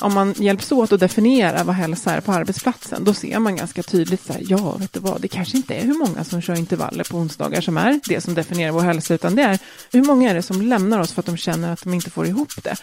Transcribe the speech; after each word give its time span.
Om 0.00 0.14
man 0.14 0.34
hjälps 0.36 0.72
åt 0.72 0.92
att 0.92 1.00
definiera 1.00 1.64
vad 1.64 1.74
hälsa 1.74 2.14
är 2.14 2.20
på 2.20 2.32
arbetsplatsen, 2.32 3.04
då 3.04 3.14
ser 3.14 3.38
man 3.38 3.56
ganska 3.56 3.82
tydligt 3.82 4.26
så 4.26 4.32
här, 4.32 4.42
ja, 4.48 4.76
vet 4.76 4.92
du 4.92 5.00
vad, 5.00 5.20
det 5.20 5.28
kanske 5.28 5.56
inte 5.56 5.74
är 5.74 5.82
hur 5.82 5.98
många 5.98 6.24
som 6.24 6.42
kör 6.42 6.54
intervaller 6.54 7.04
på 7.04 7.16
onsdagar 7.16 7.60
som 7.60 7.76
är 7.76 8.00
det 8.08 8.20
som 8.20 8.34
definierar 8.34 8.72
vår 8.72 8.80
hälsa, 8.80 9.14
utan 9.14 9.34
det 9.36 9.42
är 9.42 9.58
hur 9.92 10.02
många 10.02 10.30
är 10.30 10.34
det 10.34 10.42
som 10.42 10.62
lämnar 10.62 11.00
oss 11.00 11.12
för 11.12 11.20
att 11.20 11.26
de 11.26 11.36
känner 11.36 11.72
att 11.72 11.82
de 11.82 11.94
inte 11.94 12.10
får 12.10 12.26
ihop 12.26 12.52
det. 12.62 12.76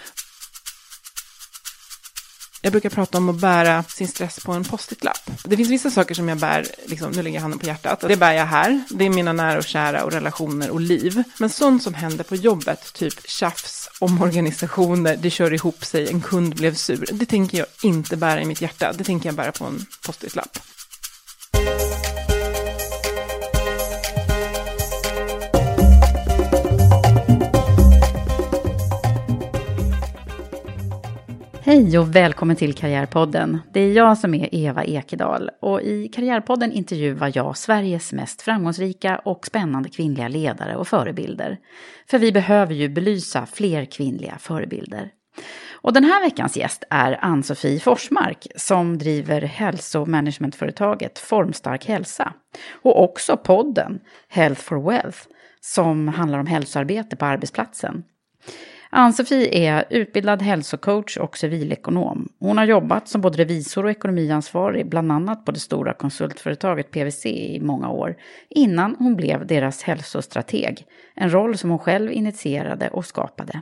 Jag 2.63 2.71
brukar 2.71 2.89
prata 2.89 3.17
om 3.17 3.29
att 3.29 3.35
bära 3.35 3.83
sin 3.83 4.07
stress 4.07 4.39
på 4.39 4.51
en 4.51 4.63
post-it-lapp. 4.63 5.31
Det 5.43 5.57
finns 5.57 5.69
vissa 5.69 5.91
saker 5.91 6.15
som 6.15 6.29
jag 6.29 6.37
bär, 6.37 6.67
liksom, 6.85 7.11
nu 7.11 7.21
lägger 7.21 7.37
jag 7.37 7.41
handen 7.41 7.59
på 7.59 7.65
hjärtat, 7.65 7.99
det 8.07 8.17
bär 8.17 8.33
jag 8.33 8.45
här. 8.45 8.83
Det 8.89 9.05
är 9.05 9.09
mina 9.09 9.33
nära 9.33 9.57
och 9.57 9.63
kära 9.63 10.03
och 10.03 10.11
relationer 10.11 10.69
och 10.69 10.81
liv. 10.81 11.23
Men 11.39 11.49
sånt 11.49 11.83
som 11.83 11.93
händer 11.93 12.23
på 12.23 12.35
jobbet, 12.35 12.93
typ 12.93 13.29
tjafs, 13.29 13.89
omorganisationer, 13.99 15.17
det 15.17 15.29
kör 15.29 15.53
ihop 15.53 15.85
sig, 15.85 16.09
en 16.09 16.21
kund 16.21 16.55
blev 16.55 16.75
sur. 16.75 17.09
Det 17.11 17.25
tänker 17.25 17.57
jag 17.57 17.67
inte 17.83 18.17
bära 18.17 18.41
i 18.41 18.45
mitt 18.45 18.61
hjärta, 18.61 18.93
det 18.93 19.03
tänker 19.03 19.29
jag 19.29 19.35
bära 19.35 19.51
på 19.51 19.65
en 19.65 19.85
post-it-lapp. 20.05 20.59
Hej 31.71 31.99
och 31.99 32.15
välkommen 32.15 32.55
till 32.55 32.73
Karriärpodden. 32.73 33.59
Det 33.73 33.79
är 33.79 33.93
jag 33.93 34.17
som 34.17 34.33
är 34.33 34.55
Eva 34.55 34.83
Ekedal 34.83 35.49
och 35.61 35.81
i 35.81 36.07
Karriärpodden 36.07 36.71
intervjuar 36.71 37.31
jag 37.35 37.57
Sveriges 37.57 38.13
mest 38.13 38.41
framgångsrika 38.41 39.17
och 39.17 39.45
spännande 39.45 39.89
kvinnliga 39.89 40.27
ledare 40.27 40.75
och 40.75 40.87
förebilder. 40.87 41.57
För 42.09 42.19
vi 42.19 42.31
behöver 42.31 42.73
ju 42.73 42.89
belysa 42.89 43.45
fler 43.45 43.85
kvinnliga 43.85 44.37
förebilder. 44.39 45.09
Och 45.71 45.93
den 45.93 46.03
här 46.03 46.23
veckans 46.23 46.57
gäst 46.57 46.83
är 46.89 47.19
Ann-Sofie 47.21 47.79
Forsmark 47.79 48.47
som 48.55 48.97
driver 48.97 49.41
hälsomanagementföretaget 49.41 51.19
Formstark 51.19 51.85
hälsa 51.85 52.33
och 52.81 53.03
också 53.03 53.37
podden 53.37 53.99
Health 54.29 54.61
for 54.61 54.89
Wealth 54.89 55.19
som 55.61 56.07
handlar 56.07 56.39
om 56.39 56.47
hälsoarbete 56.47 57.15
på 57.15 57.25
arbetsplatsen. 57.25 58.03
Ann-Sofie 58.93 59.69
är 59.69 59.85
utbildad 59.89 60.41
hälsocoach 60.41 61.17
och 61.17 61.37
civilekonom. 61.37 62.29
Hon 62.39 62.57
har 62.57 62.65
jobbat 62.65 63.07
som 63.07 63.21
både 63.21 63.37
revisor 63.37 63.83
och 63.85 63.91
ekonomiansvarig, 63.91 64.89
bland 64.89 65.11
annat 65.11 65.45
på 65.45 65.51
det 65.51 65.59
stora 65.59 65.93
konsultföretaget 65.93 66.91
PWC 66.91 67.25
i 67.29 67.59
många 67.59 67.89
år, 67.89 68.15
innan 68.49 68.95
hon 68.99 69.15
blev 69.15 69.47
deras 69.47 69.83
hälsostrateg, 69.83 70.85
en 71.15 71.33
roll 71.33 71.57
som 71.57 71.69
hon 71.69 71.79
själv 71.79 72.11
initierade 72.11 72.89
och 72.89 73.05
skapade. 73.05 73.61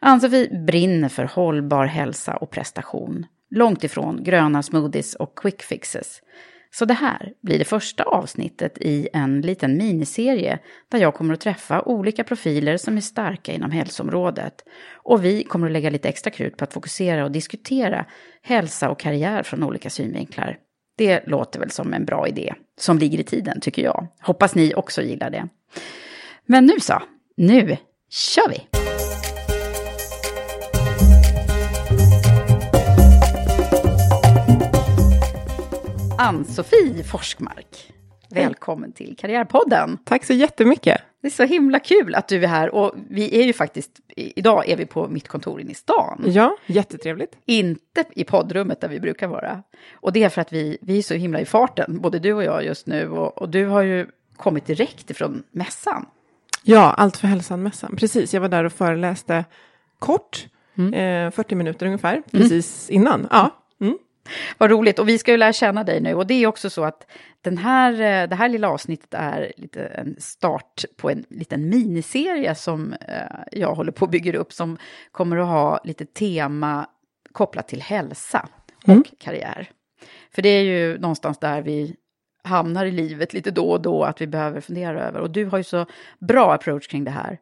Ann-Sofie 0.00 0.64
brinner 0.66 1.08
för 1.08 1.24
hållbar 1.24 1.84
hälsa 1.86 2.36
och 2.36 2.50
prestation, 2.50 3.26
långt 3.50 3.84
ifrån 3.84 4.24
gröna 4.24 4.62
smoothies 4.62 5.14
och 5.14 5.38
quick 5.38 5.62
fixes. 5.62 6.20
Så 6.70 6.84
det 6.84 6.94
här 6.94 7.32
blir 7.42 7.58
det 7.58 7.64
första 7.64 8.02
avsnittet 8.02 8.78
i 8.78 9.08
en 9.12 9.40
liten 9.40 9.76
miniserie 9.76 10.58
där 10.90 10.98
jag 10.98 11.14
kommer 11.14 11.34
att 11.34 11.40
träffa 11.40 11.82
olika 11.82 12.24
profiler 12.24 12.76
som 12.76 12.96
är 12.96 13.00
starka 13.00 13.52
inom 13.52 13.70
hälsoområdet. 13.70 14.54
Och 14.94 15.24
vi 15.24 15.44
kommer 15.44 15.66
att 15.66 15.72
lägga 15.72 15.90
lite 15.90 16.08
extra 16.08 16.30
krut 16.30 16.56
på 16.56 16.64
att 16.64 16.72
fokusera 16.72 17.24
och 17.24 17.32
diskutera 17.32 18.04
hälsa 18.42 18.90
och 18.90 19.00
karriär 19.00 19.42
från 19.42 19.62
olika 19.62 19.90
synvinklar. 19.90 20.56
Det 20.98 21.26
låter 21.26 21.60
väl 21.60 21.70
som 21.70 21.94
en 21.94 22.04
bra 22.04 22.28
idé, 22.28 22.54
som 22.80 22.98
ligger 22.98 23.18
i 23.18 23.24
tiden 23.24 23.60
tycker 23.60 23.82
jag. 23.82 24.06
Hoppas 24.20 24.54
ni 24.54 24.74
också 24.74 25.02
gillar 25.02 25.30
det. 25.30 25.48
Men 26.46 26.66
nu 26.66 26.80
så, 26.80 27.02
nu 27.36 27.76
kör 28.10 28.48
vi! 28.48 28.77
Ann-Sofie 36.20 37.04
Forskmark. 37.04 37.92
Välkommen 38.30 38.92
till 38.92 39.16
Karriärpodden. 39.18 39.98
Tack 40.04 40.24
så 40.24 40.32
jättemycket. 40.32 41.00
Det 41.22 41.28
är 41.28 41.30
så 41.30 41.44
himla 41.44 41.80
kul 41.80 42.14
att 42.14 42.28
du 42.28 42.44
är 42.44 42.48
här 42.48 42.74
och 42.74 42.94
vi 43.10 43.40
är 43.40 43.44
ju 43.44 43.52
faktiskt, 43.52 43.90
idag 44.16 44.68
är 44.68 44.76
vi 44.76 44.86
på 44.86 45.08
mitt 45.08 45.28
kontor 45.28 45.60
inne 45.60 45.70
i 45.70 45.74
stan. 45.74 46.24
Ja, 46.26 46.56
jättetrevligt. 46.66 47.36
Inte 47.46 48.04
i 48.10 48.24
poddrummet 48.24 48.80
där 48.80 48.88
vi 48.88 49.00
brukar 49.00 49.28
vara. 49.28 49.62
Och 49.92 50.12
det 50.12 50.24
är 50.24 50.28
för 50.28 50.40
att 50.40 50.52
vi, 50.52 50.78
vi 50.80 50.98
är 50.98 51.02
så 51.02 51.14
himla 51.14 51.40
i 51.40 51.44
farten, 51.44 52.00
både 52.00 52.18
du 52.18 52.32
och 52.32 52.44
jag 52.44 52.64
just 52.64 52.86
nu. 52.86 53.10
Och, 53.10 53.38
och 53.38 53.48
du 53.48 53.66
har 53.66 53.82
ju 53.82 54.06
kommit 54.36 54.66
direkt 54.66 55.10
ifrån 55.10 55.42
mässan. 55.50 56.06
Ja, 56.62 56.92
Allt 56.92 57.16
för 57.16 57.28
hälsan-mässan. 57.28 57.96
Precis, 57.96 58.34
jag 58.34 58.40
var 58.40 58.48
där 58.48 58.64
och 58.64 58.72
föreläste 58.72 59.44
kort, 59.98 60.46
mm. 60.78 61.26
eh, 61.26 61.30
40 61.30 61.54
minuter 61.54 61.86
ungefär, 61.86 62.12
mm. 62.12 62.24
precis 62.30 62.90
mm. 62.90 63.02
innan. 63.02 63.28
Ja. 63.30 63.54
Vad 64.58 64.70
roligt, 64.70 64.98
och 64.98 65.08
vi 65.08 65.18
ska 65.18 65.30
ju 65.30 65.36
lära 65.36 65.52
känna 65.52 65.84
dig 65.84 66.00
nu. 66.00 66.14
Och 66.14 66.26
det 66.26 66.34
är 66.34 66.46
också 66.46 66.70
så 66.70 66.84
att 66.84 67.06
den 67.40 67.58
här, 67.58 67.92
eh, 67.92 68.28
det 68.28 68.34
här 68.34 68.48
lilla 68.48 68.68
avsnittet 68.68 69.14
är 69.14 69.52
lite 69.56 69.84
en 69.84 70.16
start 70.18 70.84
på 70.96 71.10
en 71.10 71.24
liten 71.28 71.68
miniserie 71.68 72.54
som 72.54 72.92
eh, 72.92 73.38
jag 73.52 73.74
håller 73.74 73.92
på 73.92 74.04
att 74.04 74.10
bygga 74.10 74.38
upp, 74.38 74.52
som 74.52 74.78
kommer 75.12 75.36
att 75.36 75.46
ha 75.46 75.80
lite 75.84 76.06
tema 76.06 76.86
kopplat 77.32 77.68
till 77.68 77.82
hälsa 77.82 78.48
och 78.82 78.88
mm. 78.88 79.04
karriär. 79.18 79.70
För 80.34 80.42
det 80.42 80.48
är 80.48 80.62
ju 80.62 80.98
någonstans 80.98 81.38
där 81.38 81.62
vi 81.62 81.96
hamnar 82.44 82.86
i 82.86 82.90
livet 82.90 83.32
lite 83.32 83.50
då 83.50 83.70
och 83.70 83.82
då, 83.82 84.04
att 84.04 84.20
vi 84.20 84.26
behöver 84.26 84.60
fundera 84.60 85.02
över. 85.02 85.20
Och 85.20 85.30
du 85.30 85.44
har 85.44 85.58
ju 85.58 85.64
så 85.64 85.86
bra 86.18 86.52
approach 86.52 86.88
kring 86.88 87.04
det 87.04 87.10
här. 87.10 87.38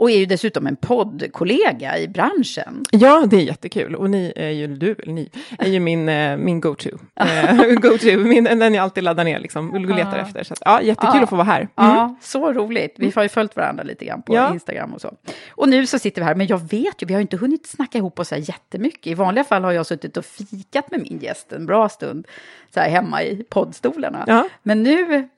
Och 0.00 0.10
är 0.10 0.18
ju 0.18 0.26
dessutom 0.26 0.66
en 0.66 0.76
poddkollega 0.76 1.98
i 1.98 2.08
branschen. 2.08 2.84
Ja, 2.92 3.26
det 3.30 3.36
är 3.36 3.40
jättekul. 3.40 3.94
Och 3.94 4.10
ni 4.10 4.32
är 4.36 4.48
ju, 4.48 4.66
du 4.66 4.96
ni, 5.06 5.30
är 5.58 5.68
ju 5.68 5.80
min, 5.80 6.08
eh, 6.08 6.36
min 6.36 6.60
go-to. 6.60 6.88
Eh, 7.20 7.56
go-to, 7.74 8.18
min, 8.18 8.44
den 8.44 8.74
jag 8.74 8.82
alltid 8.82 9.04
laddar 9.04 9.24
ner 9.24 9.38
liksom, 9.40 9.70
och 9.70 9.80
letar 9.80 10.16
Ja. 10.18 10.22
efter. 10.26 10.44
Så 10.44 10.52
att, 10.54 10.62
ja, 10.64 10.82
jättekul 10.82 11.10
Ja. 11.14 11.22
att 11.22 11.28
få 11.30 11.36
vara 11.36 11.44
här. 11.46 11.60
Mm. 11.60 11.70
Ja, 11.76 12.16
så 12.20 12.52
roligt. 12.52 12.94
Vi 12.98 13.12
har 13.14 13.22
ju 13.22 13.28
följt 13.28 13.56
varandra 13.56 13.82
lite 13.84 14.04
grann 14.04 14.22
på 14.22 14.34
Ja. 14.34 14.52
Instagram 14.52 14.94
och 14.94 15.00
så. 15.00 15.14
Och 15.50 15.68
nu 15.68 15.86
så 15.86 15.98
sitter 15.98 16.20
vi 16.22 16.26
här, 16.26 16.34
men 16.34 16.46
jag 16.46 16.58
vet 16.70 17.02
ju, 17.02 17.06
vi 17.06 17.14
har 17.14 17.20
inte 17.20 17.36
hunnit 17.36 17.66
snacka 17.66 17.98
ihop 17.98 18.18
oss 18.18 18.28
så 18.28 18.34
här 18.34 18.42
jättemycket. 18.48 19.06
I 19.06 19.14
vanliga 19.14 19.44
fall 19.44 19.64
har 19.64 19.72
jag 19.72 19.86
suttit 19.86 20.16
och 20.16 20.24
fikat 20.24 20.90
med 20.90 21.00
min 21.02 21.18
gäst 21.18 21.52
en 21.52 21.66
bra 21.66 21.88
stund, 21.88 22.26
så 22.74 22.80
här 22.80 22.88
hemma 22.90 23.22
i 23.22 23.44
poddstolarna. 23.50 24.24
Ja. 24.26 24.48
Men 24.62 24.82
nu, 24.82 25.28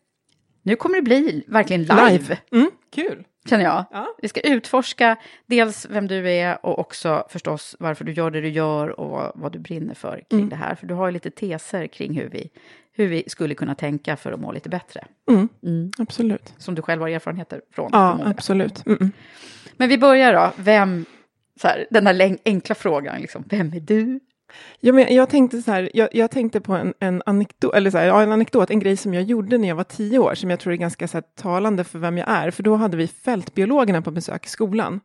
nu 0.63 0.77
kommer 0.77 0.97
det 0.97 1.03
bli 1.03 1.45
verkligen 1.47 1.83
live, 1.83 2.39
Mm, 2.53 2.71
kul. 2.95 3.25
Känner 3.49 3.65
jag. 3.65 3.85
Ja. 3.91 4.07
Vi 4.23 4.29
ska 4.29 4.41
utforska 4.41 5.17
dels 5.47 5.87
vem 5.91 6.07
du 6.09 6.31
är 6.31 6.67
och 6.67 6.79
också 6.79 7.27
förstås 7.31 7.77
varför 7.79 8.05
du 8.05 8.13
gör 8.13 8.31
det 8.31 8.41
du 8.41 8.49
gör 8.49 9.01
och 9.01 9.11
vad, 9.11 9.33
vad 9.35 9.53
du 9.53 9.59
brinner 9.59 9.95
för 9.95 10.23
kring 10.31 10.39
Mm. 10.41 10.49
det 10.49 10.57
här. 10.57 10.75
För 10.75 10.87
du 10.87 10.95
har 10.95 11.07
ju 11.07 11.13
lite 11.13 11.31
teser 11.31 11.87
kring 11.87 12.15
hur 12.15 12.29
vi, 12.29 12.51
hur 12.93 13.07
vi 13.09 13.25
skulle 13.27 13.55
kunna 13.55 13.75
tänka 13.75 14.17
för 14.17 14.33
att 14.33 14.41
må 14.41 14.53
lite 14.53 14.69
bättre. 14.69 15.05
Mm, 15.29 15.91
Absolut. 15.99 16.55
Som 16.59 16.75
du 16.75 16.83
själv 16.83 17.03
har 17.03 17.09
erfarenheter 17.09 17.61
från. 17.75 17.91
Ja, 17.93 18.19
absolut. 18.25 18.87
Mm, 18.87 18.99
mm. 19.01 19.13
Men 19.77 19.89
vi 19.89 19.99
börjar 19.99 20.33
då. 20.33 20.53
Vem, 20.57 21.05
så 21.61 21.69
här, 21.69 21.87
den 21.91 22.05
läng- 22.09 22.39
enkla 22.45 22.75
frågan, 22.75 23.21
liksom, 23.21 23.45
vem 23.49 23.73
är 23.73 23.81
du? 23.81 24.21
Ja, 24.81 24.93
men 24.93 25.15
jag 25.15 25.29
tänkte 25.29 25.63
så 25.63 25.71
här, 25.71 25.91
jag, 25.95 26.09
jag 26.13 26.31
tänkte 26.31 26.61
på 26.61 26.73
en, 26.75 26.95
en 27.01 27.23
anekdot, 27.27 27.75
eller 27.75 27.91
så 27.91 27.99
här, 27.99 28.07
ja, 28.07 28.23
en 28.23 28.33
anekdot, 28.33 28.71
en 28.71 28.81
grej 28.81 28.97
som 28.97 29.15
jag 29.15 29.23
gjorde 29.23 29.59
när 29.59 29.69
jag 29.69 29.77
var 29.77 29.85
tio 29.85 30.19
år, 30.19 30.35
som 30.35 30.51
jag 30.51 30.61
tror 30.61 30.73
är 30.73 30.77
ganska 30.77 31.09
så 31.09 31.17
här, 31.17 31.25
talande 31.35 31.85
för 31.85 31.99
vem 31.99 32.19
jag 32.19 32.31
är, 32.31 32.51
för 32.51 32.63
då 32.63 32.77
hade 32.77 32.97
vi 32.97 33.09
fältbiologerna 33.09 34.03
på 34.03 34.11
besök 34.11 34.47
i 34.47 34.49
skolan. 34.49 35.01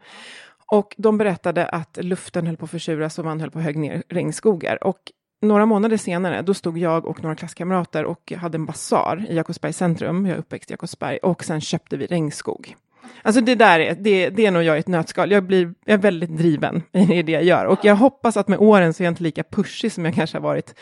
Och 0.72 0.96
de 0.98 1.18
berättade 1.18 1.66
att 1.66 1.98
luften 2.02 2.48
höll 2.48 2.58
på 2.58 2.66
att 2.66 2.72
försuras 2.72 3.20
och 3.20 3.26
man 3.26 3.40
höll 3.40 3.52
på 3.52 3.60
att 3.60 3.66
högg 3.66 3.78
ner 3.78 4.04
regnskogar. 4.10 4.84
Och 4.84 5.12
några 5.42 5.66
månader 5.66 5.98
senare, 5.98 6.42
då 6.42 6.54
stod 6.54 6.78
jag 6.78 7.06
och 7.06 7.24
några 7.24 7.36
klasskamrater 7.36 8.06
och 8.06 8.34
hade 8.38 8.56
en 8.56 8.66
basar 8.66 9.26
i 9.30 9.36
Jakobsbergs 9.36 9.78
centrum, 9.78 10.26
jag 10.26 10.36
är 10.36 10.40
uppväxt 10.40 10.72
i 10.72 10.74
Jakobsberg, 10.74 11.18
och 11.18 11.44
sen 11.44 11.62
köpte 11.62 11.98
vi 11.98 12.06
regnskog. 12.06 12.76
Alltså 13.22 13.42
det 13.42 13.56
där 13.56 13.80
är, 13.80 13.96
det, 14.00 14.30
det 14.30 14.46
är 14.46 14.52
nog 14.52 14.64
jag 14.64 14.76
i 14.78 14.80
ett 14.80 14.88
nötskal. 14.88 15.32
Jag, 15.32 15.44
blir, 15.44 15.74
jag 15.86 15.94
är 15.94 15.98
väldigt 15.98 16.38
driven 16.38 16.84
i 16.94 17.24
det 17.24 17.32
jag 17.32 17.44
gör. 17.44 17.66
Och 17.66 17.80
jag 17.86 17.96
hoppas 17.96 18.38
att 18.38 18.48
med 18.48 18.60
åren 18.60 18.94
så 18.94 19.04
är 19.04 19.06
jag 19.06 19.12
inte 19.12 19.24
lika 19.24 19.44
pushig 19.44 19.92
som 19.92 20.06
jag 20.06 20.14
kanske 20.16 20.38
har 20.38 20.42
varit 20.44 20.76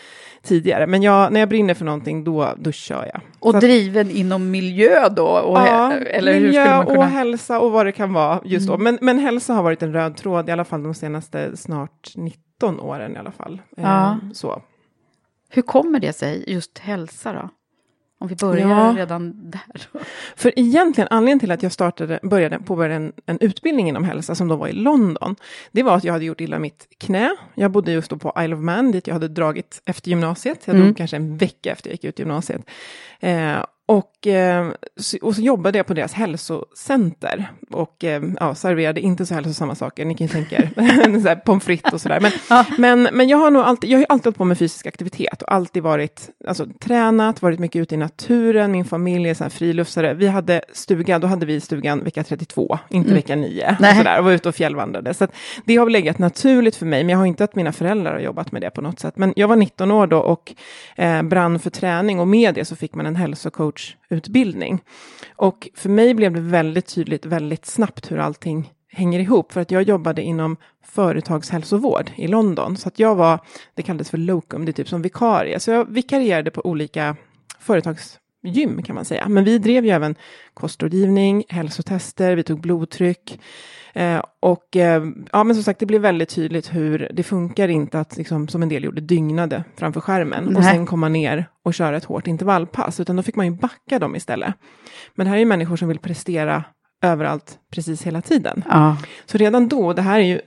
tidigare. 0.44 0.88
Men 0.88 1.04
jag, 1.04 1.32
när 1.34 1.40
jag 1.40 1.50
brinner 1.50 1.74
för 1.74 1.86
någonting, 1.86 2.24
då, 2.24 2.54
då 2.58 2.72
kör 2.72 3.06
jag. 3.14 3.22
Och 3.40 3.52
Så 3.52 3.58
att- 3.58 3.62
driven 3.62 4.12
inom 4.12 4.52
miljö 4.52 5.10
då? 5.10 5.28
Och, 5.28 5.58
Ja, 5.58 5.94
eller 5.94 6.40
miljö 6.40 6.84
kunna... 6.84 7.00
och 7.00 7.06
hälsa 7.06 7.60
och 7.60 7.72
vad 7.72 7.86
det 7.86 7.92
kan 7.92 8.14
vara 8.14 8.42
just 8.46 8.68
då. 8.68 8.78
Men, 8.78 8.98
men 9.02 9.20
hälsa 9.20 9.54
har 9.54 9.64
varit 9.64 9.84
en 9.84 9.94
röd 9.94 10.18
tråd, 10.18 10.50
i 10.50 10.52
alla 10.52 10.66
fall 10.66 10.84
de 10.84 10.94
senaste 10.94 11.58
snart 11.58 12.12
19 12.16 12.80
åren 12.80 13.16
i 13.16 13.18
alla 13.20 13.32
fall. 13.32 13.62
Ja. 13.78 14.18
Så. 14.34 14.62
Hur 15.50 15.62
kommer 15.62 16.00
det 16.00 16.14
sig, 16.14 16.44
just 16.48 16.78
hälsa 16.80 17.34
då? 17.34 17.50
Om 18.20 18.28
vi 18.28 18.36
börjar 18.36 18.70
Ja. 18.70 18.94
redan 18.98 19.52
där. 19.52 19.62
För 20.36 20.60
egentligen, 20.60 21.08
anledningen 21.12 21.40
till 21.40 21.52
att 21.52 21.64
jag 21.64 21.72
startade, 21.72 22.20
började 22.24 22.60
påbörjade 22.60 22.96
en, 22.96 23.14
en 23.26 23.38
utbildning 23.40 23.90
inom 23.90 24.04
hälsa, 24.04 24.36
som 24.36 24.48
då 24.48 24.56
var 24.56 24.68
i 24.68 24.74
London, 24.74 25.36
det 25.72 25.84
var 25.84 25.96
att 25.98 26.04
jag 26.04 26.14
hade 26.14 26.26
gjort 26.26 26.42
illa 26.42 26.60
mitt 26.60 26.88
knä. 27.00 27.30
Jag 27.56 27.72
bodde 27.72 27.92
just 27.92 28.10
då 28.10 28.18
på 28.18 28.34
Isle 28.40 28.56
of 28.56 28.62
Man, 28.62 28.92
dit 28.92 29.08
jag 29.08 29.14
hade 29.16 29.28
dragit 29.28 29.82
efter 29.86 30.10
gymnasiet. 30.10 30.60
Jag 30.66 30.74
Mm. 30.76 30.86
drog 30.88 30.98
kanske 30.98 31.16
en 31.18 31.38
vecka 31.38 31.72
efter 31.72 31.90
jag 31.90 31.94
gick 31.94 32.04
ut 32.04 32.20
gymnasiet. 32.20 32.62
Eh, 33.20 33.58
och, 33.88 34.28
eh, 34.28 34.72
och 35.22 35.36
så 35.36 35.42
jobbade 35.42 35.78
jag 35.78 35.88
på 35.88 35.94
deras 35.94 36.14
hälsocenter 36.14 37.52
och 37.72 38.04
eh, 38.04 38.24
ja, 38.40 38.56
serverade 38.56 39.02
inte 39.02 39.26
så 39.26 39.34
hälsosamma 39.34 39.76
saker. 39.76 40.06
Ni 40.06 40.16
kan 40.16 40.28
ju 40.28 40.34
tänka 40.34 40.56
er, 40.56 41.36
pommes 41.46 41.64
frites 41.66 41.94
och 41.94 42.02
sådär. 42.02 42.20
Men, 42.20 42.32
men, 42.78 43.18
men 43.18 43.28
jag 43.28 43.38
har 43.38 43.52
nog 43.52 43.64
alltid, 43.64 43.90
jag 43.90 44.00
har 44.00 44.06
alltid 44.10 44.26
hållit 44.26 44.38
på 44.38 44.46
med 44.46 44.58
fysisk 44.58 44.86
aktivitet 44.86 45.42
och 45.42 45.54
alltid 45.54 45.84
varit, 45.84 46.30
alltså 46.48 46.68
tränat, 46.80 47.42
varit 47.42 47.60
mycket 47.60 47.82
ute 47.82 47.96
i 47.96 47.98
naturen. 47.98 48.72
Min 48.72 48.86
familj 48.86 49.30
är 49.30 49.34
så 49.34 49.44
här 49.44 49.50
friluftsare. 49.50 50.14
Vi 50.14 50.28
hade 50.28 50.62
stuga, 50.74 51.20
då 51.20 51.28
hade 51.28 51.46
vi 51.46 51.62
stugan 51.62 52.04
vecka 52.04 52.24
32, 52.24 52.80
inte 52.90 53.14
vecka 53.14 53.36
9. 53.36 53.78
Nej. 53.80 53.92
Och, 53.92 53.98
sådär, 53.98 54.20
och 54.20 54.26
var 54.26 54.32
ute 54.32 54.50
och 54.50 54.56
fjällvandrade. 54.56 55.14
Så 55.14 55.28
det 55.66 55.76
har 55.76 55.86
väl 55.86 55.94
legat 55.94 56.20
naturligt 56.20 56.76
för 56.76 56.86
mig, 56.86 57.04
men 57.04 57.10
jag 57.10 57.18
har 57.18 57.26
inte 57.26 57.44
att 57.44 57.56
mina 57.56 57.72
föräldrar 57.72 58.14
har 58.14 58.20
jobbat 58.20 58.52
med 58.52 58.62
det 58.62 58.70
på 58.70 58.82
något 58.82 59.00
sätt. 59.00 59.18
Men 59.18 59.34
jag 59.36 59.48
var 59.48 59.56
19 59.56 59.92
år 59.92 60.08
då 60.08 60.18
och 60.18 60.54
eh, 60.96 61.22
brann 61.22 61.60
för 61.60 61.70
träning 61.70 62.20
och 62.20 62.28
med 62.28 62.56
det 62.56 62.66
så 62.66 62.76
fick 62.76 62.96
man 62.96 63.06
en 63.06 63.16
coachutbildning. 63.76 64.84
Och 65.36 65.70
för 65.74 65.90
mig 65.90 66.14
blev 66.14 66.34
det 66.34 66.42
väldigt 66.42 66.88
tydligt 66.88 67.26
väldigt 67.26 67.66
snabbt 67.66 68.12
hur 68.12 68.18
allting 68.18 68.74
hänger 68.88 69.20
ihop. 69.20 69.52
För 69.52 69.62
att 69.62 69.72
jag 69.72 69.84
jobbade 69.84 70.22
inom 70.22 70.58
företagshälsovård 70.84 72.12
i 72.16 72.28
London. 72.28 72.78
Så 72.78 72.88
att 72.88 73.00
jag 73.00 73.16
var, 73.16 73.40
det 73.74 73.82
kallades 73.82 74.10
för 74.10 74.18
locum, 74.18 74.66
det 74.66 74.72
är 74.72 74.74
typ 74.74 74.90
som 74.90 75.02
vikarie. 75.02 75.60
Så 75.60 75.72
jag 75.72 75.86
vikarierade 75.94 76.52
på 76.52 76.66
olika 76.66 77.16
företags 77.60 78.20
företagsgym 78.46 78.84
kan 78.84 78.96
man 78.96 79.06
säga. 79.06 79.28
Men 79.30 79.44
vi 79.44 79.58
drev 79.58 79.86
ju 79.86 79.92
även 79.92 80.16
kostrådgivning, 80.54 81.44
hälsotester, 81.50 82.36
vi 82.36 82.44
tog 82.44 82.62
blodtryck. 82.62 83.40
Eh, 83.94 84.22
och 84.42 84.76
eh, 84.76 85.04
ja, 85.32 85.44
men 85.44 85.56
som 85.56 85.64
sagt, 85.64 85.80
det 85.80 85.86
blev 85.86 86.02
väldigt 86.02 86.30
tydligt 86.30 86.74
hur 86.74 87.12
det 87.14 87.24
funkar 87.24 87.68
inte 87.68 88.00
att, 88.00 88.18
liksom, 88.18 88.48
som 88.48 88.64
en 88.64 88.70
del 88.70 88.84
gjorde, 88.84 89.02
dygnade 89.02 89.64
framför 89.78 90.02
skärmen 90.02 90.48
och 90.48 90.64
Nej. 90.64 90.74
sen 90.74 90.86
komma 90.86 91.10
ner 91.10 91.46
och 91.64 91.74
köra 91.74 91.98
ett 91.98 92.06
hårt 92.06 92.28
intervallpass, 92.28 93.00
utan 93.00 93.16
då 93.16 93.24
fick 93.24 93.36
man 93.36 93.46
ju 93.46 93.52
backa 93.52 94.00
dem 94.00 94.16
istället. 94.16 94.54
Men 95.16 95.26
det 95.26 95.30
här 95.30 95.38
är 95.38 95.40
ju 95.40 95.46
människor 95.46 95.78
som 95.78 95.88
vill 95.88 96.00
prestera 96.00 96.64
överallt 97.02 97.60
precis 97.72 98.04
hela 98.04 98.22
tiden. 98.22 98.64
Ja. 98.70 98.98
Så 99.26 99.38
redan 99.38 99.68
då, 99.68 99.94
det 99.94 100.02
här 100.02 100.20
är 100.20 100.24
ju 100.24 100.42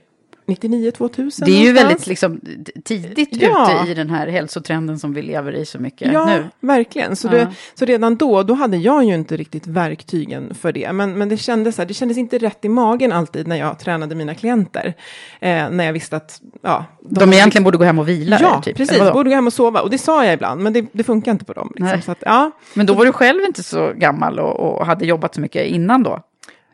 99-2000 0.49 1.45
Det 1.45 1.51
är 1.51 1.53
ju 1.53 1.59
någonstans. 1.59 1.77
väldigt 1.89 2.07
liksom, 2.07 2.39
tidigt 2.83 3.41
Ja. 3.41 3.81
ute 3.83 3.91
i 3.91 3.93
den 3.93 4.09
här 4.09 4.27
hälsotrenden 4.27 4.99
som 4.99 5.13
vi 5.13 5.21
lever 5.21 5.55
i 5.55 5.65
så 5.65 5.79
mycket 5.79 6.11
Ja, 6.13 6.25
nu. 6.25 6.45
verkligen. 6.59 7.15
Så, 7.15 7.27
Ja. 7.27 7.31
det, 7.31 7.47
så 7.75 7.85
redan 7.85 8.15
då, 8.15 8.43
då 8.43 8.53
hade 8.53 8.77
jag 8.77 9.03
ju 9.05 9.13
inte 9.13 9.37
riktigt 9.37 9.67
verktygen 9.67 10.53
för 10.55 10.71
det. 10.71 10.91
Men, 10.93 11.17
men 11.17 11.29
det, 11.29 11.37
kändes, 11.37 11.75
det 11.75 11.93
kändes 11.93 12.17
inte 12.17 12.37
rätt 12.37 12.65
i 12.65 12.69
magen 12.69 13.11
alltid 13.11 13.47
när 13.47 13.55
jag 13.55 13.79
tränade 13.79 14.15
mina 14.15 14.35
klienter. 14.35 14.93
Eh, 15.39 15.69
när 15.69 15.83
jag 15.85 15.93
visste 15.93 16.15
att... 16.17 16.41
Ja, 16.61 16.85
De 17.01 17.33
egentligen 17.33 17.63
borde 17.63 17.77
gå 17.77 17.83
hem 17.83 17.99
och 17.99 18.09
vila. 18.09 18.37
Ja, 18.41 18.61
typ, 18.61 18.77
precis. 18.77 18.99
Borde 19.13 19.29
gå 19.29 19.35
hem 19.35 19.47
och 19.47 19.53
sova. 19.53 19.81
Och 19.81 19.89
det 19.89 19.97
sa 19.97 20.25
jag 20.25 20.33
ibland, 20.33 20.61
men 20.61 20.73
det, 20.73 20.85
det 20.91 21.03
funkar 21.03 21.31
inte 21.31 21.45
på 21.45 21.53
dem. 21.53 21.73
Liksom. 21.75 22.11
Att, 22.11 22.17
ja. 22.21 22.51
Men 22.73 22.85
då 22.85 22.93
var 22.93 23.05
du 23.05 23.11
själv 23.11 23.41
inte 23.47 23.63
så 23.63 23.91
gammal 23.95 24.39
och, 24.39 24.59
och 24.79 24.85
hade 24.85 25.05
jobbat 25.05 25.35
så 25.35 25.41
mycket 25.41 25.67
innan 25.67 26.03
då? 26.03 26.19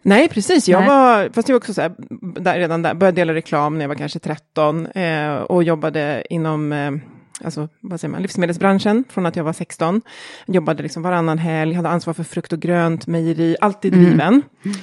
Nej, 0.06 0.30
precis. 0.30 0.68
Jag 0.68 0.80
Nej. 0.80 0.90
var, 0.90 1.30
fast 1.34 1.50
jag 1.50 1.54
var 1.54 1.60
också 1.60 1.74
så 1.74 1.82
här, 1.82 1.92
där, 2.40 2.60
redan 2.60 2.82
där, 2.82 2.94
började 2.94 3.22
dela 3.22 3.34
reklam 3.34 3.74
när 3.74 3.82
jag 3.82 3.88
var 3.88 3.96
kanske 3.96 4.20
13 4.20 4.86
eh, 4.88 5.36
och 5.36 5.64
jobbade 5.64 6.24
inom 6.30 6.74
eh, 6.74 6.92
alltså, 7.44 7.70
vad 7.82 8.00
säger 8.00 8.12
man, 8.12 8.22
livsmedelsbranschen 8.22 9.04
från 9.10 9.26
att 9.26 9.36
jag 9.36 9.44
var 9.44 9.54
16. 9.54 10.02
Jobbade 10.46 10.84
liksom 10.84 11.04
varannan 11.04 11.38
helg, 11.38 11.74
hade 11.74 11.90
ansvar 11.90 12.14
för 12.14 12.24
frukt 12.24 12.54
och 12.54 12.60
grönt, 12.60 13.08
mejeri, 13.08 13.56
alltid 13.62 13.94
driven. 13.94 14.42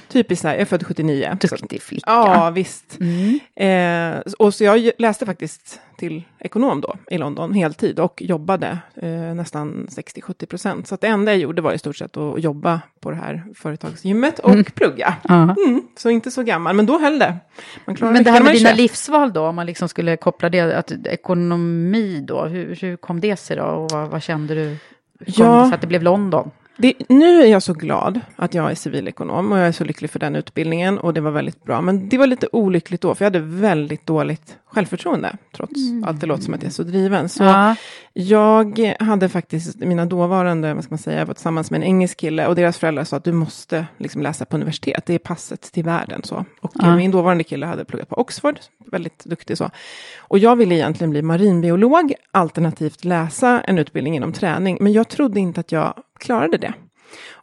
Typiskt 0.09 0.43
så 0.43 0.49
här, 0.49 0.55
jag 0.55 0.61
är 0.61 0.67
född 0.67 0.87
79. 0.87 1.37
Så, 1.41 1.57
Duktig 1.57 1.83
flicka. 1.83 2.11
ja, 2.11 2.51
visst. 2.51 2.99
Mm. 3.01 4.17
Eh, 4.17 4.33
och 4.39 4.55
så 4.55 4.65
jag 4.65 4.91
läste 4.99 5.27
faktiskt 5.27 5.81
till 6.03 6.23
ekonom 6.39 6.81
då 6.81 6.95
i 7.11 7.19
London 7.19 7.55
heltid 7.55 8.01
och 8.01 8.23
jobbade 8.23 8.79
eh, 8.95 9.11
nästan 9.11 9.87
60-70 9.91 10.47
procent. 10.47 10.87
Så 10.89 10.97
det 11.01 11.07
enda 11.07 11.33
jag 11.33 11.41
gjorde 11.41 11.63
var 11.63 11.73
i 11.73 11.79
stort 11.79 11.97
sett 11.97 12.17
att 12.17 12.43
jobba 12.43 12.81
på 13.01 13.11
det 13.11 13.17
här 13.17 13.45
företagsgymmet 13.55 14.39
och 14.39 14.75
plugga. 14.75 15.15
Ja. 15.29 15.43
Mm, 15.43 15.83
så 15.97 16.11
inte 16.11 16.31
så 16.31 16.43
gammal, 16.43 16.77
men 16.77 16.87
då 16.87 16.99
höll 16.99 17.19
det. 17.19 17.37
Men 17.85 17.95
det 18.25 18.31
här 18.31 18.43
med 18.43 18.55
dina 18.55 18.69
köpa. 18.69 18.77
livsval 18.77 19.33
då, 19.33 19.47
om 19.47 19.55
man 19.57 19.67
liksom 19.67 19.89
skulle 19.89 20.17
koppla 20.17 20.49
det, 20.49 20.79
att 20.79 20.93
ekonomi 21.07 22.25
då, 22.29 22.45
hur, 22.45 22.77
hur 22.81 22.97
kom 22.97 23.21
det 23.21 23.37
sig 23.37 23.57
då 23.57 23.65
och 23.65 23.91
vad, 23.91 24.09
vad 24.09 24.23
kände 24.23 24.55
du? 24.55 24.77
Hur 25.19 25.33
kom 25.33 25.45
Ja. 25.47 25.65
sig 25.67 25.75
att 25.75 25.81
det 25.81 25.87
blev 25.87 26.03
London? 26.03 26.51
Det, 26.83 26.95
nu 27.09 27.43
är 27.43 27.47
jag 27.47 27.63
så 27.63 27.73
glad 27.73 28.21
att 28.37 28.55
jag 28.55 28.71
är 28.71 28.75
civilekonom 28.75 29.53
och 29.53 29.59
jag 29.59 29.67
är 29.67 29.73
så 29.73 29.85
lycklig 29.85 30.11
för 30.11 30.19
den 30.19 30.37
utbildningen 30.37 30.99
och 30.99 31.15
det 31.15 31.21
var 31.21 31.31
väldigt 31.31 31.65
bra. 31.65 31.81
Men 31.81 32.09
det 32.09 32.19
var 32.19 32.27
lite 32.27 32.49
olyckligt 32.53 33.01
då, 33.01 33.15
för 33.15 33.25
jag 33.25 33.27
hade 33.27 33.39
väldigt 33.47 34.07
dåligt 34.07 34.57
självförtroende, 34.67 35.37
trots 35.57 35.73
att 36.05 36.21
det 36.21 36.27
låter 36.27 36.43
som 36.43 36.55
att 36.55 36.63
jag 36.63 36.69
är 36.69 36.73
så 36.73 36.83
driven. 36.83 37.29
Så 37.29 37.45
Ja. 37.45 37.77
jag 38.13 38.95
hade 39.01 39.29
faktiskt, 39.29 39.79
mina 39.79 40.07
dåvarande, 40.07 40.75
vad 40.75 40.85
ska 40.85 40.93
man 40.93 40.99
säga, 40.99 41.19
jag 41.19 41.27
var 41.27 41.35
tillsammans 41.35 41.71
med 41.71 41.79
en 41.79 41.85
engelsk 41.87 42.17
kille 42.19 42.47
och 42.47 42.55
deras 42.55 42.79
föräldrar 42.79 43.05
sa 43.05 43.17
att 43.17 43.25
du 43.25 43.33
måste 43.33 43.87
liksom 43.99 44.23
läsa 44.23 44.45
på 44.45 44.57
universitet, 44.57 45.07
det 45.07 45.15
är 45.15 45.19
passet 45.19 45.61
till 45.73 45.85
världen. 45.85 46.21
Så. 46.25 46.45
Och 46.61 46.73
Ja. 46.75 46.97
min 46.97 47.11
dåvarande 47.11 47.45
kille 47.45 47.67
hade 47.67 47.85
pluggat 47.85 48.09
på 48.09 48.17
Oxford, 48.17 48.57
väldigt 48.87 49.25
duktig 49.25 49.59
så. 49.59 49.71
Och 50.19 50.39
jag 50.39 50.57
ville 50.57 50.75
egentligen 50.75 51.11
bli 51.11 51.23
marinbiolog, 51.23 52.13
alternativt 52.31 53.05
läsa 53.05 53.61
en 53.61 53.79
utbildning 53.79 54.17
inom 54.17 54.33
träning, 54.33 54.79
men 54.81 54.93
jag 54.93 55.09
trodde 55.09 55.41
inte 55.41 55.61
att 55.61 55.73
jag 55.73 55.95
klarade 56.23 56.57
det. 56.57 56.73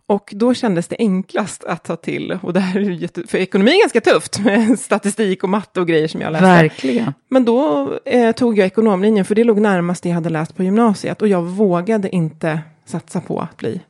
Och 0.08 0.34
då 0.36 0.54
kändes 0.54 0.88
det 0.88 0.96
enklast 1.00 1.64
att 1.64 1.84
ta 1.84 1.96
till, 1.96 2.40
och 2.42 2.54
det 2.54 2.60
här 2.60 2.80
är 2.80 2.90
jätte, 2.90 3.28
för 3.28 3.38
ekonomi 3.38 3.72
är 3.72 3.82
ganska 3.82 4.02
tufft 4.02 4.40
med 4.40 4.80
statistik 4.80 5.44
och 5.44 5.50
matte 5.50 5.82
och 5.82 5.88
grejer 5.88 6.08
som 6.08 6.22
jag 6.22 6.32
läste. 6.32 6.46
Verkligen. 6.46 7.14
Men 7.28 7.46
då 7.46 7.90
eh, 8.06 8.32
tog 8.32 8.58
jag 8.58 8.66
ekonomlinjen, 8.66 9.26
för 9.26 9.36
det 9.36 9.44
låg 9.44 9.60
närmast 9.60 10.04
det 10.04 10.10
jag 10.10 10.14
hade 10.14 10.30
läst 10.30 10.56
på 10.56 10.64
gymnasiet. 10.64 11.22
Och 11.22 11.28
jag 11.28 11.42
vågade 11.42 12.16
inte 12.16 12.60
satsa 12.86 13.22
på 13.22 13.40
att 13.40 13.58
bli 13.58 13.82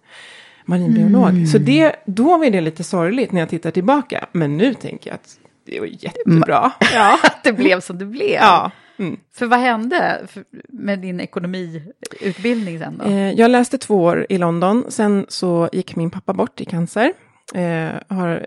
marinbiolog. 0.66 1.30
Mm. 1.30 1.48
Så 1.48 1.58
det, 1.58 1.96
då 2.06 2.38
var 2.38 2.50
det 2.50 2.62
lite 2.62 2.84
sorgligt 2.84 3.32
när 3.32 3.40
jag 3.40 3.50
tittar 3.50 3.72
tillbaka. 3.72 4.26
Men 4.32 4.58
nu 4.58 4.74
tänker 4.74 5.10
jag 5.10 5.16
att 5.16 5.38
det 5.66 5.80
var 5.80 5.88
jättebra. 5.88 6.72
Ja. 6.94 7.20
Att 7.24 7.44
det 7.44 7.54
blev 7.54 7.80
som 7.80 7.98
det 7.98 8.06
blev. 8.06 8.34
ja. 8.34 8.72
Mm. 9.00 9.20
För 9.34 9.46
vad 9.46 9.60
hände 9.60 10.28
med 10.70 11.00
din 11.00 11.20
ekonomiutbildning 11.20 12.80
sen 12.80 12.98
då? 12.98 13.06
Eh, 13.06 13.32
jag 13.32 13.52
läste 13.52 13.78
två 13.78 14.04
år 14.04 14.26
i 14.30 14.38
London, 14.38 14.86
sen 14.90 15.26
så 15.30 15.70
gick 15.72 15.96
min 15.96 16.10
pappa 16.10 16.34
bort 16.34 16.62
i 16.62 16.66
cancer. 16.66 17.14
Eh, 17.56 17.90
har, 18.18 18.46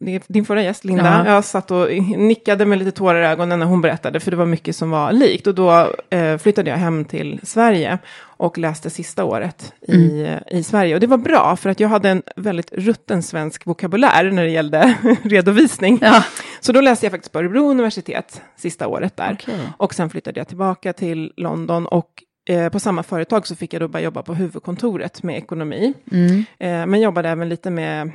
är 0.00 0.20
din 0.32 0.44
förra 0.44 0.62
gäst, 0.62 0.84
Linda, 0.84 1.22
Ja. 1.26 1.32
jag 1.34 1.44
satt 1.44 1.70
och 1.70 1.88
nickade 2.16 2.64
med 2.66 2.78
lite 2.78 2.90
tårar 2.90 3.22
i 3.22 3.26
ögonen 3.26 3.58
när 3.58 3.66
hon 3.66 3.80
berättade, 3.80 4.20
för 4.20 4.30
det 4.30 4.36
var 4.36 4.46
mycket 4.46 4.76
som 4.76 4.90
var 4.90 5.12
likt. 5.12 5.46
Och 5.46 5.54
då 5.54 5.92
eh, 6.10 6.38
flyttade 6.38 6.70
jag 6.70 6.76
hem 6.76 7.04
till 7.04 7.40
Sverige 7.42 7.98
och 8.20 8.58
läste 8.58 8.90
sista 8.90 9.24
året 9.24 9.72
i, 9.88 10.20
Mm. 10.26 10.40
i 10.50 10.62
Sverige. 10.62 10.94
Och 10.94 11.00
det 11.00 11.06
var 11.06 11.16
bra, 11.18 11.56
för 11.56 11.70
att 11.70 11.80
jag 11.80 11.88
hade 11.88 12.08
en 12.10 12.22
väldigt 12.36 12.72
rutten 12.72 13.22
svensk 13.22 13.66
vokabulär 13.66 14.30
när 14.30 14.42
det 14.44 14.50
gällde 14.50 14.94
redovisning. 15.22 15.98
Ja. 16.02 16.24
Så 16.60 16.72
då 16.72 16.80
läste 16.80 17.06
jag 17.06 17.10
faktiskt 17.12 17.32
på 17.32 17.38
Örebro 17.38 17.70
universitet 17.70 18.40
sista 18.56 18.86
året 18.88 19.16
där. 19.16 19.36
Okej. 19.40 19.54
Och 19.76 19.94
sen 19.94 20.10
flyttade 20.10 20.40
jag 20.40 20.48
tillbaka 20.48 20.92
till 20.92 21.32
London 21.36 21.86
och 21.86 22.08
eh, 22.48 22.68
på 22.68 22.80
samma 22.80 23.02
företag 23.02 23.46
så 23.46 23.56
fick 23.56 23.72
jag 23.72 23.82
då 23.82 23.88
börja 23.88 24.04
jobba 24.04 24.22
på 24.22 24.34
huvudkontoret 24.34 25.22
med 25.22 25.36
ekonomi. 25.36 25.94
Mm. 26.12 26.44
Eh, 26.58 26.86
men 26.86 27.00
jobbade 27.00 27.28
även 27.28 27.48
lite 27.48 27.70
med 27.70 28.10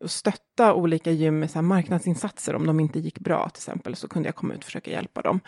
att 0.00 0.10
stötta 0.10 0.74
olika 0.74 1.10
gym 1.10 1.38
med 1.38 1.50
så 1.50 1.62
marknadsinsatser. 1.62 2.54
Om 2.54 2.66
de 2.66 2.80
inte 2.80 2.98
gick 2.98 3.18
bra 3.18 3.48
till 3.48 3.60
exempel 3.60 3.96
så 3.96 4.08
kunde 4.08 4.28
jag 4.28 4.34
komma 4.34 4.54
ut 4.54 4.58
och 4.58 4.64
försöka 4.64 4.90
hjälpa 4.90 5.22
dem. 5.22 5.40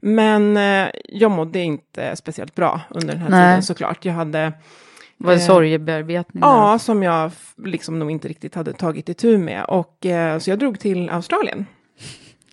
Men 0.00 0.56
eh, 0.56 0.90
jag 1.04 1.30
mådde 1.30 1.58
inte 1.58 2.16
speciellt 2.16 2.54
bra 2.54 2.80
under 2.90 3.08
den 3.08 3.22
här 3.22 3.30
Nej. 3.30 3.50
tiden 3.50 3.62
såklart. 3.62 4.04
Jag 4.04 4.12
hade 4.12 4.52
Var 5.16 5.32
det 5.32 5.40
sorgebearbetning? 5.40 6.42
Ja, 6.42 6.78
som 6.78 7.02
jag 7.02 7.30
liksom 7.56 7.98
nog 7.98 8.10
inte 8.10 8.28
riktigt 8.28 8.54
hade 8.54 8.72
tagit 8.72 9.08
itu 9.08 9.38
med. 9.38 9.64
Och, 9.64 10.06
eh, 10.06 10.38
så 10.38 10.50
jag 10.50 10.58
drog 10.58 10.80
till 10.80 11.10
Australien. 11.10 11.66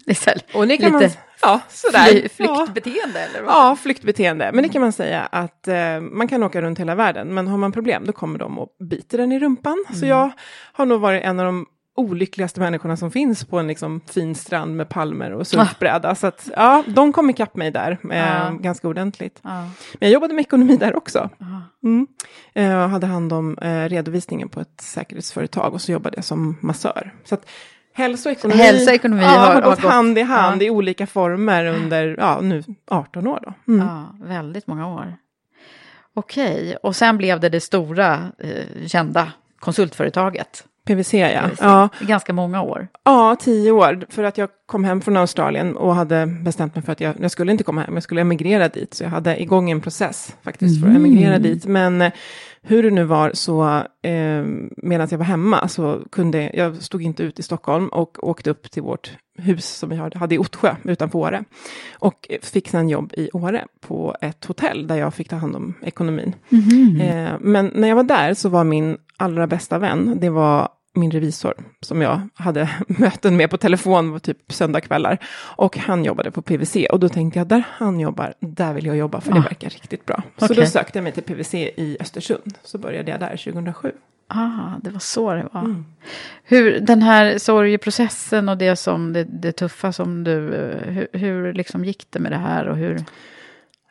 Det 0.09 0.13
är 0.13 0.15
så 0.15 0.29
här 0.29 0.41
Och 0.53 0.67
det 0.67 0.77
kan 0.77 0.91
lite 0.91 1.03
man... 1.03 1.11
Ja, 1.41 1.59
sådär. 1.69 2.05
fly, 2.05 2.27
Ja. 2.37 2.55
flyktbeteende 2.55 3.19
eller? 3.19 3.41
Vad? 3.41 3.53
Ja, 3.55 3.75
flyktbeteende. 3.75 4.49
Men 4.53 4.63
det 4.63 4.69
kan 4.69 4.81
man 4.81 4.91
säga 4.91 5.21
att 5.21 5.67
eh, 5.67 5.99
man 6.01 6.27
kan 6.27 6.43
åka 6.43 6.61
runt 6.61 6.79
hela 6.79 6.95
världen, 6.95 7.33
men 7.33 7.47
har 7.47 7.57
man 7.57 7.71
problem 7.71 8.05
då 8.05 8.11
kommer 8.11 8.39
de 8.39 8.59
och 8.59 8.69
biter 8.89 9.17
den 9.17 9.31
i 9.31 9.39
rumpan. 9.39 9.85
Så 9.93 10.05
jag 10.05 10.31
har 10.73 10.85
nog 10.85 11.01
varit 11.01 11.23
en 11.23 11.39
av 11.39 11.45
de 11.45 11.65
olyckligaste 11.95 12.59
människorna 12.59 12.97
som 12.97 13.11
finns 13.11 13.45
på 13.45 13.59
en 13.59 13.67
liksom, 13.67 14.01
fin 14.07 14.35
strand 14.35 14.75
med 14.75 14.89
palmer 14.89 15.31
och 15.31 15.47
surfbräda. 15.47 16.15
Så 16.15 16.27
att, 16.27 16.49
ja, 16.55 16.83
de 16.87 17.13
kom 17.13 17.29
ikapp 17.29 17.55
mig 17.55 17.71
där 17.71 17.97
eh, 18.11 18.17
Ja. 18.17 18.49
ganska 18.59 18.87
ordentligt. 18.87 19.39
Ja. 19.43 19.49
Men 19.59 19.69
jag 19.99 20.11
jobbade 20.11 20.33
med 20.33 20.41
ekonomi 20.41 20.77
där 20.77 20.95
också. 20.95 21.29
Ja. 21.37 21.61
Mm. 21.83 22.07
Eh, 22.53 22.87
hade 22.87 23.07
hand 23.07 23.33
om 23.33 23.57
eh, 23.57 23.83
redovisningen 23.89 24.49
på 24.49 24.61
ett 24.61 24.81
säkerhetsföretag 24.81 25.73
och 25.73 25.81
så 25.81 25.91
jobbade 25.91 26.17
jag 26.17 26.25
som 26.25 26.57
massör. 26.61 27.13
Så 27.23 27.35
att 27.35 27.45
hälsa 27.93 28.29
och 28.29 28.35
ekonomi, 28.35 28.61
Hälsa 28.61 28.91
och 28.91 28.95
ekonomi 28.95 29.21
ja, 29.21 29.29
har- 29.29 29.53
har, 29.53 29.61
gått 29.61 29.79
hand 29.79 30.17
i 30.17 30.21
hand 30.21 30.61
ja. 30.61 30.65
i 30.65 30.69
olika 30.69 31.07
former 31.07 31.65
under 31.65 32.15
ja, 32.17 32.39
nu 32.41 32.63
18 32.87 33.27
år. 33.27 33.39
Då. 33.43 33.73
Mm. 33.73 33.87
Ja, 33.87 34.15
väldigt 34.27 34.67
många 34.67 34.87
år. 34.87 35.13
Okej, 36.13 36.77
och 36.83 36.95
sen 36.95 37.17
blev 37.17 37.39
det 37.39 37.49
det 37.49 37.61
stora 37.61 38.31
eh, 38.39 38.87
kända 38.87 39.31
konsultföretaget. 39.59 40.63
PVC 40.85 41.13
ja. 41.13 41.41
PwC. 41.41 41.61
ja. 41.61 41.89
Ganska 41.99 42.33
många 42.33 42.61
år. 42.61 42.87
Ja, 43.03 43.35
tio 43.39 43.71
år. 43.71 44.05
För 44.09 44.23
att 44.23 44.37
jag 44.37 44.49
kom 44.65 44.83
hem 44.83 45.01
från 45.01 45.17
Australien 45.17 45.77
och 45.77 45.95
hade 45.95 46.25
bestämt 46.25 46.75
mig 46.75 46.83
för 46.83 46.91
att 46.91 47.01
jag, 47.01 47.15
jag 47.19 47.31
skulle 47.31 47.51
inte 47.51 47.63
komma 47.63 47.81
hem, 47.81 47.93
jag 47.93 48.03
skulle 48.03 48.21
emigrera 48.21 48.67
dit. 48.67 48.93
Så 48.93 49.03
jag 49.03 49.09
hade 49.09 49.41
igång 49.41 49.71
en 49.71 49.81
process 49.81 50.35
faktiskt 50.43 50.81
för 50.81 50.89
att 50.89 50.95
emigrera 50.95 51.39
dit. 51.39 51.65
Men 51.65 52.01
eh, 52.01 52.11
hur 52.61 52.83
det 52.83 52.91
nu 52.91 53.03
var 53.03 53.31
så, 53.33 53.83
eh, 54.03 54.43
medan 54.77 55.07
jag 55.11 55.17
var 55.17 55.25
hemma 55.25 55.67
så 55.67 56.01
kunde, 56.11 56.51
jag 56.53 56.75
stod 56.75 57.01
inte 57.01 57.23
ut 57.23 57.39
i 57.39 57.43
Stockholm 57.43 57.87
och 57.87 58.27
åkte 58.27 58.49
upp 58.49 58.71
till 58.71 58.83
vårt 58.83 59.11
hus 59.37 59.65
som 59.65 59.89
vi 59.89 59.95
hade 59.95 60.35
i 60.35 60.37
Ottsjö 60.37 60.75
utanför 60.83 61.19
Åre. 61.19 61.43
Och 61.99 62.31
fick 62.41 62.67
sedan 62.67 62.89
jobb 62.89 63.13
i 63.17 63.29
Åre 63.33 63.65
på 63.79 64.15
ett 64.21 64.45
hotell 64.45 64.87
där 64.87 64.95
jag 64.95 65.13
fick 65.13 65.29
ta 65.29 65.35
hand 65.35 65.55
om 65.55 65.73
ekonomin. 65.81 66.35
Eh, 67.01 67.31
men 67.39 67.71
när 67.75 67.87
jag 67.87 67.95
var 67.95 68.03
där 68.03 68.33
så 68.33 68.49
var 68.49 68.63
min 68.63 68.97
allra 69.17 69.47
bästa 69.47 69.79
vän, 69.79 70.17
det 70.21 70.29
var 70.29 70.69
min 70.99 71.11
revisor 71.11 71.53
som 71.81 72.01
jag 72.01 72.21
hade 72.33 72.69
möten 72.87 73.37
med 73.37 73.49
på 73.49 73.57
telefon 73.57 74.19
typ 74.19 74.37
söndagkvällar. 74.53 75.17
Och 75.55 75.77
han 75.77 76.05
jobbade 76.05 76.31
på 76.31 76.41
PVC 76.41 76.75
och 76.91 76.99
då 76.99 77.09
tänkte 77.09 77.39
jag 77.39 77.47
där 77.47 77.63
han 77.69 77.99
jobbar, 77.99 78.33
där 78.39 78.73
vill 78.73 78.85
jag 78.85 78.97
jobba 78.97 79.21
för 79.21 79.31
det 79.31 79.39
Ah. 79.39 79.41
verkar 79.43 79.69
riktigt 79.69 80.05
bra. 80.05 80.23
Så 80.37 80.45
Okej. 80.45 80.55
då 80.57 80.65
sökte 80.65 80.97
jag 80.97 81.03
mig 81.03 81.11
till 81.13 81.23
PVC 81.23 81.53
i 81.53 81.97
Östersund. 81.99 82.57
Så 82.63 82.77
började 82.77 83.11
jag 83.11 83.19
där 83.19 83.37
2007. 83.37 83.91
Ah, 84.27 84.77
det 84.83 84.89
var 84.89 84.99
så 84.99 85.33
det 85.33 85.47
var. 85.51 85.61
Mm. 85.61 85.85
Hur, 86.43 86.79
den 86.79 87.01
här 87.01 87.37
sorgeprocessen 87.37 88.49
och 88.49 88.57
det, 88.57 88.75
som, 88.75 89.13
det, 89.13 89.23
det 89.23 89.51
tuffa 89.51 89.91
som 89.91 90.23
du... 90.23 90.53
eh, 90.53 90.91
Hur, 90.93 91.07
hur 91.13 91.53
liksom 91.53 91.85
gick 91.85 92.05
det 92.09 92.19
med 92.19 92.31
det 92.31 92.37
här 92.37 92.67
och 92.67 92.77
hur... 92.77 93.03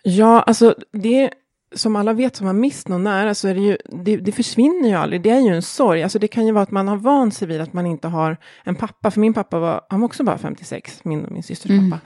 Ja, 0.02 0.40
alltså 0.42 0.74
det 0.92 1.30
som 1.74 1.96
alla 1.96 2.12
vet 2.12 2.36
som 2.36 2.46
har 2.46 2.54
mist 2.54 2.88
någon 2.88 3.04
nära 3.04 3.34
så 3.34 3.48
är 3.48 3.54
det 3.54 3.60
ju, 3.60 3.76
det, 4.04 4.16
det 4.16 4.32
försvinner 4.32 4.88
ju 4.88 4.94
aldrig. 4.94 5.22
Det 5.22 5.30
är 5.30 5.40
ju 5.40 5.54
en 5.54 5.62
sorg. 5.62 6.02
Alltså 6.02 6.18
det 6.18 6.28
kan 6.28 6.46
ju 6.46 6.52
vara 6.52 6.62
att 6.62 6.70
man 6.70 6.88
har 6.88 6.96
vant 6.96 7.34
sig 7.34 7.48
vid 7.48 7.60
att 7.60 7.72
man 7.72 7.86
inte 7.86 8.08
har 8.08 8.36
en 8.64 8.74
pappa. 8.74 9.10
För 9.10 9.20
min 9.20 9.34
pappa 9.34 9.58
var, 9.58 9.80
han 9.88 10.00
var 10.00 10.06
också 10.06 10.24
bara 10.24 10.38
56, 10.38 11.00
min 11.04 11.24
och 11.24 11.32
min 11.32 11.42
systers 11.42 11.70
Mm. 11.70 11.90
pappa. 11.90 12.02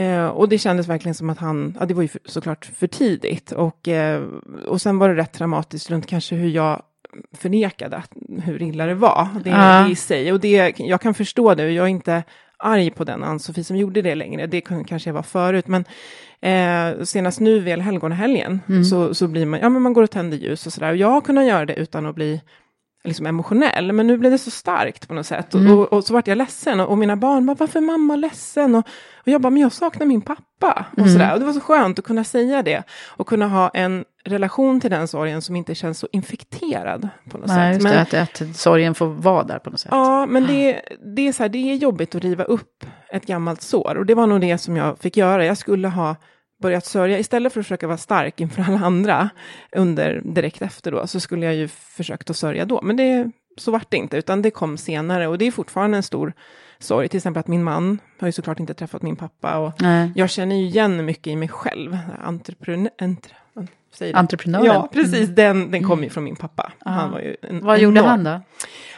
Eh, 0.00 0.26
och 0.26 0.48
det 0.48 0.58
kändes 0.58 0.88
verkligen 0.88 1.14
som 1.14 1.30
att 1.30 1.38
han, 1.38 1.76
ja 1.80 1.86
det 1.86 1.94
var 1.94 2.02
ju 2.02 2.08
för, 2.08 2.20
såklart 2.24 2.64
för 2.64 2.86
tidigt. 2.86 3.52
Och, 3.52 3.88
eh, 3.88 4.22
och 4.66 4.80
sen 4.80 4.98
var 4.98 5.08
det 5.08 5.14
rätt 5.16 5.32
dramatiskt 5.32 5.90
runt 5.90 6.06
kanske 6.06 6.34
hur 6.34 6.48
jag 6.50 6.82
förnekade 7.36 7.96
att, 7.96 8.10
hur 8.44 8.62
illa 8.62 8.86
det 8.86 8.94
var. 8.94 9.28
Det, 9.44 9.50
Ja. 9.50 9.82
det 9.86 9.92
i 9.92 9.96
sig. 9.96 10.32
Och 10.32 10.40
det, 10.40 10.74
jag 10.78 11.00
kan 11.00 11.14
förstå 11.14 11.54
det. 11.54 11.70
Jag 11.70 11.84
är 11.84 11.88
inte 11.90 12.22
arg 12.60 12.90
på 12.90 13.04
den 13.04 13.24
Ann-Sofie 13.24 13.64
som 13.64 13.76
gjorde 13.76 14.02
det 14.02 14.14
längre. 14.14 14.46
Det 14.46 14.60
kanske 14.60 15.08
jag 15.10 15.14
var 15.14 15.22
förut. 15.22 15.66
Men 15.68 15.84
eh, 16.40 17.04
senast 17.04 17.40
nu 17.40 17.58
vid 17.58 17.78
helgonhelgen 17.78 18.60
så, 18.84 19.14
så 19.14 19.28
blir 19.28 19.46
man, 19.46 19.60
ja 19.60 19.68
men 19.68 19.82
man 19.82 19.92
går 19.92 20.02
och 20.02 20.10
tänder 20.10 20.36
ljus 20.36 20.66
och 20.66 20.72
sådär. 20.72 20.90
Och 20.90 20.96
jag 20.96 21.10
har 21.10 21.20
kunnat 21.20 21.44
göra 21.44 21.66
det 21.66 21.74
utan 21.74 22.06
att 22.06 22.14
bli 22.14 22.40
liksom 23.04 23.26
emotionell, 23.26 23.92
men 23.92 24.06
nu 24.06 24.18
blev 24.18 24.32
det 24.32 24.38
så 24.38 24.50
starkt 24.50 25.08
på 25.08 25.14
något 25.14 25.26
sätt. 25.26 25.54
Och, 25.54 25.60
och, 25.60 25.92
och 25.92 26.04
så 26.04 26.12
vart 26.12 26.26
jag 26.26 26.38
ledsen, 26.38 26.80
och, 26.80 26.88
och 26.88 26.98
mina 26.98 27.16
barn 27.16 27.46
bara, 27.46 27.56
varför 27.60 27.78
är 27.78 27.84
mamma 27.84 28.16
ledsen? 28.16 28.74
Och, 28.74 28.86
och 29.14 29.28
jag 29.28 29.40
bara, 29.40 29.50
men 29.50 29.62
jag 29.62 29.72
saknar 29.72 30.06
min 30.06 30.20
pappa. 30.20 30.86
Och, 30.96 31.10
sådär. 31.10 31.32
och 31.32 31.40
det 31.40 31.46
var 31.46 31.52
så 31.52 31.60
skönt 31.60 31.98
att 31.98 32.04
kunna 32.04 32.24
säga 32.24 32.62
det, 32.62 32.82
och 33.16 33.26
kunna 33.26 33.48
ha 33.48 33.68
en 33.68 34.04
relation 34.24 34.80
till 34.80 34.90
den 34.90 35.08
sorgen 35.08 35.42
som 35.42 35.56
inte 35.56 35.74
känns 35.74 35.98
så 35.98 36.08
infekterad 36.12 37.08
på 37.30 37.38
något 37.38 37.48
Nej, 37.48 37.74
sätt. 37.74 37.82
Men, 37.82 37.92
det, 37.92 38.22
att, 38.22 38.42
att 38.42 38.56
sorgen 38.56 38.94
får 38.94 39.06
vara 39.06 39.44
där 39.44 39.58
på 39.58 39.70
något 39.70 39.80
sätt. 39.80 39.88
Ja, 39.92 40.26
men 40.26 40.46
det, 40.46 40.80
det, 41.16 41.28
är 41.28 41.32
så 41.32 41.42
här, 41.42 41.48
det 41.48 41.58
är 41.58 41.74
jobbigt 41.74 42.14
att 42.14 42.22
riva 42.22 42.44
upp 42.44 42.84
ett 43.12 43.26
gammalt 43.26 43.62
sår. 43.62 43.96
Och 43.98 44.06
det 44.06 44.14
var 44.14 44.26
nog 44.26 44.40
det 44.40 44.58
som 44.58 44.76
jag 44.76 44.98
fick 44.98 45.16
göra. 45.16 45.44
Jag 45.44 45.58
skulle 45.58 45.88
ha 45.88 46.16
börjat 46.62 46.86
sörja, 46.86 47.18
istället 47.18 47.52
för 47.52 47.60
att 47.60 47.66
försöka 47.66 47.86
vara 47.86 47.98
stark 47.98 48.40
inför 48.40 48.62
alla 48.62 48.78
andra 48.86 49.30
under, 49.72 50.20
direkt 50.24 50.62
efter 50.62 50.92
då, 50.92 51.06
så 51.06 51.20
skulle 51.20 51.46
jag 51.46 51.54
ju 51.54 51.68
försökt 51.68 52.30
att 52.30 52.36
sörja 52.36 52.64
då. 52.64 52.80
Men 52.82 52.96
det, 52.96 53.30
så 53.56 53.70
vart 53.70 53.90
det 53.90 53.96
inte, 53.96 54.16
utan 54.16 54.42
det 54.42 54.50
kom 54.50 54.78
senare. 54.78 55.26
Och 55.26 55.38
det 55.38 55.46
är 55.46 55.50
fortfarande 55.50 55.96
en 55.96 56.02
stor 56.02 56.32
sorg. 56.78 57.08
Till 57.08 57.16
exempel 57.16 57.40
att 57.40 57.48
min 57.48 57.64
man 57.64 57.98
har 58.20 58.28
ju 58.28 58.32
såklart 58.32 58.60
inte 58.60 58.74
träffat 58.74 59.02
min 59.02 59.16
pappa. 59.16 59.58
Och 59.58 59.82
Nej. 59.82 60.12
jag 60.14 60.30
känner 60.30 60.56
ju 60.56 60.62
igen 60.62 61.04
mycket 61.04 61.26
i 61.26 61.36
mig 61.36 61.48
själv. 61.48 61.98
Entreprenör... 62.24 62.90
Entre? 62.98 63.36
Entreprenören. 64.14 64.64
Ja, 64.66 64.88
precis. 64.92 65.28
Den, 65.28 65.70
den 65.70 65.84
kom 65.84 66.02
ju 66.04 66.10
från 66.10 66.24
min 66.24 66.36
pappa. 66.36 66.72
Han 66.84 67.10
var 67.10 67.18
ju 67.20 67.36
en 67.42 67.64
Vad 67.64 67.78
gjorde 67.78 68.00
enorm- 68.00 68.06
han 68.08 68.24
då? 68.24 68.40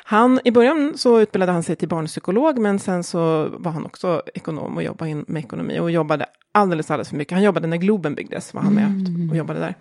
han, 0.04 0.40
I 0.44 0.50
början 0.50 0.92
så 0.96 1.20
utbildade 1.20 1.52
han 1.52 1.62
sig 1.62 1.76
till 1.76 1.88
barnpsykolog, 1.88 2.58
men 2.58 2.78
sen 2.78 3.04
så 3.04 3.48
var 3.58 3.72
han 3.72 3.86
också 3.86 4.22
ekonom 4.34 4.76
och 4.76 4.82
jobbade 4.82 5.10
in 5.10 5.24
med 5.28 5.44
ekonomi 5.44 5.80
och 5.80 5.90
jobbade 5.90 6.26
alldeles, 6.52 6.90
alldeles 6.90 7.08
för 7.08 7.16
mycket. 7.16 7.32
Han 7.32 7.42
jobbade 7.42 7.66
när 7.66 7.76
Globen 7.76 8.14
byggdes, 8.14 8.54
var 8.54 8.62
han 8.62 8.74
med 8.74 9.30
och 9.30 9.36
jobbade 9.36 9.60
där. 9.60 9.74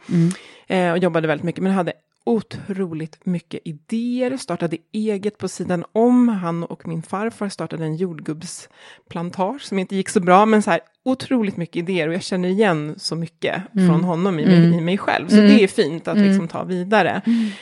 Eh, 0.67 0.91
och 0.91 0.97
jobbade 0.97 1.27
väldigt 1.27 1.45
mycket, 1.45 1.63
men 1.63 1.71
hade 1.73 1.93
otroligt 2.23 3.25
mycket 3.25 3.61
idéer, 3.65 4.37
startade 4.37 4.77
eget 4.91 5.37
på 5.37 5.47
sidan 5.47 5.85
om. 5.91 6.27
Han 6.27 6.63
och 6.63 6.87
min 6.87 7.01
farfar 7.01 7.49
startade 7.49 7.85
en 7.85 7.95
jordgubbsplantage 7.95 9.61
som 9.61 9.79
inte 9.79 9.95
gick 9.95 10.09
så 10.09 10.19
bra, 10.19 10.45
men 10.45 10.61
så 10.61 10.71
här 10.71 10.79
otroligt 11.03 11.57
mycket 11.57 11.75
idéer 11.75 12.07
och 12.07 12.13
jag 12.13 12.23
känner 12.23 12.49
igen 12.49 12.95
så 12.97 13.15
mycket 13.15 13.63
från 13.71 14.03
honom 14.03 14.39
i, 14.39 14.45
mig, 14.45 14.77
i 14.77 14.81
mig 14.81 14.97
själv. 14.97 15.27
Så 15.27 15.35
det 15.35 15.63
är 15.63 15.67
fint 15.67 16.07
att 16.07 16.17
liksom 16.17 16.47
ta 16.47 16.63
vidare. 16.63 17.21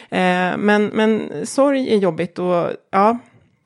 Eh, 0.10 0.58
men, 0.58 0.86
men 0.86 1.32
sorg 1.46 1.94
är 1.94 1.98
jobbigt 1.98 2.40
och 2.40 2.72
ja, 2.92 3.18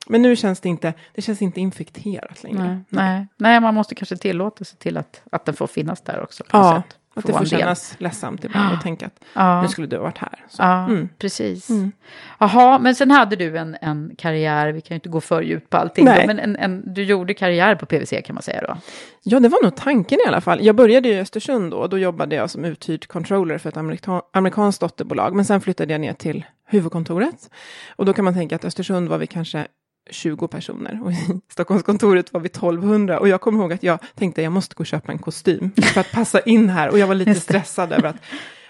men 0.06 0.22
nu 0.22 0.36
känns 0.36 0.60
det 0.60 0.68
inte, 0.68 0.94
det 1.14 1.22
känns 1.22 1.42
inte 1.42 1.60
infekterat 1.60 2.42
längre. 2.42 2.64
Nej, 2.64 2.78
nej. 2.88 3.26
nej, 3.36 3.60
man 3.60 3.74
måste 3.74 3.94
kanske 3.94 4.16
tillåta 4.16 4.64
sig 4.64 4.78
till 4.78 4.96
att, 4.96 5.22
att 5.32 5.44
den 5.44 5.54
får 5.54 5.66
finnas 5.66 6.00
där 6.00 6.22
också. 6.22 6.44
Ja, 6.52 6.84
sätt. 6.88 6.98
Att 7.14 7.26
det 7.26 7.32
får 7.32 7.38
del. 7.38 7.48
kännas 7.48 7.94
ledsamt 7.98 8.44
ibland 8.44 8.74
och 8.76 8.80
tänka 8.82 9.06
att 9.06 9.20
Ja. 9.34 9.62
nu 9.62 9.68
skulle 9.68 9.86
du 9.86 9.96
ha 9.96 10.02
varit 10.02 10.18
här. 10.18 10.44
Så. 10.48 10.62
Ja, 10.62 10.84
Mm. 10.84 11.08
precis. 11.18 11.68
Jaha, 12.38 12.78
men 12.78 12.94
sen 12.94 13.10
hade 13.10 13.36
du 13.36 13.58
en, 13.58 13.76
en 13.80 14.12
karriär, 14.18 14.72
vi 14.72 14.80
kan 14.80 14.94
ju 14.94 14.96
inte 14.96 15.08
gå 15.08 15.20
för 15.20 15.42
djupt 15.42 15.70
på 15.70 15.76
allting, 15.76 16.04
Nej. 16.04 16.20
då, 16.20 16.26
men 16.26 16.38
en, 16.38 16.56
en, 16.56 16.94
du 16.94 17.02
gjorde 17.02 17.34
karriär 17.34 17.74
på 17.74 17.86
PVC 17.86 18.12
kan 18.24 18.34
man 18.34 18.42
säga 18.42 18.60
då? 18.68 18.76
Ja, 19.22 19.40
det 19.40 19.48
var 19.48 19.62
nog 19.62 19.76
tanken 19.76 20.18
i 20.24 20.28
alla 20.28 20.40
fall. 20.40 20.64
Jag 20.64 20.76
började 20.76 21.08
i 21.08 21.20
Östersund 21.20 21.70
då, 21.70 21.76
och 21.76 21.88
då 21.88 21.98
jobbade 21.98 22.36
jag 22.36 22.50
som 22.50 22.64
uthyrd 22.64 23.06
controller 23.08 23.58
för 23.58 23.68
ett 23.68 23.76
amerikan- 23.76 24.22
amerikanskt 24.32 24.80
dotterbolag. 24.80 25.34
Men 25.34 25.44
sen 25.44 25.60
flyttade 25.60 25.92
jag 25.94 26.00
ner 26.00 26.12
till 26.12 26.44
huvudkontoret. 26.66 27.50
Och 27.96 28.04
då 28.06 28.12
kan 28.12 28.24
man 28.24 28.34
tänka 28.34 28.56
att 28.56 28.64
Östersund 28.64 29.08
var 29.08 29.18
vi 29.18 29.26
kanske 29.26 29.66
20 30.10 30.48
personer. 30.48 31.00
Och 31.04 31.12
i 31.12 31.16
Stockholmskontoret 31.48 32.32
var 32.32 32.40
vi 32.40 32.46
1200 32.46 33.18
och 33.18 33.28
jag 33.28 33.40
kommer 33.40 33.58
ihåg 33.58 33.72
att 33.72 33.82
jag 33.82 33.98
tänkte 34.14 34.42
jag 34.42 34.52
måste 34.52 34.74
gå 34.74 34.80
och 34.80 34.86
köpa 34.86 35.12
en 35.12 35.18
kostym 35.18 35.70
för 35.82 36.00
att 36.00 36.12
passa 36.12 36.40
in 36.40 36.68
här. 36.68 36.90
Och 36.90 36.98
jag 36.98 37.06
var 37.06 37.14
lite 37.14 37.34
stressad 37.34 37.92
över 37.92 38.08
att 38.08 38.16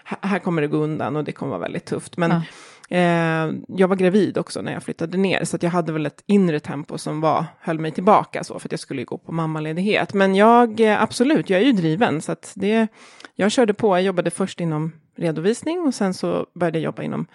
här 0.04 0.38
kommer 0.38 0.62
det 0.62 0.68
gå 0.68 0.76
undan 0.76 1.16
och 1.16 1.24
det 1.24 1.32
kommer 1.32 1.50
vara 1.50 1.60
väldigt 1.60 1.84
tufft. 1.84 2.16
Men 2.16 2.42
ja. 2.88 2.96
eh, 2.96 3.54
jag 3.68 3.88
var 3.88 3.96
gravid 3.96 4.38
också 4.38 4.62
när 4.62 4.72
jag 4.72 4.82
flyttade 4.82 5.18
ner. 5.18 5.44
Så 5.44 5.56
att 5.56 5.62
jag 5.62 5.70
hade 5.70 5.92
väl 5.92 6.06
ett 6.06 6.22
inre 6.26 6.60
tempo 6.60 6.98
som 6.98 7.20
var, 7.20 7.44
höll 7.60 7.78
mig 7.78 7.90
tillbaka 7.90 8.44
så 8.44 8.58
för 8.58 8.68
att 8.68 8.72
jag 8.72 8.80
skulle 8.80 9.04
gå 9.04 9.18
på 9.18 9.32
mammaledighet. 9.32 10.14
Men 10.14 10.34
jag, 10.34 10.80
eh, 10.80 11.02
absolut, 11.02 11.50
jag 11.50 11.60
är 11.60 11.64
ju 11.64 11.72
driven. 11.72 12.22
Så 12.22 12.32
att 12.32 12.52
det, 12.56 12.88
jag 13.34 13.52
körde 13.52 13.74
på, 13.74 13.96
jag 13.96 14.02
jobbade 14.02 14.30
först 14.30 14.60
inom 14.60 14.92
redovisning 15.16 15.80
och 15.80 15.94
sen 15.94 16.14
så 16.14 16.46
började 16.54 16.78
jag 16.78 16.84
jobba 16.84 17.02
inom 17.02 17.26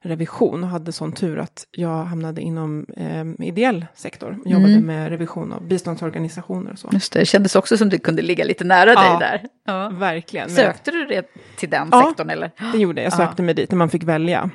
revision 0.00 0.64
och 0.64 0.70
hade 0.70 0.92
sån 0.92 1.12
tur 1.12 1.38
att 1.38 1.66
jag 1.70 2.04
hamnade 2.04 2.40
inom 2.40 2.86
eh, 2.96 3.46
ideell 3.46 3.86
sektor. 3.94 4.38
Jag 4.44 4.52
jobbade 4.52 4.72
mm. 4.72 4.86
med 4.86 5.08
revision 5.08 5.52
av 5.52 5.68
biståndsorganisationer 5.68 6.72
och 6.72 6.78
så. 6.78 6.88
Just 6.92 7.12
det, 7.12 7.18
det 7.18 7.26
kändes 7.26 7.56
också 7.56 7.76
som 7.78 7.88
du 7.88 7.98
kunde 7.98 8.22
ligga 8.22 8.44
lite 8.44 8.64
nära 8.64 8.92
ja, 8.92 9.00
dig 9.00 9.18
där. 9.18 9.44
Ja, 9.66 9.88
verkligen. 9.88 10.50
Sökte 10.50 10.90
du 10.90 11.04
det 11.04 11.26
till 11.56 11.70
den 11.70 11.88
ja, 11.92 12.06
sektorn 12.06 12.30
eller? 12.30 12.50
det 12.72 12.78
gjorde 12.78 13.00
jag. 13.00 13.06
Jag 13.06 13.16
sökte 13.16 13.42
ja. 13.42 13.44
mig 13.44 13.54
dit 13.54 13.70
när 13.70 13.78
man 13.78 13.90
fick 13.90 14.04
välja. 14.04 14.50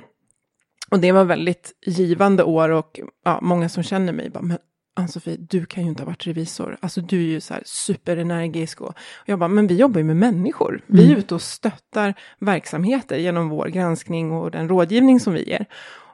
Och 0.92 1.00
det 1.00 1.12
var 1.12 1.24
väldigt 1.24 1.72
givande 1.86 2.44
år 2.44 2.70
och 2.70 3.00
ja, 3.26 3.40
många 3.42 3.70
som 3.70 3.84
känner 3.84 4.14
mig 4.14 4.30
bara, 4.30 4.42
men 4.42 4.58
Ann-Sofie, 4.96 5.38
du 5.40 5.66
kan 5.66 5.84
ju 5.84 5.90
inte 5.90 6.04
ha 6.04 6.08
varit 6.08 6.28
revisor. 6.28 6.78
Alltså 6.80 7.02
du 7.02 7.18
är 7.18 7.28
ju 7.28 7.42
så 7.42 7.54
här 7.54 7.64
superenergisk. 7.66 8.82
Och, 8.82 8.88
och 8.88 8.96
jag 9.26 9.40
bara, 9.40 9.48
men 9.48 9.68
vi 9.68 9.76
jobbar 9.76 10.00
ju 10.00 10.04
med 10.04 10.18
människor. 10.18 10.82
Vi 10.88 11.02
är 11.02 11.06
mm. 11.06 11.18
ute 11.18 11.36
och 11.36 11.42
stöttar 11.42 12.14
verksamheter 12.40 13.18
genom 13.18 13.50
vår 13.50 13.68
granskning 13.68 14.32
och 14.32 14.52
den 14.52 14.70
rådgivning 14.70 15.20
som 15.20 15.34
vi 15.34 15.50
ger. 15.50 15.66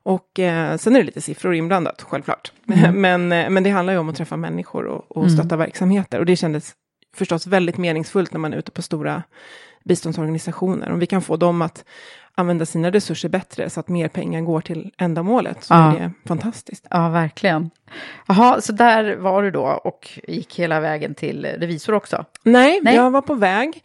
Och 0.03 0.39
eh, 0.39 0.77
sen 0.77 0.95
är 0.95 1.00
det 1.00 1.05
lite 1.05 1.21
siffror 1.21 1.55
inblandat, 1.55 2.01
självklart. 2.01 2.51
Mm. 2.67 3.01
men, 3.01 3.31
eh, 3.31 3.50
men 3.50 3.63
det 3.63 3.69
handlar 3.69 3.93
ju 3.93 4.00
om 4.00 4.09
att 4.09 4.15
träffa 4.15 4.38
människor 4.38 4.86
och, 4.86 5.12
och 5.17 5.24
mm. 5.24 5.29
stötta 5.29 5.55
mm. 5.55 5.65
verksamheter. 5.65 6.19
Och 6.19 6.25
det 6.25 6.36
kändes 6.36 6.74
förstås 7.15 7.47
väldigt 7.47 7.77
meningsfullt 7.77 8.33
när 8.33 8.39
man 8.39 8.53
är 8.53 8.57
ute 8.57 8.71
på 8.71 8.81
stora 8.81 9.23
biståndsorganisationer. 9.83 10.91
Om 10.91 10.99
vi 10.99 11.05
kan 11.05 11.21
få 11.21 11.37
dem 11.37 11.61
att 11.61 11.85
använda 12.35 12.65
sina 12.65 12.91
resurser 12.91 13.29
bättre 13.29 13.69
så 13.69 13.79
att 13.79 13.87
mer 13.87 14.07
pengar 14.07 14.41
går 14.41 14.61
till 14.61 14.91
ändamålet 14.97 15.63
så 15.63 15.73
ja. 15.73 15.95
är 15.95 15.99
det 15.99 16.11
fantastiskt. 16.25 16.87
Ja, 16.89 17.09
verkligen. 17.09 17.69
Jaha, 18.27 18.61
så 18.61 18.73
där 18.73 19.15
var 19.15 19.43
du 19.43 19.51
då 19.51 19.65
och 19.65 20.19
gick 20.27 20.59
hela 20.59 20.79
vägen 20.79 21.15
till 21.15 21.45
revisor 21.45 21.93
också? 21.93 22.25
Nej, 22.43 22.79
Nej. 22.83 22.95
jag 22.95 23.11
var 23.11 23.21
på 23.21 23.33
väg. 23.33 23.83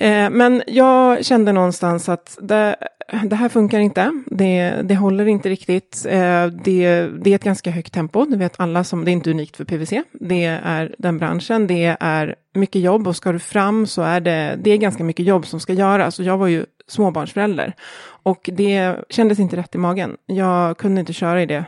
Eh, 0.00 0.30
men 0.30 0.62
jag 0.66 1.24
kände 1.24 1.52
någonstans 1.52 2.08
att 2.08 2.38
det, 2.40 2.76
det 3.24 3.36
här 3.36 3.48
funkar 3.48 3.78
inte. 3.78 4.22
Det, 4.26 4.70
det 4.84 4.96
håller 4.96 5.26
inte 5.26 5.48
riktigt. 5.48 6.06
Eh, 6.08 6.46
det, 6.46 7.08
det, 7.22 7.30
är 7.30 7.34
ett 7.34 7.44
ganska 7.44 7.70
högt 7.70 7.92
tempo. 7.92 8.24
Det 8.24 8.36
vet 8.36 8.60
alla 8.60 8.84
som, 8.84 9.04
det 9.04 9.10
är 9.10 9.12
inte 9.12 9.30
unikt 9.30 9.56
för 9.56 9.64
PVC. 9.64 9.92
Det 10.12 10.44
är 10.44 10.94
den 10.98 11.18
branschen. 11.18 11.66
Det 11.66 11.96
är 12.00 12.34
mycket 12.54 12.82
jobb 12.82 13.08
och 13.08 13.16
ska 13.16 13.32
du 13.32 13.38
fram 13.38 13.86
så 13.86 14.02
är 14.02 14.20
det, 14.20 14.58
det 14.62 14.70
är 14.70 14.76
ganska 14.76 15.04
mycket 15.04 15.26
jobb 15.26 15.46
som 15.46 15.60
ska 15.60 15.72
göras. 15.72 16.18
Och 16.18 16.24
jag 16.24 16.38
var 16.38 16.46
ju 16.46 16.66
småbarnsförälder 16.88 17.74
och 18.22 18.50
det 18.52 18.96
kändes 19.08 19.38
inte 19.38 19.56
rätt 19.56 19.74
i 19.74 19.78
magen. 19.78 20.16
Jag 20.26 20.78
kunde 20.78 21.00
inte 21.00 21.12
köra 21.12 21.42
i 21.42 21.46
det 21.46 21.64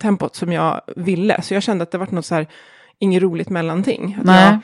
tempot 0.00 0.36
som 0.36 0.52
jag 0.52 0.80
ville, 0.96 1.42
så 1.42 1.54
jag 1.54 1.62
kände 1.62 1.82
att 1.82 1.90
det 1.90 1.98
var 1.98 2.08
något 2.10 2.26
så 2.26 2.34
här, 2.34 2.46
inget 2.98 3.22
roligt 3.22 3.50
mellanting. 3.50 4.16
Att 4.18 4.26
Nej. 4.26 4.44
Jag, 4.44 4.58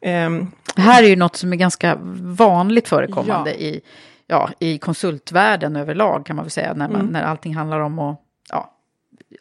um, 0.00 0.50
det 0.76 0.82
här 0.82 1.02
är 1.02 1.08
ju 1.08 1.16
något 1.16 1.36
som 1.36 1.52
är 1.52 1.56
ganska 1.56 1.98
vanligt 2.22 2.88
förekommande 2.88 3.50
ja. 3.50 3.56
i, 3.56 3.80
ja, 4.26 4.50
i 4.58 4.78
konsultvärlden 4.78 5.76
överlag 5.76 6.26
kan 6.26 6.36
man 6.36 6.44
väl 6.44 6.50
säga, 6.50 6.74
när, 6.74 6.88
man, 6.88 7.00
mm. 7.00 7.12
när 7.12 7.22
allting 7.22 7.54
handlar 7.54 7.80
om 7.80 7.98
att 7.98 8.20
ja, 8.50 8.74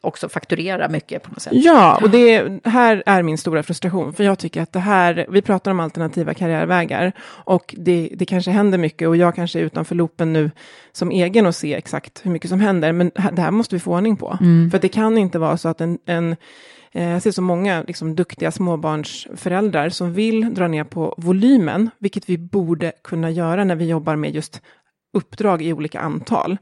också 0.02 0.30
fakturera 0.30 0.90
mycket 0.90 1.24
på 1.24 1.30
något 1.32 1.42
sätt. 1.42 1.54
Ja, 1.56 2.00
och 2.02 2.10
det 2.10 2.60
här 2.66 3.04
är 3.06 3.24
min 3.24 3.38
stora 3.38 3.64
frustration, 3.64 4.14
för 4.14 4.24
jag 4.24 4.40
tycker 4.40 4.62
att 4.62 4.74
det 4.74 4.80
här, 4.80 5.26
vi 5.30 5.42
pratar 5.42 5.72
om 5.72 5.80
alternativa 5.80 6.34
karriärvägar 6.34 7.12
och 7.22 7.76
det, 7.78 8.10
det 8.16 8.26
kanske 8.26 8.52
händer 8.52 8.78
mycket 8.78 9.08
och 9.08 9.18
jag 9.18 9.36
kanske 9.36 9.60
är 9.60 9.64
utanför 9.64 9.96
loopen 9.96 10.34
nu 10.34 10.52
som 10.92 11.12
egen 11.12 11.46
och 11.46 11.56
se 11.56 11.74
exakt 11.74 12.26
hur 12.26 12.32
mycket 12.32 12.50
som 12.50 12.60
händer, 12.60 12.92
men 12.92 13.12
det 13.32 13.42
här 13.42 13.52
måste 13.52 13.76
vi 13.76 13.80
få 13.80 13.92
ordning 13.92 14.18
på. 14.18 14.38
Mm. 14.42 14.72
För 14.72 14.80
det 14.80 14.90
kan 14.90 15.18
inte 15.18 15.40
vara 15.40 15.58
så 15.58 15.70
att 15.70 15.82
en, 15.82 16.00
en 16.06 16.36
jag 16.92 17.22
ser 17.22 17.32
så 17.32 17.42
många 17.42 17.84
liksom, 17.88 18.16
duktiga 18.16 18.52
småbarnsföräldrar 18.52 19.90
som 19.90 20.14
vill 20.14 20.54
dra 20.54 20.68
ner 20.68 20.84
på 20.84 21.16
volymen, 21.18 21.90
vilket 22.00 22.30
vi 22.30 22.38
borde 22.38 22.92
kunna 23.04 23.32
göra 23.32 23.64
när 23.64 23.76
vi 23.76 23.86
jobbar 23.86 24.16
med 24.16 24.36
just 24.36 24.62
uppdrag 25.14 25.62
i 25.62 25.74
olika 25.74 26.00
antal 26.00 26.58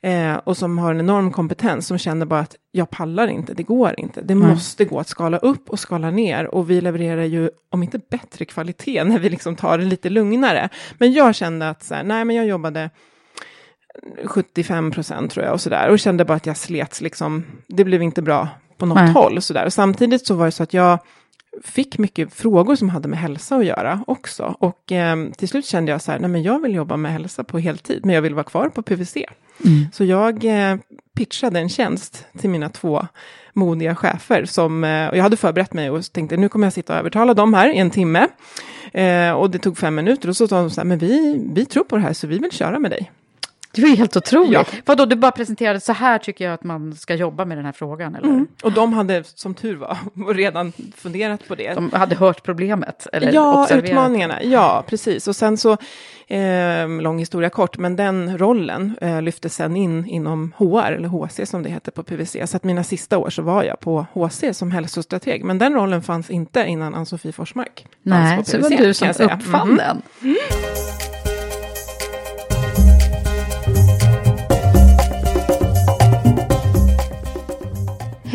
eh, 0.00 0.34
och 0.34 0.56
som 0.56 0.78
har 0.78 0.90
en 0.90 1.00
enorm 1.00 1.32
kompetens 1.32 1.86
som 1.86 1.98
känner 1.98 2.26
bara 2.26 2.40
att 2.40 2.56
jag 2.72 2.90
pallar 2.90 3.28
inte, 3.28 3.54
det 3.54 3.62
går 3.62 3.94
inte. 4.00 4.20
Det 4.20 4.32
mm. 4.32 4.48
måste 4.48 4.84
gå 4.84 5.00
att 5.00 5.08
skala 5.08 5.38
upp 5.38 5.70
och 5.70 5.80
skala 5.80 6.10
ner 6.10 6.54
och 6.54 6.70
vi 6.70 6.80
levererar 6.80 7.24
ju, 7.24 7.50
om 7.70 7.82
inte 7.82 8.00
bättre 8.10 8.44
kvalitet, 8.44 9.04
när 9.04 9.18
vi 9.18 9.30
liksom 9.30 9.56
tar 9.56 9.78
det 9.78 9.84
lite 9.84 10.10
lugnare. 10.10 10.68
Men 10.98 11.12
jag 11.12 11.34
kände 11.34 11.68
att 11.68 11.82
så 11.82 11.94
här, 11.94 12.04
nej, 12.04 12.24
men 12.24 12.36
jag 12.36 12.46
jobbade 12.46 12.90
75 14.24 14.90
procent 14.90 15.30
tror 15.30 15.44
jag 15.44 15.54
och 15.54 15.60
så 15.60 15.70
där 15.70 15.90
och 15.90 15.98
kände 15.98 16.24
bara 16.24 16.34
att 16.34 16.46
jag 16.46 16.56
slets 16.56 17.00
liksom. 17.00 17.44
Det 17.68 17.84
blev 17.84 18.02
inte 18.02 18.22
bra 18.22 18.48
på 18.78 18.86
något 18.86 18.96
nej. 18.96 19.12
håll 19.12 19.42
så 19.42 19.52
där. 19.52 19.66
Och 19.66 19.72
samtidigt 19.72 20.26
så 20.26 20.34
var 20.34 20.44
det 20.46 20.52
så 20.52 20.62
att 20.62 20.74
jag 20.74 20.98
fick 21.62 21.98
mycket 21.98 22.34
frågor 22.34 22.76
som 22.76 22.88
hade 22.88 23.08
med 23.08 23.18
hälsa 23.18 23.56
att 23.56 23.64
göra 23.64 24.04
också. 24.06 24.56
Och 24.58 24.92
eh, 24.92 25.30
till 25.36 25.48
slut 25.48 25.66
kände 25.66 25.92
jag 25.92 26.02
så 26.02 26.12
här, 26.12 26.18
nej 26.18 26.30
men 26.30 26.42
jag 26.42 26.62
vill 26.62 26.74
jobba 26.74 26.96
med 26.96 27.12
hälsa 27.12 27.44
på 27.44 27.58
heltid, 27.58 28.06
men 28.06 28.14
jag 28.14 28.22
vill 28.22 28.34
vara 28.34 28.44
kvar 28.44 28.68
på 28.68 28.82
PVC. 28.82 29.16
Mm. 29.64 29.86
Så 29.92 30.04
jag 30.04 30.44
eh, 30.44 30.76
pitchade 31.16 31.60
en 31.60 31.68
tjänst 31.68 32.26
till 32.38 32.50
mina 32.50 32.68
två 32.68 33.06
modiga 33.52 33.94
chefer 33.94 34.44
som, 34.44 34.84
eh, 34.84 35.08
och 35.08 35.16
jag 35.16 35.22
hade 35.22 35.36
förberett 35.36 35.72
mig 35.72 35.90
och 35.90 36.12
tänkte 36.12 36.36
nu 36.36 36.48
kommer 36.48 36.66
jag 36.66 36.72
sitta 36.72 36.92
och 36.92 36.98
övertala 36.98 37.34
dem 37.34 37.54
här 37.54 37.68
i 37.68 37.78
en 37.78 37.90
timme. 37.90 38.28
Eh, 38.92 39.30
och 39.30 39.50
det 39.50 39.58
tog 39.58 39.78
fem 39.78 39.94
minuter 39.94 40.28
och 40.28 40.36
så 40.36 40.48
sa 40.48 40.60
de 40.60 40.70
så 40.70 40.80
här, 40.80 40.86
men 40.86 40.98
vi, 40.98 41.44
vi 41.54 41.64
tror 41.64 41.84
på 41.84 41.96
det 41.96 42.02
här 42.02 42.12
så 42.12 42.26
vi 42.26 42.38
vill 42.38 42.52
köra 42.52 42.78
med 42.78 42.90
dig. 42.90 43.10
Det 43.76 43.82
var 43.82 43.96
helt 43.96 44.16
otroligt. 44.16 44.52
Ja. 44.52 44.64
Vadå, 44.84 45.04
du 45.04 45.16
bara 45.16 45.32
presenterade 45.32 45.80
så 45.80 45.92
här 45.92 46.18
tycker 46.18 46.44
jag 46.44 46.54
att 46.54 46.64
man 46.64 46.94
ska 46.94 47.14
jobba 47.14 47.44
med 47.44 47.58
den 47.58 47.64
här 47.64 47.72
frågan? 47.72 48.14
Eller? 48.14 48.28
Mm. 48.28 48.46
Och 48.62 48.72
de 48.72 48.92
hade, 48.92 49.24
som 49.24 49.54
tur 49.54 49.76
var, 49.76 49.98
redan 50.34 50.72
funderat 50.96 51.48
på 51.48 51.54
det. 51.54 51.74
De 51.74 51.90
hade 51.92 52.16
hört 52.16 52.42
problemet? 52.42 53.06
Eller 53.12 53.32
ja, 53.32 53.62
observerat. 53.62 53.90
utmaningarna. 53.90 54.42
Ja, 54.42 54.84
precis. 54.86 55.28
Och 55.28 55.36
sen 55.36 55.56
så, 55.56 55.76
eh, 56.26 56.88
lång 56.88 57.18
historia 57.18 57.50
kort, 57.50 57.78
men 57.78 57.96
den 57.96 58.38
rollen 58.38 58.96
eh, 59.00 59.22
lyftes 59.22 59.54
sen 59.54 59.76
in 59.76 60.06
inom 60.06 60.52
HR, 60.56 60.92
eller 60.92 61.08
HC 61.08 61.50
som 61.50 61.62
det 61.62 61.68
heter 61.68 61.92
på 61.92 62.02
PVC. 62.02 62.36
Så 62.46 62.56
att 62.56 62.64
mina 62.64 62.84
sista 62.84 63.18
år 63.18 63.30
så 63.30 63.42
var 63.42 63.62
jag 63.62 63.80
på 63.80 64.06
HC 64.12 64.44
som 64.52 64.70
hälsostrateg. 64.70 65.44
Men 65.44 65.58
den 65.58 65.74
rollen 65.74 66.02
fanns 66.02 66.30
inte 66.30 66.64
innan 66.66 66.94
Ann-Sofie 66.94 67.32
Forsmark 67.32 67.86
Nej, 68.02 68.44
så 68.44 68.56
det 68.56 68.62
var 68.62 68.70
du 68.70 68.94
som 68.94 69.08
uppfann 69.08 69.68
mm. 69.68 69.76
den. 69.76 70.02
Mm. 70.22 70.36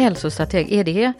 Hälsostrateg, 0.01 0.71
är 0.71 0.83
det... 0.83 1.13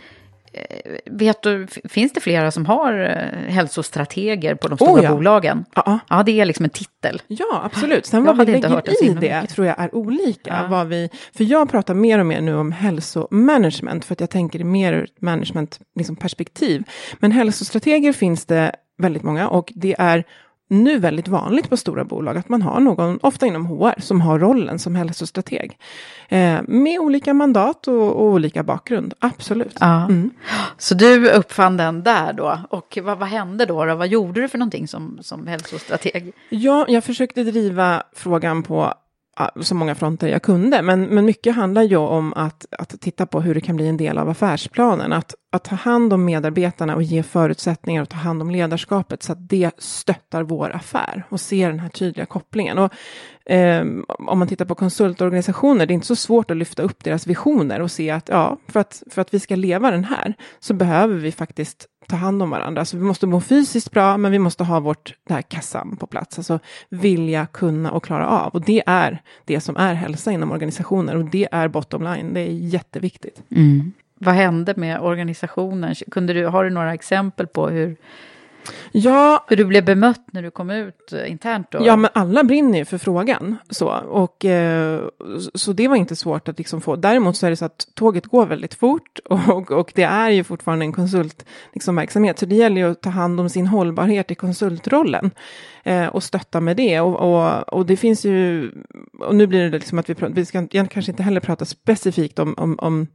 Eh, 0.53 0.97
vet 1.05 1.41
du, 1.41 1.67
finns 1.89 2.13
det 2.13 2.19
flera 2.19 2.51
som 2.51 2.65
har 2.65 2.99
eh, 2.99 3.53
hälsostrateger 3.53 4.55
på 4.55 4.67
de 4.67 4.77
stora 4.77 5.01
oh 5.01 5.03
ja. 5.03 5.11
bolagen? 5.11 5.65
-uh. 5.75 5.99
Ja, 6.09 6.23
det 6.23 6.39
är 6.39 6.45
liksom 6.45 6.65
en 6.65 6.69
titel. 6.69 7.21
Ja, 7.27 7.61
absolut. 7.63 8.05
Sen 8.05 8.23
vad 8.23 8.37
vi 8.37 8.45
lägger 8.45 9.03
i 9.03 9.09
det 9.09 9.47
tror 9.47 9.67
jag 9.67 9.79
är 9.79 9.95
olika. 9.95 10.59
Ja. 10.61 10.67
Vad 10.69 10.87
vi, 10.87 11.09
för 11.37 11.43
jag 11.43 11.71
pratar 11.71 11.93
mer 11.93 12.19
och 12.19 12.25
mer 12.25 12.41
nu 12.41 12.55
om 12.55 12.71
hälsomanagement, 12.71 14.05
för 14.05 14.13
att 14.13 14.19
jag 14.19 14.29
tänker 14.29 14.63
mer 14.63 14.93
ur 14.93 15.03
ett 15.03 15.21
managementperspektiv. 15.21 16.77
Liksom, 16.79 17.17
Men 17.19 17.31
hälsostrateger 17.31 18.13
finns 18.13 18.45
det 18.45 18.75
väldigt 18.97 19.23
många 19.23 19.49
och 19.49 19.73
det 19.75 19.95
är 19.99 20.23
nu 20.71 20.99
väldigt 20.99 21.27
vanligt 21.27 21.69
på 21.69 21.77
stora 21.77 22.03
bolag 22.03 22.37
att 22.37 22.49
man 22.49 22.61
har 22.61 22.79
någon, 22.79 23.19
ofta 23.21 23.45
inom 23.45 23.65
HR, 23.65 24.01
som 24.01 24.21
har 24.21 24.39
rollen 24.39 24.79
som 24.79 24.95
hälsostrateg. 24.95 25.77
Eh, 26.29 26.59
med 26.67 26.99
olika 26.99 27.33
mandat 27.33 27.87
och, 27.87 28.03
och, 28.03 28.23
olika 28.23 28.63
bakgrund, 28.63 29.13
absolut. 29.19 29.77
Ja. 29.79 30.05
Mm. 30.05 30.29
Så 30.77 30.95
du 30.95 31.29
uppfann 31.29 31.77
den 31.77 32.03
där 32.03 32.33
då, 32.33 32.59
och 32.69 32.97
vad, 33.01 33.17
vad 33.17 33.29
hände 33.29 33.65
då, 33.65 33.85
då? 33.85 33.95
Vad 33.95 34.07
gjorde 34.07 34.41
du 34.41 34.47
för 34.47 34.57
någonting 34.57 34.87
som, 34.87 35.19
som 35.21 35.47
hälsostrateg? 35.47 36.33
Ja, 36.49 36.85
jag 36.87 37.03
försökte 37.03 37.43
driva 37.43 38.03
frågan 38.13 38.63
på 38.63 38.93
Ah, 39.35 39.49
så 39.61 39.75
många 39.75 39.95
fronter 39.95 40.27
jag 40.27 40.41
kunde. 40.41 40.81
Men, 40.81 41.03
men 41.03 41.25
mycket 41.25 41.55
handlar 41.55 41.83
ju 41.83 41.97
om 41.97 42.33
att, 42.33 42.65
att 42.71 43.01
titta 43.01 43.25
på 43.25 43.41
hur 43.41 43.55
det 43.55 43.61
kan 43.61 43.75
bli 43.75 43.87
en 43.87 43.97
del 43.97 44.17
av 44.17 44.29
affärsplanen. 44.29 45.13
Att, 45.13 45.35
att 45.51 45.63
ta 45.63 45.75
hand 45.75 46.13
om 46.13 46.25
medarbetarna 46.25 46.95
och 46.95 47.03
ge 47.03 47.23
förutsättningar 47.23 48.01
och 48.01 48.09
ta 48.09 48.17
hand 48.17 48.41
om 48.41 48.51
ledarskapet 48.51 49.23
så 49.23 49.31
att 49.31 49.49
det 49.49 49.71
stöttar 49.77 50.43
vår 50.43 50.75
affär 50.75 51.23
och 51.29 51.41
ser 51.41 51.69
den 51.69 51.79
här 51.79 51.89
tydliga 51.89 52.25
kopplingen. 52.25 52.77
Och, 52.77 52.93
eh, 53.51 53.85
om 54.27 54.39
man 54.39 54.47
tittar 54.47 54.65
på 54.65 54.75
konsultorganisationer, 54.75 55.85
det 55.85 55.91
är 55.91 55.95
inte 55.95 56.07
så 56.07 56.15
svårt 56.15 56.51
att 56.51 56.57
lyfta 56.57 56.83
upp 56.83 57.03
deras 57.03 57.27
visioner 57.27 57.81
och 57.81 57.91
se 57.91 58.09
att 58.09 58.29
ja, 58.29 58.57
för 58.67 58.79
att, 58.79 59.03
för 59.11 59.21
att 59.21 59.33
vi 59.33 59.39
ska 59.39 59.55
leva 59.55 59.91
den 59.91 60.03
här 60.03 60.33
så 60.59 60.73
behöver 60.73 61.15
vi 61.15 61.31
faktiskt 61.31 61.87
ta 62.07 62.15
hand 62.15 62.43
om 62.43 62.49
varandra. 62.49 62.85
Så 62.85 62.97
vi 62.97 63.03
måste 63.03 63.27
må 63.27 63.41
fysiskt 63.41 63.91
bra, 63.91 64.17
men 64.17 64.31
vi 64.31 64.39
måste 64.39 64.63
ha 64.63 64.79
vårt 64.79 65.15
det 65.27 65.33
här 65.33 65.41
kassam 65.41 65.97
på 65.97 66.07
plats. 66.07 66.37
Alltså 66.37 66.59
vilja, 66.89 67.45
kunna 67.45 67.91
och 67.91 68.03
klara 68.03 68.27
av. 68.27 68.51
Och 68.51 68.61
det 68.61 68.83
är 68.85 69.21
det 69.45 69.59
som 69.59 69.77
är 69.77 69.93
hälsa 69.93 70.31
inom 70.31 70.51
organisationer. 70.51 71.15
Och 71.15 71.25
det 71.25 71.47
är 71.51 71.67
bottom 71.67 72.03
line. 72.03 72.33
Det 72.33 72.39
är 72.39 72.51
jätteviktigt. 72.51 73.43
Mm. 73.55 73.91
Vad 74.19 74.35
hände 74.35 74.73
med 74.77 75.01
organisationen? 75.01 75.95
Kunde 76.11 76.33
du, 76.33 76.45
har 76.45 76.63
du 76.63 76.69
några 76.69 76.93
exempel 76.93 77.47
på 77.47 77.69
hur, 77.69 77.95
Ja, 78.91 79.45
hur 79.47 79.55
du 79.57 79.65
blev 79.65 79.85
bemött 79.85 80.25
när 80.31 80.41
du 80.41 80.51
kom 80.51 80.69
ut 80.69 81.13
eh, 81.13 81.31
internt? 81.31 81.71
Då? 81.71 81.79
Ja, 81.85 81.95
men 81.95 82.11
alla 82.13 82.43
brinner 82.43 82.77
ju 82.79 82.85
för 82.85 82.97
frågan. 82.97 83.57
Så, 83.69 83.89
och, 83.89 84.45
eh, 84.45 85.01
så 85.53 85.73
det 85.73 85.87
var 85.87 85.95
inte 85.95 86.15
svårt 86.15 86.47
att 86.47 86.57
liksom 86.57 86.81
få. 86.81 86.95
Däremot 86.95 87.37
så 87.37 87.45
är 87.45 87.49
det 87.49 87.55
så 87.55 87.65
att 87.65 87.87
tåget 87.95 88.25
går 88.25 88.45
väldigt 88.45 88.73
fort 88.73 89.19
och, 89.29 89.71
och 89.71 89.91
det 89.95 90.03
är 90.03 90.29
ju 90.29 90.43
fortfarande 90.43 90.85
en 90.85 90.93
konsultverksamhet. 90.93 92.13
Liksom, 92.13 92.33
så 92.37 92.45
det 92.45 92.55
gäller 92.55 92.81
ju 92.81 92.91
att 92.91 93.01
ta 93.01 93.09
hand 93.09 93.39
om 93.39 93.49
sin 93.49 93.67
hållbarhet 93.67 94.31
i 94.31 94.35
konsultrollen 94.35 95.31
eh, 95.83 96.07
och 96.07 96.23
stötta 96.23 96.61
med 96.61 96.77
det. 96.77 96.99
Och, 96.99 97.15
och, 97.15 97.73
och, 97.73 97.85
det 97.85 97.97
finns 97.97 98.25
ju, 98.25 98.71
och 99.19 99.35
nu 99.35 99.47
blir 99.47 99.63
det 99.63 99.69
liksom 99.69 99.99
att 99.99 100.09
vi, 100.09 100.15
vi 100.29 100.45
ska 100.45 100.67
kanske 100.67 101.11
inte 101.11 101.23
heller 101.23 101.41
prata 101.41 101.65
specifikt 101.65 102.39
om, 102.39 102.53
om, 102.57 102.79
om 102.79 103.07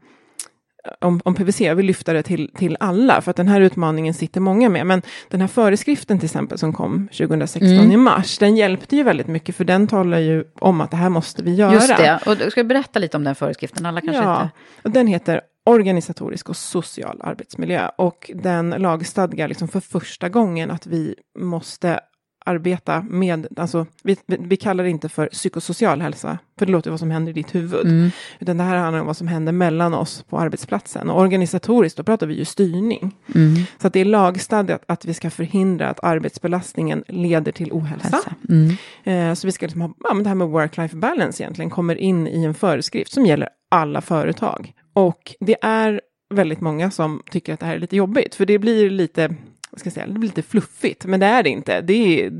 om, 1.01 1.21
om 1.25 1.35
PVC, 1.35 1.61
jag 1.61 1.75
vill 1.75 1.87
lyfta 1.87 2.13
det 2.13 2.23
till, 2.23 2.51
till 2.55 2.77
alla, 2.81 3.21
för 3.21 3.31
att 3.31 3.37
den 3.37 3.49
här 3.49 3.61
utmaningen 3.61 4.15
sitter 4.15 4.41
många 4.41 4.69
med. 4.69 4.87
Men 4.87 5.03
den 5.29 5.41
här 5.41 5.49
föreskriften 5.49 6.19
till 6.19 6.27
exempel 6.27 6.59
som 6.59 6.73
kom 6.73 7.09
2016 7.09 7.69
mm. 7.69 7.93
i 7.93 7.97
mars, 7.97 8.39
den 8.39 8.57
hjälpte 8.57 8.97
ju 8.97 9.03
väldigt 9.03 9.27
mycket, 9.27 9.57
för 9.57 9.65
den 9.65 9.87
talar 9.87 10.19
ju 10.19 10.45
om 10.55 10.81
att 10.81 10.91
det 10.91 10.97
här 10.97 11.09
måste 11.09 11.43
vi 11.43 11.55
göra. 11.55 11.73
Just 11.73 11.97
det, 11.97 12.21
och 12.27 12.37
du 12.37 12.51
ska 12.51 12.65
berätta 12.65 12.99
lite 12.99 13.17
om 13.17 13.25
den 13.25 13.35
föreskriften, 13.35 13.87
alla 13.87 14.01
kanske 14.01 14.23
ja, 14.23 14.43
inte... 14.43 14.55
Och 14.83 14.91
den 14.91 15.07
heter 15.07 15.41
organisatorisk 15.67 16.49
och 16.49 16.57
social 16.57 17.21
arbetsmiljö 17.23 17.89
och 17.99 18.31
den 18.35 18.71
lagstadgar 18.71 19.49
liksom 19.49 19.69
för 19.69 19.81
första 19.81 20.29
gången 20.29 20.71
att 20.71 20.87
vi 20.87 21.15
måste 21.39 22.01
arbeta 22.47 23.03
med, 23.03 23.47
alltså 23.57 23.87
vi, 24.03 24.17
vi 24.27 24.57
kallar 24.57 24.85
det 24.85 24.91
inte 24.91 25.09
för 25.09 25.27
psykosocial 25.27 26.01
hälsa, 26.01 26.39
för 26.59 26.67
det 26.67 26.73
låter 26.73 26.91
vad 26.91 27.01
som 27.01 27.11
händer 27.11 27.31
i 27.31 27.33
ditt 27.33 27.55
huvud, 27.55 27.87
mm. 27.87 28.11
utan 28.39 28.57
det 28.57 28.65
här 28.65 28.77
handlar 28.77 29.01
om 29.01 29.07
vad 29.07 29.17
som 29.17 29.29
händer 29.29 29.53
mellan 29.53 29.95
oss 29.95 30.25
på 30.29 30.39
arbetsplatsen. 30.39 31.11
Och 31.11 31.21
organisatoriskt, 31.21 31.97
då 31.97 32.03
pratar 32.03 32.27
vi 32.27 32.35
ju 32.35 32.45
styrning. 32.45 33.17
Mm. 33.35 33.57
Så 33.79 33.87
att 33.87 33.93
det 33.93 34.01
är 34.01 34.05
lagstadgat 34.05 34.83
att 34.87 35.05
vi 35.05 35.15
ska 35.15 35.31
förhindra 35.31 35.89
att 35.89 36.05
arbetsbelastningen 36.05 37.05
leder 37.09 37.53
till 37.53 37.73
ohälsa. 37.73 38.35
Mm. 38.49 38.77
Eh, 39.05 39.35
så 39.35 39.47
vi 39.47 39.53
ska 39.53 39.67
liksom 39.67 39.81
ha, 39.81 39.95
ja, 40.05 40.15
men 40.15 40.23
det 40.23 40.29
här 40.29 40.35
med 40.35 40.49
work-life 40.49 40.97
balance 40.97 41.43
egentligen 41.43 41.71
kommer 41.71 41.95
in 41.95 42.27
i 42.27 42.45
en 42.45 42.55
föreskrift 42.55 43.13
som 43.13 43.27
gäller 43.27 43.49
alla 43.71 44.01
företag. 44.01 44.73
Och 44.93 45.35
det 45.41 45.57
är 45.63 46.01
väldigt 46.35 46.61
många 46.61 46.91
som 46.91 47.23
tycker 47.31 47.55
att 47.55 47.61
det 47.61 47.67
här 47.67 47.75
är 47.75 47.79
lite 47.79 47.97
jobbigt, 47.97 48.35
för 48.35 48.47
det 48.47 48.59
blir 48.59 48.91
lite 48.91 49.35
ska 49.81 49.91
säga, 49.91 50.07
det 50.07 50.13
blir 50.13 50.29
lite 50.29 50.43
fluffigt, 50.43 51.05
men 51.05 51.21
det 51.21 51.27
är 51.27 51.43
det 51.43 51.51
inte. 51.51 51.81
Det 51.81 52.25
är, 52.25 52.31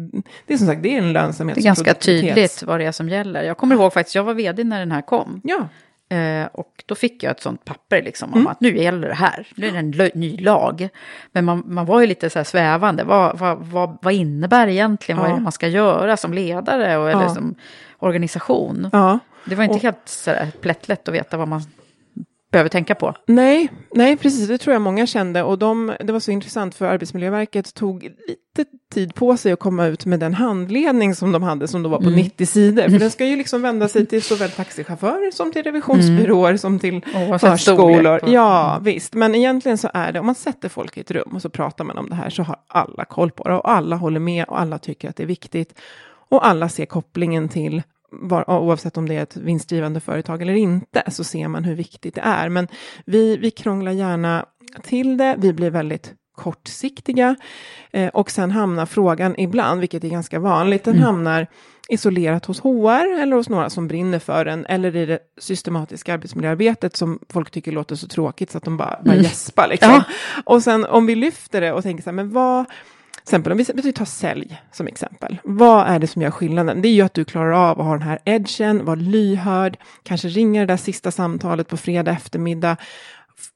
det 0.47 0.55
är 0.55 0.59
som 0.59 0.67
sagt, 0.67 0.83
det 0.83 0.95
är 0.95 0.99
en 0.99 1.13
lönsamhet. 1.13 1.55
Det 1.55 1.61
är 1.61 1.65
ganska 1.65 1.95
tydligt 1.95 2.63
vad 2.63 2.81
det 2.81 2.85
är 2.85 2.93
som 2.93 3.09
gäller. 3.09 3.43
Jag 3.43 3.57
kommer 3.57 3.75
ihåg 3.75 3.93
faktiskt, 3.93 4.15
jag 4.15 4.25
var 4.25 4.35
vd 4.35 4.65
när 4.65 4.79
den 4.79 4.93
här 4.93 5.03
kom. 5.03 5.41
Ja. 5.45 5.69
Eh, 6.09 6.47
och 6.53 6.85
då 6.87 6.95
fick 6.95 7.23
jag 7.23 7.31
ett 7.31 7.41
sånt 7.41 7.65
papper 7.65 8.03
liksom 8.03 8.33
om 8.33 8.41
mm. 8.41 8.47
att 8.47 8.61
nu 8.61 8.77
gäller 8.77 9.09
det 9.09 9.15
här, 9.15 9.47
nu 9.55 9.67
är 9.67 9.73
det 9.73 9.79
en 9.79 10.11
ny 10.21 10.37
lag. 10.37 10.89
Men 11.33 11.45
man, 11.45 11.63
man 11.67 11.87
var 11.87 12.01
ju 12.01 12.07
lite 12.07 12.31
så 12.31 12.39
här 12.39 12.45
svävande, 12.45 13.05
vad, 13.05 13.39
vad, 13.39 13.59
vad, 13.59 13.99
vad 14.03 14.15
innebär 14.15 14.69
egentligen, 14.69 15.19
ja. 15.19 15.23
vad 15.23 15.33
är 15.33 15.37
det 15.37 15.43
man 15.43 15.53
ska 15.53 15.69
göra 15.69 16.17
som 16.17 16.35
ledare 16.35 16.97
och, 16.97 17.11
eller 17.11 17.23
ja. 17.23 17.35
som 17.35 17.55
organisation? 17.99 18.91
Ja. 18.93 19.19
Det 19.45 19.55
var 19.55 19.65
inte 19.65 19.77
och, 19.77 19.83
helt 19.83 20.09
så 20.09 20.31
här 20.31 20.51
plättlätt 20.61 21.09
att 21.09 21.15
veta 21.15 21.37
vad 21.37 21.49
man 21.49 21.63
behöver 22.51 22.69
tänka 22.69 22.95
på. 22.95 23.15
Nej, 23.27 23.69
nej, 23.95 24.17
precis. 24.17 24.49
Det 24.49 24.59
tror 24.59 24.73
jag 24.73 24.83
många 24.83 25.07
kände. 25.07 25.43
Och 25.43 25.59
de, 25.59 25.97
det 26.01 26.13
var 26.13 26.21
så 26.21 26.31
intressant 26.31 26.75
för 26.75 26.87
Arbetsmiljöverket 26.87 27.75
tog 27.75 28.03
lite 28.03 28.71
tid 28.93 29.15
på 29.15 29.37
sig 29.37 29.53
att 29.53 29.59
komma 29.59 29.87
ut 29.87 30.07
med 30.07 30.21
den 30.21 30.35
handledning 30.35 31.15
som 31.15 31.33
de 31.33 31.43
hade 31.43 31.69
som 31.69 31.83
då 31.83 31.89
var 31.89 31.99
på 31.99 32.05
mm. 32.05 32.15
90 32.15 32.47
sidor. 32.47 32.89
För 32.89 32.99
den 32.99 33.11
ska 33.11 33.27
ju 33.27 33.37
liksom 33.37 33.63
vända 33.63 33.89
sig 33.89 34.07
till 34.07 34.23
såväl 34.23 34.51
taxichaufförer 34.51 35.31
som 35.31 35.53
till 35.53 35.63
revisionsbyråer 35.63 36.49
mm. 36.49 36.59
som 36.59 36.79
till 36.79 36.97
oh, 36.97 37.39
förskolor. 37.39 38.21
Ja, 38.27 38.73
mm. 38.73 38.85
visst. 38.85 39.15
Men 39.15 39.35
egentligen 39.35 39.79
så 39.79 39.91
är 39.95 40.13
det, 40.13 40.21
om 40.21 40.27
man 40.27 40.35
sätter 40.35 40.69
folk 40.69 40.97
i 40.97 41.01
ett 41.01 41.11
rum 41.11 41.31
och 41.35 41.43
så 41.43 41.51
pratar 41.51 41.85
man 41.85 41.99
om 41.99 42.09
det 42.09 42.17
här 42.17 42.31
så 42.31 42.43
har 42.43 42.57
alla 42.67 43.05
koll 43.05 43.31
på 43.31 43.49
det 43.49 43.55
och 43.55 43.71
alla 43.71 43.97
håller 43.97 44.21
med 44.21 44.45
och 44.45 44.61
alla 44.61 44.79
tycker 44.79 45.09
att 45.09 45.17
det 45.17 45.23
är 45.23 45.27
viktigt. 45.27 45.79
Och 46.29 46.47
alla 46.47 46.69
ser 46.69 46.87
kopplingen 46.87 47.49
till 47.49 47.83
var, 48.11 48.51
oavsett 48.51 48.97
om 48.97 49.09
det 49.09 49.15
är 49.15 49.23
ett 49.23 49.37
vinstdrivande 49.37 50.01
företag 50.01 50.43
eller 50.43 50.55
inte, 50.55 51.03
så 51.09 51.25
ser 51.25 51.49
man 51.49 51.65
hur 51.65 51.75
viktigt 51.75 52.15
det 52.15 52.21
är. 52.21 52.49
Men 52.49 52.69
vi, 53.05 53.37
vi 53.37 53.51
krånglar 53.51 53.93
gärna 53.93 54.47
till 54.83 55.17
det, 55.17 55.35
vi 55.39 55.53
blir 55.53 55.71
väldigt 55.71 56.15
kortsiktiga 56.37 57.37
eh, 57.91 58.09
och 58.09 58.31
sen 58.31 58.51
hamnar 58.51 58.87
frågan 58.87 59.35
ibland, 59.39 59.81
vilket 59.81 60.05
är 60.05 60.09
ganska 60.09 60.39
vanligt, 60.39 60.85
den 60.85 60.95
mm. 60.95 61.05
hamnar 61.05 61.47
isolerat 61.89 62.47
hos 62.47 62.61
HR 62.61 63.21
eller 63.23 63.37
hos 63.37 63.49
några 63.49 63.71
som 63.71 63.89
brinner 63.89 64.19
för 64.19 64.45
den 64.45 64.67
eller 64.67 64.97
i 64.97 65.07
det 65.07 65.19
systematiska 65.39 66.15
arbetsmiljöarbetet 66.15 66.97
som 66.97 67.19
folk 67.29 67.51
tycker 67.51 67.73
låter 67.73 67.97
så 67.97 68.09
tråkigt 68.09 68.51
så 68.51 68.59
att 68.59 68.65
de 68.65 68.77
bara, 68.77 68.99
bara 69.05 69.13
mm. 69.13 69.25
gäspar. 69.25 69.69
Liksom. 69.69 69.91
Ja. 69.91 70.05
Och 70.45 70.63
sen 70.63 70.85
om 70.85 71.07
vi 71.07 71.15
lyfter 71.15 71.61
det 71.61 71.73
och 71.73 71.83
tänker 71.83 72.03
så 72.03 72.11
här, 72.11 72.15
men 72.15 72.33
vad 72.33 72.65
exempel, 73.27 73.53
om 73.53 73.59
vi, 73.59 73.67
vi 73.75 73.93
tar 73.93 74.05
sälj 74.05 74.63
som 74.73 74.87
exempel. 74.87 75.39
Vad 75.45 75.87
är 75.87 75.99
det 75.99 76.07
som 76.07 76.23
gör 76.23 76.31
skillnaden? 76.31 76.83
Det 76.83 76.89
är 76.89 76.93
ju 76.93 77.03
att 77.03 77.15
du 77.15 77.25
klarar 77.25 77.71
av 77.71 77.81
att 77.81 77.87
ha 77.87 77.93
den 77.93 78.03
här 78.03 78.19
edgen, 78.25 78.85
vara 78.85 78.97
lyhörd, 78.97 79.79
kanske 80.03 80.29
ringa 80.29 80.61
det 80.61 80.67
där 80.67 80.77
sista 80.77 81.11
samtalet 81.11 81.69
på 81.69 81.77
fredag 81.77 82.11
eftermiddag, 82.11 82.77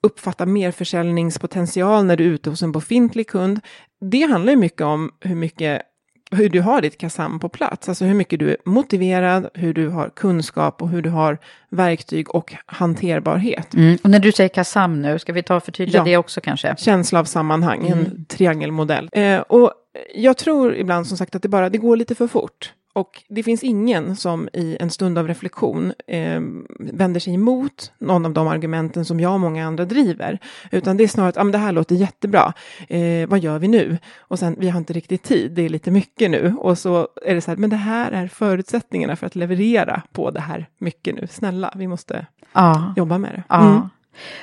uppfatta 0.03 0.47
mer 0.47 0.71
försäljningspotential 0.71 2.05
när 2.05 2.17
du 2.17 2.25
är 2.25 2.29
ute 2.29 2.51
hos 2.51 2.63
en 2.63 2.73
befintlig 2.73 3.29
kund. 3.29 3.61
Det 4.01 4.23
handlar 4.23 4.53
ju 4.53 4.59
mycket 4.59 4.83
om 4.83 5.11
hur 5.21 5.35
mycket 5.35 5.83
hur 6.31 6.49
du 6.49 6.61
har 6.61 6.81
ditt 6.81 6.99
KASAM 6.99 7.41
på 7.41 7.49
plats, 7.49 7.89
alltså 7.89 8.05
hur 8.05 8.15
mycket 8.15 8.39
du 8.39 8.51
är 8.51 8.57
motiverad, 8.65 9.49
hur 9.55 9.75
du 9.75 9.89
har 9.89 10.09
kunskap 10.09 10.83
och 10.83 10.89
hur 10.89 11.03
du 11.03 11.11
har 11.11 11.39
verktyg 11.69 12.35
och 12.35 12.55
hanterbarhet. 12.67 13.75
Mm. 13.75 13.99
Och 14.03 14.11
när 14.11 14.19
du 14.19 14.33
säger 14.33 14.49
KASAM 14.49 15.03
nu, 15.03 15.19
ska 15.19 15.33
vi 15.33 15.43
ta 15.43 15.57
och 15.57 15.65
förtydliga 15.65 16.01
ja. 16.01 16.05
det 16.05 16.17
också 16.17 16.41
kanske? 16.41 16.77
Känsla 16.79 17.21
av 17.21 17.25
sammanhang, 17.25 17.87
mm. 17.87 17.99
en 17.99 18.25
triangelmodell. 18.25 19.09
Eh, 19.13 19.41
och 19.41 19.73
jag 20.15 20.37
tror 20.37 20.75
ibland 20.75 21.07
som 21.07 21.17
sagt 21.17 21.35
att 21.35 21.43
det 21.43 21.49
bara, 21.49 21.71
det 21.71 21.79
går 21.79 21.97
lite 21.97 22.15
för 22.15 22.27
fort. 22.27 22.73
Och 22.93 23.23
det 23.29 23.43
finns 23.43 23.65
ingen 23.65 24.17
som 24.17 24.49
i 24.53 24.77
en 24.81 24.91
stund 24.91 25.19
av 25.19 25.29
reflektion 25.29 25.93
eh, 26.07 26.41
vänder 26.79 27.21
sig 27.21 27.35
emot 27.35 27.93
någon 27.99 28.27
av 28.27 28.33
de 28.33 28.49
argumenten 28.49 29.05
som 29.05 29.21
jag 29.21 29.33
och 29.33 29.41
många 29.41 29.67
andra 29.67 29.85
driver. 29.85 30.39
Utan 30.71 30.97
det 30.97 31.05
är 31.05 31.09
snarare 31.09 31.29
att 31.29 31.37
ah, 31.37 31.45
men 31.45 31.53
det 31.53 31.59
här 31.59 31.73
låter 31.73 31.95
jättebra, 31.95 32.53
eh, 32.89 33.29
vad 33.29 33.39
gör 33.39 33.59
vi 33.59 33.69
nu? 33.69 33.99
Och 34.19 34.39
sen, 34.39 34.57
vi 34.59 34.69
har 34.69 34.79
inte 34.79 34.93
riktigt 34.93 35.23
tid, 35.23 35.53
det 35.53 35.63
är 35.63 35.69
lite 35.69 35.91
mycket 35.91 36.31
nu. 36.31 36.55
Och 36.59 36.79
så 36.79 37.09
är 37.23 37.35
det 37.35 37.41
så 37.41 37.51
här, 37.51 37.59
men 37.59 37.71
det 37.71 37.77
här 37.77 38.13
är 38.13 38.29
förutsättningarna 38.29 39.17
för 39.17 39.27
att 39.27 39.37
leverera 39.37 40.03
på 40.13 40.31
det 40.31 40.41
här 40.41 40.67
mycket 40.79 41.15
nu. 41.15 41.27
Snälla, 41.31 41.73
vi 41.77 41.87
måste 41.87 42.27
ja. 42.53 42.95
jobba 42.97 43.19
med 43.19 43.33
det. 43.33 43.43
Ja. 43.49 43.71
Mm. 43.71 43.89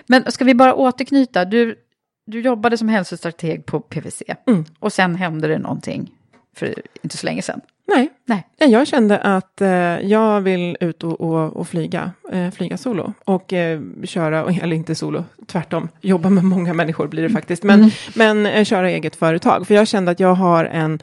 Men 0.08 0.32
ska 0.32 0.46
vi 0.46 0.56
bara 0.56 0.76
återknyta, 0.76 1.46
du, 1.46 1.76
du 2.26 2.42
jobbade 2.42 2.78
som 2.78 2.90
hälsostrateg 2.90 3.66
på 3.66 3.80
PVC 3.80 4.24
mm. 4.48 4.66
och 4.80 4.94
sen 4.94 5.16
hände 5.16 5.48
det 5.48 5.58
någonting 5.58 6.12
för 6.56 6.74
inte 7.02 7.18
så 7.18 7.26
länge 7.26 7.42
sedan. 7.42 7.62
Nej. 7.88 8.10
Nej. 8.26 8.44
Jag 8.58 8.88
kände 8.88 9.18
att 9.18 9.62
eh, 9.62 9.70
jag 10.00 10.42
vill 10.42 10.78
ut 10.80 11.04
och, 11.04 11.22
och, 11.22 11.56
och 11.56 11.68
flyga, 11.68 12.12
eh, 12.32 12.52
flyga 12.52 12.78
solo. 12.78 13.14
Och 13.26 13.54
eh, 13.54 13.82
köra, 14.04 14.52
eller 14.62 14.76
inte 14.76 14.96
solo, 14.96 15.24
tvärtom, 15.48 15.90
jobba 16.02 16.30
med 16.30 16.44
många 16.44 16.74
människor 16.74 17.08
blir 17.08 17.24
det 17.24 17.30
faktiskt. 17.30 17.64
Men, 17.64 17.80
mm. 17.80 17.92
men 18.16 18.46
eh, 18.46 18.64
köra 18.64 18.90
eget 18.90 19.16
företag. 19.16 19.68
För 19.68 19.74
jag 19.74 19.88
kände 19.88 20.12
att 20.12 20.20
jag 20.20 20.34
har 20.34 20.66
en, 20.66 21.00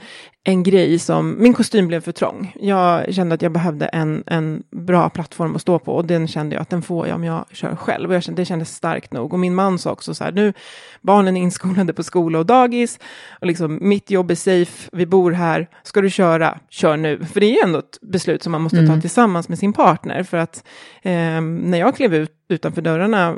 en 0.46 0.62
grej 0.62 0.98
som, 0.98 1.36
min 1.38 1.54
kostym 1.54 1.88
blev 1.88 2.00
för 2.00 2.12
trång. 2.12 2.56
Jag 2.60 3.14
kände 3.14 3.34
att 3.34 3.42
jag 3.42 3.52
behövde 3.52 3.86
en, 3.86 4.24
en 4.26 4.62
bra 4.70 5.08
plattform 5.08 5.56
att 5.56 5.62
stå 5.62 5.78
på 5.78 5.94
och 5.94 6.04
den 6.04 6.28
kände 6.28 6.54
jag 6.54 6.62
att 6.62 6.70
den 6.70 6.82
får 6.82 7.08
jag 7.08 7.14
om 7.14 7.24
jag 7.24 7.44
kör 7.52 7.76
själv. 7.76 8.08
Och 8.08 8.16
jag 8.16 8.22
kände, 8.22 8.42
det 8.42 8.46
kändes 8.46 8.74
starkt 8.74 9.12
nog. 9.12 9.32
Och 9.32 9.38
min 9.38 9.54
man 9.54 9.78
sa 9.78 9.90
också 9.90 10.14
så 10.14 10.24
här, 10.24 10.32
nu 10.32 10.52
barnen 11.00 11.36
är 11.36 11.40
inskolade 11.40 11.92
på 11.92 12.02
skola 12.02 12.38
och 12.38 12.46
dagis 12.46 12.98
och 13.40 13.46
liksom 13.46 13.78
mitt 13.80 14.10
jobb 14.10 14.30
är 14.30 14.34
safe, 14.34 14.88
vi 14.92 15.06
bor 15.06 15.32
här, 15.32 15.68
ska 15.82 16.00
du 16.00 16.10
köra, 16.10 16.58
kör 16.74 16.96
nu. 16.96 17.24
För 17.24 17.40
det 17.40 17.58
är 17.58 17.64
ändå 17.64 17.78
ett 17.78 17.98
beslut 18.02 18.42
som 18.42 18.52
man 18.52 18.62
måste 18.62 18.78
mm. 18.78 18.94
ta 18.94 19.00
tillsammans 19.00 19.48
med 19.48 19.58
sin 19.58 19.72
partner. 19.72 20.22
För 20.22 20.36
att 20.36 20.64
eh, 21.02 21.40
när 21.40 21.78
jag 21.78 21.96
klev 21.96 22.14
ut 22.14 22.32
utanför 22.48 22.82
dörrarna 22.82 23.36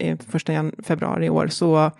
eh, 0.00 0.16
första 0.28 0.70
februari 0.82 1.26
i 1.26 1.30
år 1.30 1.48
så 1.48 1.90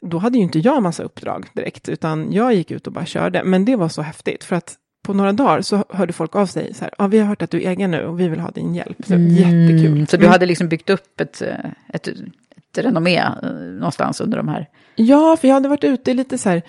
då 0.00 0.18
hade 0.18 0.38
ju 0.38 0.42
inte 0.42 0.58
jag 0.58 0.82
massa 0.82 1.02
uppdrag 1.02 1.46
direkt, 1.52 1.88
utan 1.88 2.32
jag 2.32 2.54
gick 2.54 2.70
ut 2.70 2.86
och 2.86 2.92
bara 2.92 3.06
körde. 3.06 3.44
Men 3.44 3.64
det 3.64 3.76
var 3.76 3.88
så 3.88 4.02
häftigt, 4.02 4.44
för 4.44 4.56
att 4.56 4.74
på 5.02 5.14
några 5.14 5.32
dagar 5.32 5.60
så 5.60 5.84
hörde 5.88 6.12
folk 6.12 6.36
av 6.36 6.46
sig 6.46 6.74
så 6.74 6.84
här, 6.84 6.94
ja, 6.98 7.06
vi 7.06 7.18
har 7.18 7.26
hört 7.26 7.42
att 7.42 7.50
du 7.50 7.62
är 7.62 7.70
egen 7.70 7.90
nu 7.90 8.04
och 8.04 8.20
vi 8.20 8.28
vill 8.28 8.40
ha 8.40 8.50
din 8.50 8.74
hjälp. 8.74 8.96
Så, 9.06 9.14
mm. 9.14 9.28
Jättekul. 9.28 10.06
Så 10.06 10.16
du 10.16 10.26
hade 10.26 10.46
liksom 10.46 10.68
byggt 10.68 10.90
upp 10.90 11.20
ett, 11.20 11.42
ett, 11.88 12.08
ett 12.08 12.78
renommé 12.78 13.18
eh, 13.18 13.52
någonstans 13.52 14.20
under 14.20 14.36
de 14.36 14.48
här? 14.48 14.68
Ja, 14.94 15.36
för 15.40 15.48
jag 15.48 15.54
hade 15.54 15.68
varit 15.68 15.84
ute 15.84 16.10
i 16.10 16.14
lite 16.14 16.38
så 16.38 16.48
här 16.48 16.62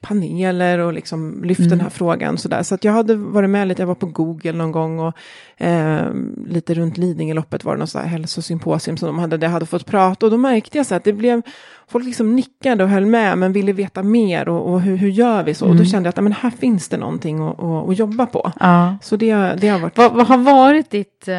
paneler 0.00 0.78
och 0.78 0.92
liksom 0.92 1.44
lyft 1.44 1.58
mm. 1.58 1.70
den 1.70 1.80
här 1.80 1.90
frågan. 1.90 2.38
Så, 2.38 2.48
där. 2.48 2.62
så 2.62 2.74
att 2.74 2.84
jag 2.84 2.92
hade 2.92 3.14
varit 3.14 3.50
med 3.50 3.68
lite, 3.68 3.82
jag 3.82 3.86
var 3.86 3.94
på 3.94 4.06
Google 4.06 4.52
någon 4.52 4.72
gång 4.72 4.98
och 4.98 5.14
eh, 5.60 6.06
lite 6.46 6.74
runt 6.74 6.98
Lidingöloppet 6.98 7.64
var 7.64 7.74
det 7.74 7.78
något 7.78 7.94
hälsosymposium 7.94 8.96
som 8.96 9.06
de 9.06 9.18
hade, 9.18 9.36
där 9.36 9.46
jag 9.46 9.52
hade 9.52 9.66
fått 9.66 9.86
prata 9.86 10.26
och 10.26 10.32
då 10.32 10.38
märkte 10.38 10.78
jag 10.78 10.86
så 10.86 10.94
att 10.94 11.04
det 11.04 11.12
blev 11.12 11.42
folk 11.90 12.04
liksom 12.04 12.36
nickade 12.36 12.84
och 12.84 12.90
höll 12.90 13.06
med, 13.06 13.38
men 13.38 13.52
ville 13.52 13.72
veta 13.72 14.02
mer 14.02 14.48
och, 14.48 14.72
och 14.72 14.80
hur, 14.80 14.96
hur 14.96 15.08
gör 15.08 15.42
vi 15.42 15.54
så? 15.54 15.64
Mm. 15.64 15.76
Och 15.76 15.84
då 15.84 15.90
kände 15.90 16.06
jag 16.06 16.18
att 16.18 16.24
men 16.24 16.32
här 16.32 16.50
finns 16.50 16.88
det 16.88 16.96
någonting 16.96 17.48
att, 17.48 17.62
att, 17.62 17.88
att 17.88 17.98
jobba 17.98 18.26
på. 18.26 18.52
Ja. 18.60 18.96
Så 19.02 19.16
det, 19.16 19.34
det 19.60 19.68
har 19.68 19.78
varit... 19.78 19.98
Vad, 19.98 20.12
vad 20.12 20.26
har 20.26 20.38
varit 20.38 20.90
ditt 20.90 21.28
eh, 21.28 21.36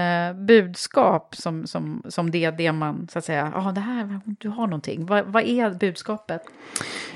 budskap 0.47 1.35
som, 1.35 1.67
som, 1.67 2.03
som 2.09 2.31
det, 2.31 2.51
det 2.51 2.71
man, 2.71 3.07
så 3.11 3.19
att 3.19 3.25
säga, 3.25 3.51
ja, 3.55 3.71
det 3.75 3.81
här, 3.81 4.19
du 4.25 4.49
har 4.49 4.67
någonting. 4.67 5.05
Vad, 5.05 5.25
vad 5.25 5.43
är 5.43 5.69
budskapet? 5.69 6.41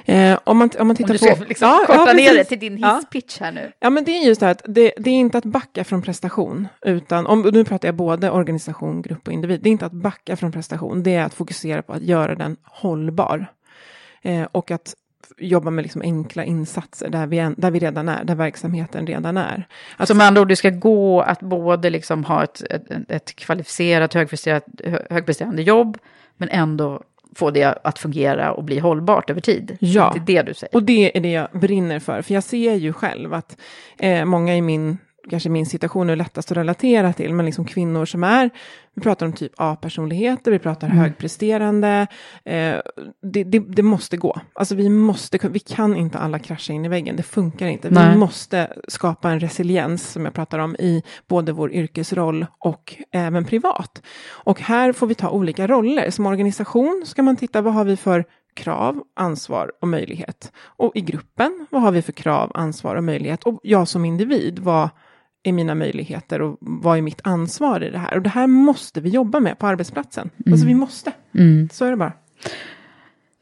Eh, 0.06 0.40
om, 0.44 0.58
man, 0.58 0.70
om 0.80 0.88
man 0.88 0.96
tittar 0.96 1.10
Om 1.10 1.14
du 1.14 1.18
ska 1.18 1.36
på... 1.36 1.44
liksom 1.44 1.68
Ja, 1.68 1.84
korta 1.88 2.08
ja, 2.08 2.14
ner 2.14 2.34
det 2.34 2.44
till 2.44 2.60
din 2.60 2.84
hisspitch 2.84 3.40
här 3.40 3.52
nu. 3.52 3.72
Ja, 3.80 3.90
men 3.90 4.04
det 4.04 4.12
är 4.12 4.28
just 4.28 4.40
det 4.40 4.46
här 4.46 4.52
att 4.52 4.62
det, 4.68 4.94
det 4.98 5.10
är 5.10 5.14
inte 5.14 5.38
att 5.38 5.46
backa 5.46 5.84
från 5.84 6.02
prestation, 6.02 6.68
utan 6.96 7.28
om, 7.28 7.42
nu 7.42 7.64
pratar 7.64 7.88
jag 7.88 7.96
både 7.96 8.32
organisation, 8.32 9.02
grupp 9.02 9.28
och 9.28 9.34
individ. 9.34 9.62
Det 9.62 9.70
är 9.70 9.72
inte 9.72 9.86
att 9.86 9.92
backa 9.92 10.36
från 10.36 10.52
prestation, 10.52 11.04
det 11.04 11.16
är 11.16 11.24
att 11.24 11.34
fokusera 11.34 11.82
på 11.82 11.94
att 11.94 12.02
göra 12.02 12.36
den 12.36 12.58
hållbar. 12.64 13.48
Eh, 14.22 14.48
och 14.52 14.72
att 14.72 14.96
jobba 15.38 15.70
med 15.70 15.84
liksom 15.84 16.02
enkla 16.02 16.44
insatser 16.44 17.10
där 17.10 17.28
vi, 17.28 17.54
där 17.58 17.72
vi 17.72 17.80
redan 17.80 18.10
är, 18.10 18.24
där 18.24 18.36
verksamheten 18.36 19.08
redan 19.08 19.38
är. 19.38 19.68
Att, 19.98 20.08
Så 20.08 20.16
med 20.16 20.28
andra 20.28 20.42
ord, 20.42 20.48
det 20.48 20.56
ska 20.56 20.70
gå 20.70 21.22
att 21.22 21.40
både 21.40 21.90
liksom 21.90 22.24
ha 22.24 22.44
ett, 22.44 22.62
ett, 22.70 22.84
ett 23.10 23.36
kvalificerat, 23.36 24.14
högpresterande 25.10 25.62
jobb, 25.62 25.98
men 26.38 26.50
ändå 26.50 27.02
få 27.36 27.52
det 27.52 27.80
att 27.84 28.00
fungera 28.00 28.52
och 28.52 28.64
bli 28.64 28.80
hållbart 28.80 29.30
över 29.30 29.42
tid. 29.42 29.78
Ja. 29.80 30.16
Det 30.16 30.20
är 30.20 30.36
det 30.36 30.48
du 30.48 30.54
säger. 30.54 30.76
Och 30.76 30.84
det 30.84 31.18
är 31.18 31.22
det 31.22 31.32
jag 31.32 31.48
brinner 31.52 32.00
för, 32.00 32.22
för 32.22 32.34
jag 32.34 32.44
ser 32.44 32.74
ju 32.74 32.94
själv 32.94 33.34
att 33.34 33.58
eh, 33.98 34.26
många 34.26 34.56
i 34.56 34.62
min, 34.62 34.98
kanske 35.30 35.50
min 35.50 35.66
situation 35.66 36.10
är 36.10 36.16
lättast 36.16 36.52
att 36.52 36.58
relatera 36.58 37.14
till, 37.14 37.34
men 37.34 37.46
liksom 37.46 37.66
kvinnor 37.66 38.06
som 38.06 38.24
är, 38.24 38.50
vi 38.94 39.02
pratar 39.02 39.26
om 39.26 39.34
typ 39.34 39.52
A-personligheter, 39.58 40.52
vi 40.52 40.60
pratar 40.60 40.88
högpresterande, 40.88 42.08
eh, 42.46 42.76
det, 43.22 43.44
det, 43.44 43.60
det 43.60 43.84
måste 43.84 44.18
gå. 44.18 44.42
Alltså 44.54 44.76
vi 44.76 44.90
måste, 44.90 45.50
vi 45.50 45.60
kan 45.60 45.96
inte 45.96 46.18
alla 46.18 46.40
krascha 46.40 46.74
in 46.74 46.86
i 46.86 46.90
väggen, 46.90 47.16
det 47.16 47.24
funkar 47.24 47.68
inte. 47.68 47.90
Nej. 47.90 48.10
Vi 48.10 48.18
måste 48.18 48.74
skapa 48.88 49.32
en 49.32 49.40
resiliens, 49.40 50.12
som 50.12 50.26
jag 50.26 50.34
pratar 50.34 50.60
om, 50.60 50.76
i 50.76 51.04
både 51.28 51.52
vår 51.52 51.72
yrkesroll 51.72 52.46
och 52.60 52.96
även 53.12 53.46
privat. 53.46 54.02
Och 54.30 54.62
här 54.62 54.94
får 54.94 55.08
vi 55.08 55.16
ta 55.16 55.30
olika 55.30 55.68
roller. 55.68 56.10
Som 56.10 56.26
organisation 56.26 57.04
ska 57.06 57.24
man 57.24 57.36
titta, 57.36 57.62
vad 57.62 57.74
har 57.74 57.84
vi 57.84 57.98
för 57.98 58.26
krav, 58.56 59.04
ansvar 59.16 59.72
och 59.82 59.88
möjlighet. 59.88 60.52
Och 60.58 60.92
i 60.96 61.02
gruppen, 61.02 61.68
vad 61.70 61.82
har 61.82 61.92
vi 61.92 62.02
för 62.02 62.12
krav, 62.12 62.52
ansvar 62.54 62.96
och 62.96 63.04
möjlighet? 63.04 63.44
Och 63.44 63.60
jag 63.64 63.88
som 63.88 64.06
individ, 64.06 64.60
vad 64.60 64.90
är 65.48 65.52
mina 65.52 65.76
möjligheter 65.76 66.42
och 66.42 66.58
vad 66.60 66.98
är 66.98 67.02
mitt 67.02 67.22
ansvar 67.24 67.84
i 67.84 67.90
det 67.90 67.98
här? 67.98 68.16
Och 68.16 68.22
det 68.22 68.30
här 68.30 68.48
måste 68.48 69.02
vi 69.02 69.10
jobba 69.10 69.40
med 69.40 69.60
på 69.60 69.68
arbetsplatsen. 69.68 70.30
Alltså 70.52 70.68
vi 70.68 70.74
måste. 70.74 71.12
Så 71.72 71.86
är 71.86 71.92
det 71.92 71.98
bara. 71.98 72.14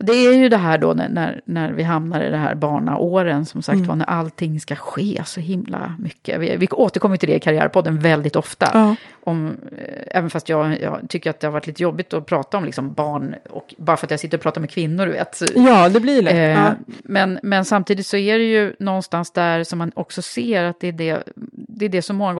Det 0.05 0.13
är 0.13 0.33
ju 0.33 0.49
det 0.49 0.57
här 0.57 0.77
då 0.77 0.93
när, 0.93 1.09
när, 1.09 1.41
när 1.45 1.71
vi 1.71 1.83
hamnar 1.83 2.21
i 2.21 2.29
det 2.29 2.37
här 2.37 2.55
barnaåren, 2.55 3.45
som 3.45 3.61
sagt 3.61 3.79
var, 3.79 3.95
när 3.95 4.05
allting 4.05 4.59
ska 4.59 4.75
ske 4.75 5.21
så 5.25 5.39
himla 5.39 5.95
mycket. 5.99 6.39
Vi, 6.39 6.55
vi 6.57 6.67
återkommer 6.67 7.17
till 7.17 7.29
det 7.29 7.35
i 7.35 7.39
Karriärpodden 7.39 7.99
väldigt 7.99 8.35
ofta. 8.35 8.69
Ja. 8.73 8.95
Om, 9.23 9.57
eh, 9.77 10.17
även 10.17 10.29
fast 10.29 10.49
jag, 10.49 10.81
jag 10.81 10.99
tycker 11.09 11.29
att 11.29 11.39
det 11.39 11.47
har 11.47 11.51
varit 11.51 11.67
lite 11.67 11.83
jobbigt 11.83 12.13
att 12.13 12.25
prata 12.25 12.57
om 12.57 12.65
liksom 12.65 12.93
barn, 12.93 13.35
och 13.49 13.75
bara 13.77 13.97
för 13.97 14.07
att 14.07 14.11
jag 14.11 14.19
sitter 14.19 14.37
och 14.37 14.43
pratar 14.43 14.61
med 14.61 14.69
kvinnor, 14.69 15.05
du 15.05 15.11
vet. 15.11 15.41
Ja, 15.55 15.89
det 15.89 15.99
blir 15.99 16.21
lätt. 16.21 16.33
eh, 16.33 16.39
ja. 16.39 16.73
men, 17.03 17.39
men 17.43 17.65
samtidigt 17.65 18.05
så 18.05 18.17
är 18.17 18.37
det 18.39 18.45
ju 18.45 18.75
någonstans 18.79 19.31
där 19.31 19.63
som 19.63 19.79
man 19.79 19.91
också 19.95 20.21
ser 20.21 20.63
att 20.63 20.79
det 20.79 20.87
är 20.87 20.91
det, 20.91 21.23
det, 21.67 21.85
är 21.85 21.89
det 21.89 22.01
som 22.01 22.15
många 22.15 22.39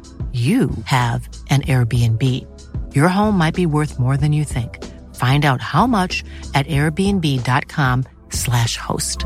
you 0.33 0.69
have 0.85 1.27
an 1.49 1.61
Airbnb. 1.61 2.23
Your 2.95 3.09
home 3.09 3.37
might 3.37 3.55
be 3.55 3.65
worth 3.65 3.99
more 3.99 4.17
than 4.17 4.31
you 4.31 4.45
think. 4.45 4.77
Find 5.15 5.45
out 5.45 5.61
how 5.61 5.87
much 5.87 6.23
at 6.53 6.67
airbnb.com 6.67 8.05
slash 8.29 8.77
host. 8.77 9.25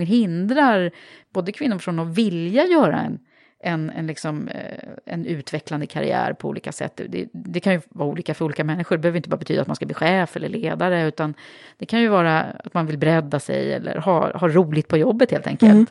hindrar 0.00 0.90
både 1.32 1.52
kvinnor 1.52 1.78
från 1.78 1.98
att 1.98 2.08
vilja 2.08 2.64
göra 2.64 3.00
en, 3.00 3.18
en, 3.60 3.90
en, 3.90 4.06
liksom, 4.06 4.48
eh, 4.48 4.88
en 5.06 5.26
utvecklande 5.26 5.86
karriär 5.86 6.32
på 6.32 6.48
olika 6.48 6.72
sätt. 6.72 7.00
Det, 7.08 7.28
det, 7.32 7.60
kan 7.60 7.72
ju 7.72 7.80
vara 7.88 8.08
olika 8.08 8.34
för 8.34 8.44
olika 8.44 8.64
människor. 8.64 8.96
Det 8.96 9.00
behöver 9.00 9.16
inte 9.16 9.28
bara 9.28 9.36
betyda 9.36 9.60
att 9.60 9.66
man 9.66 9.76
ska 9.76 9.86
bli 9.86 9.94
chef 9.94 10.36
eller 10.36 10.48
ledare, 10.48 11.08
utan 11.08 11.34
det 11.78 11.86
kan 11.86 12.00
ju 12.00 12.08
vara 12.08 12.42
att 12.42 12.74
man 12.74 12.86
vill 12.86 12.98
bredda 12.98 13.40
sig 13.40 13.72
eller 13.72 13.96
ha, 13.96 14.38
ha 14.38 14.48
roligt 14.48 14.88
på 14.88 14.96
jobbet 14.96 15.30
helt 15.30 15.46
enkelt. 15.46 15.72
Mm. 15.72 15.86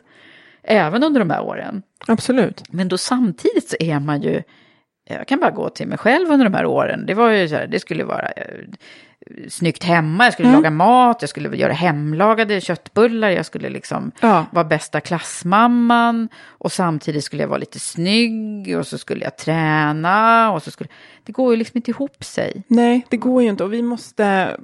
Även 0.62 1.04
under 1.04 1.20
de 1.20 1.30
här 1.30 1.42
åren. 1.42 1.82
Absolut. 2.06 2.62
Men 2.68 2.88
då 2.88 2.98
samtidigt 2.98 3.68
så 3.68 3.76
är 3.80 4.00
man 4.00 4.22
ju 4.22 4.42
jag 5.04 5.28
kan 5.28 5.40
bara 5.40 5.50
gå 5.50 5.68
till 5.68 5.88
mig 5.88 5.98
själv 5.98 6.30
under 6.30 6.44
de 6.44 6.54
här 6.54 6.66
åren. 6.66 7.06
Det 7.06 7.14
var 7.14 7.30
ju 7.30 7.48
så 7.48 7.54
här, 7.54 7.66
det 7.66 7.80
skulle 7.80 8.04
vara 8.04 8.28
eh, 8.28 8.44
snyggt 9.48 9.84
hemma, 9.84 10.24
jag 10.24 10.32
skulle 10.32 10.48
mm. 10.48 10.60
laga 10.60 10.70
mat, 10.70 11.16
jag 11.20 11.30
skulle 11.30 11.56
göra 11.56 11.72
hemlagade 11.72 12.60
köttbullar, 12.60 13.30
jag 13.30 13.46
skulle 13.46 13.68
liksom 13.68 14.12
ja. 14.20 14.46
vara 14.52 14.64
bästa 14.64 15.00
klassmamman 15.00 16.28
och 16.46 16.72
samtidigt 16.72 17.24
skulle 17.24 17.42
jag 17.42 17.48
vara 17.48 17.58
lite 17.58 17.78
snygg 17.78 18.76
och 18.78 18.86
så 18.86 18.98
skulle 18.98 19.24
jag 19.24 19.38
träna 19.38 20.52
och 20.52 20.62
så 20.62 20.70
skulle... 20.70 20.90
Det 21.24 21.32
går 21.32 21.52
ju 21.52 21.56
liksom 21.56 21.78
inte 21.78 21.90
ihop 21.90 22.24
sig. 22.24 22.62
Nej, 22.66 23.06
det 23.08 23.16
går 23.16 23.42
ju 23.42 23.48
inte 23.48 23.64
och 23.64 23.72
vi 23.72 23.82
måste... 23.82 24.56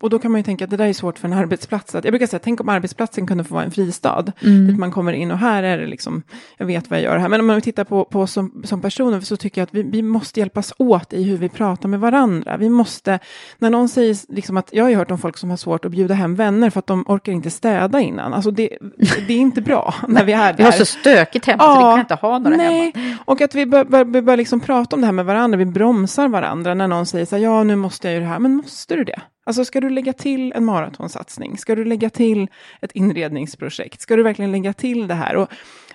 Och 0.00 0.10
då 0.10 0.18
kan 0.18 0.30
man 0.30 0.38
ju 0.38 0.42
tänka 0.42 0.64
att 0.64 0.70
det 0.70 0.76
där 0.76 0.86
är 0.86 0.92
svårt 0.92 1.18
för 1.18 1.28
en 1.28 1.34
arbetsplats. 1.34 1.94
jag 1.94 2.02
brukar 2.02 2.26
säga, 2.26 2.40
tänk 2.44 2.60
om 2.60 2.68
arbetsplatsen 2.68 3.26
kunde 3.26 3.44
få 3.44 3.54
vara 3.54 3.64
en 3.64 3.70
fristad. 3.70 4.32
Mm. 4.40 4.70
Att 4.70 4.78
man 4.78 4.92
kommer 4.92 5.12
in 5.12 5.30
och 5.30 5.38
här 5.38 5.62
är 5.62 5.78
det 5.78 5.86
liksom, 5.86 6.22
jag 6.56 6.66
vet 6.66 6.90
vad 6.90 6.98
jag 6.98 7.04
gör 7.04 7.18
här. 7.18 7.28
Men 7.28 7.40
om 7.40 7.46
man 7.46 7.60
tittar 7.60 7.84
på, 7.84 8.04
på 8.04 8.20
oss 8.20 8.32
som, 8.32 8.62
som 8.64 8.80
personer 8.80 9.20
så 9.20 9.36
tycker 9.36 9.60
jag 9.60 9.66
att 9.66 9.74
vi, 9.74 9.82
vi 9.82 10.02
måste 10.02 10.40
hjälpas 10.40 10.72
åt 10.78 11.12
i 11.12 11.22
hur 11.22 11.36
vi 11.36 11.48
pratar 11.48 11.88
med 11.88 12.00
varandra. 12.00 12.56
Vi 12.56 12.68
måste, 12.68 13.18
när 13.58 13.70
någon 13.70 13.88
säger 13.88 14.16
liksom 14.34 14.56
att 14.56 14.68
jag 14.72 14.84
har 14.84 14.90
ju 14.90 14.96
hört 14.96 15.10
om 15.10 15.18
folk 15.18 15.36
som 15.36 15.50
har 15.50 15.56
svårt 15.56 15.84
att 15.84 15.90
bjuda 15.90 16.14
hem 16.14 16.34
vänner 16.34 16.70
för 16.70 16.78
att 16.78 16.86
de 16.86 17.04
orkar 17.08 17.32
inte 17.32 17.50
städa 17.50 18.00
innan. 18.00 18.34
Alltså 18.34 18.50
det, 18.50 18.78
det 19.26 19.34
är 19.34 19.38
inte 19.38 19.60
bra 19.60 19.94
när 20.08 20.24
vi 20.24 20.32
är 20.32 20.52
där. 20.52 20.56
Vi 20.56 20.62
har 20.62 20.72
så 20.72 20.84
stökigt 20.84 21.46
hemma 21.46 21.62
ja, 21.62 21.74
så 21.74 21.78
vi 21.78 21.92
kan 21.92 22.00
inte 22.00 22.14
ha 22.14 22.38
några 22.38 22.56
nej. 22.56 22.92
hemma. 22.94 23.16
Och 23.24 23.40
att 23.40 23.54
vi 23.54 23.66
bör, 23.66 23.84
bör, 23.84 24.20
bör 24.20 24.36
liksom 24.36 24.60
prata 24.60 24.96
om 24.96 25.00
det 25.00 25.06
här 25.06 25.12
med 25.12 25.24
varandra, 25.24 25.58
vi 25.58 25.66
bromsar 25.66 25.99
varandra 26.28 26.74
när 26.74 26.88
någon 26.88 27.06
säger 27.06 27.26
så 27.26 27.36
här, 27.36 27.42
ja 27.42 27.62
nu 27.62 27.76
måste 27.76 28.08
jag 28.08 28.14
ju 28.14 28.20
det 28.20 28.26
här, 28.26 28.38
men 28.38 28.54
måste 28.54 28.96
du 28.96 29.04
det? 29.04 29.22
Alltså 29.46 29.64
ska 29.64 29.80
du 29.80 29.90
lägga 29.90 30.12
till 30.12 30.52
en 30.52 30.64
maratonsatsning? 30.64 31.58
Ska 31.58 31.74
du 31.74 31.84
lägga 31.84 32.10
till 32.10 32.48
ett 32.80 32.92
inredningsprojekt? 32.92 34.00
Ska 34.00 34.16
du 34.16 34.22
verkligen 34.22 34.52
lägga 34.52 34.72
till 34.72 35.08
det 35.08 35.14
här? 35.14 35.36
Och 35.36 35.48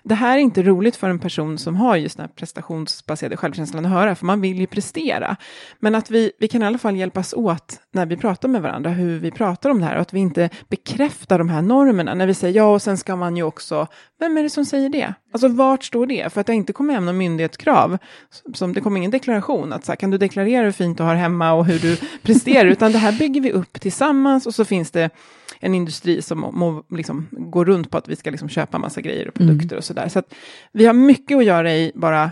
det 0.08 0.16
här 0.16 0.38
är 0.38 0.42
inte 0.42 0.64
roligt 0.64 0.96
för 0.96 1.10
en 1.10 1.20
person 1.20 1.58
som 1.58 1.76
har 1.76 1.96
just 1.96 2.18
den 2.18 2.26
här 2.26 2.34
prestationsbaserade 2.36 3.38
självkänslan 3.38 3.86
att 3.86 3.92
höra, 3.92 4.16
för 4.16 4.26
man 4.26 4.42
vill 4.42 4.60
ju 4.60 4.68
prestera. 4.68 5.36
Men 5.80 5.96
att 5.96 6.12
vi, 6.12 6.32
vi 6.40 6.48
kan 6.48 6.62
i 6.62 6.66
alla 6.66 6.78
fall 6.78 6.96
hjälpas 6.96 7.34
åt 7.34 7.80
när 7.94 8.06
vi 8.06 8.18
pratar 8.18 8.48
med 8.48 8.62
varandra, 8.62 8.90
hur 8.90 9.20
vi 9.20 9.32
pratar 9.32 9.70
om 9.70 9.80
det 9.80 9.86
här, 9.86 9.96
och 9.96 10.02
att 10.02 10.14
vi 10.14 10.20
inte 10.20 10.50
bekräftar 10.70 11.38
de 11.38 11.50
här 11.50 11.62
normerna, 11.62 12.14
när 12.14 12.28
vi 12.28 12.34
säger 12.34 12.56
ja, 12.56 12.74
och 12.74 12.82
sen 12.82 12.98
ska 12.98 13.16
man 13.16 13.38
ju 13.38 13.44
också, 13.44 13.88
vem 14.20 14.38
är 14.38 14.44
det 14.44 14.50
som 14.50 14.66
säger 14.66 14.90
det? 14.90 15.14
Alltså 15.34 15.48
vart 15.48 15.84
står 15.84 16.06
det? 16.06 16.34
För 16.34 16.42
att 16.42 16.48
det 16.48 16.54
inte 16.54 16.74
kommer 16.74 16.94
hem 16.94 17.06
någon 17.06 17.18
myndighetskrav, 17.18 17.98
som 18.54 18.74
det 18.74 18.82
kommer 18.82 18.98
ingen 18.98 19.12
deklaration, 19.12 19.74
att 19.74 19.86
så 19.86 19.92
här, 19.92 19.98
kan 19.98 20.12
du 20.12 20.18
deklarera 20.18 20.66
hur 20.66 20.72
fint 20.72 20.98
du 20.98 21.04
har 21.04 21.16
hemma 21.16 21.54
och 21.54 21.66
hur 21.66 21.80
du 21.80 21.98
presterar, 22.22 22.66
utan 22.66 22.92
det 22.92 22.98
här 22.98 23.12
bygger 23.12 23.42
vi 23.42 23.52
upp 23.52 23.82
tillsammans, 23.82 24.46
och 24.46 24.56
så 24.56 24.66
finns 24.66 24.92
det 24.92 25.10
en 25.60 25.76
industri 25.76 26.22
som 26.22 26.40
må, 26.40 26.84
liksom, 26.90 27.28
går 27.32 27.66
runt 27.66 27.92
på 27.92 27.98
att 27.98 28.08
vi 28.08 28.16
ska 28.16 28.32
liksom 28.32 28.50
köpa 28.50 28.78
massa 28.78 29.02
grejer 29.02 29.28
och 29.28 29.34
produkter 29.34 29.66
mm. 29.66 29.78
och 29.78 29.84
sådär. 29.84 30.10
Så 30.10 30.20
att 30.20 30.34
vi 30.72 30.86
har 30.86 30.94
mycket 30.94 31.38
att 31.38 31.46
göra 31.46 31.74
i 31.74 31.92
bara 31.96 32.32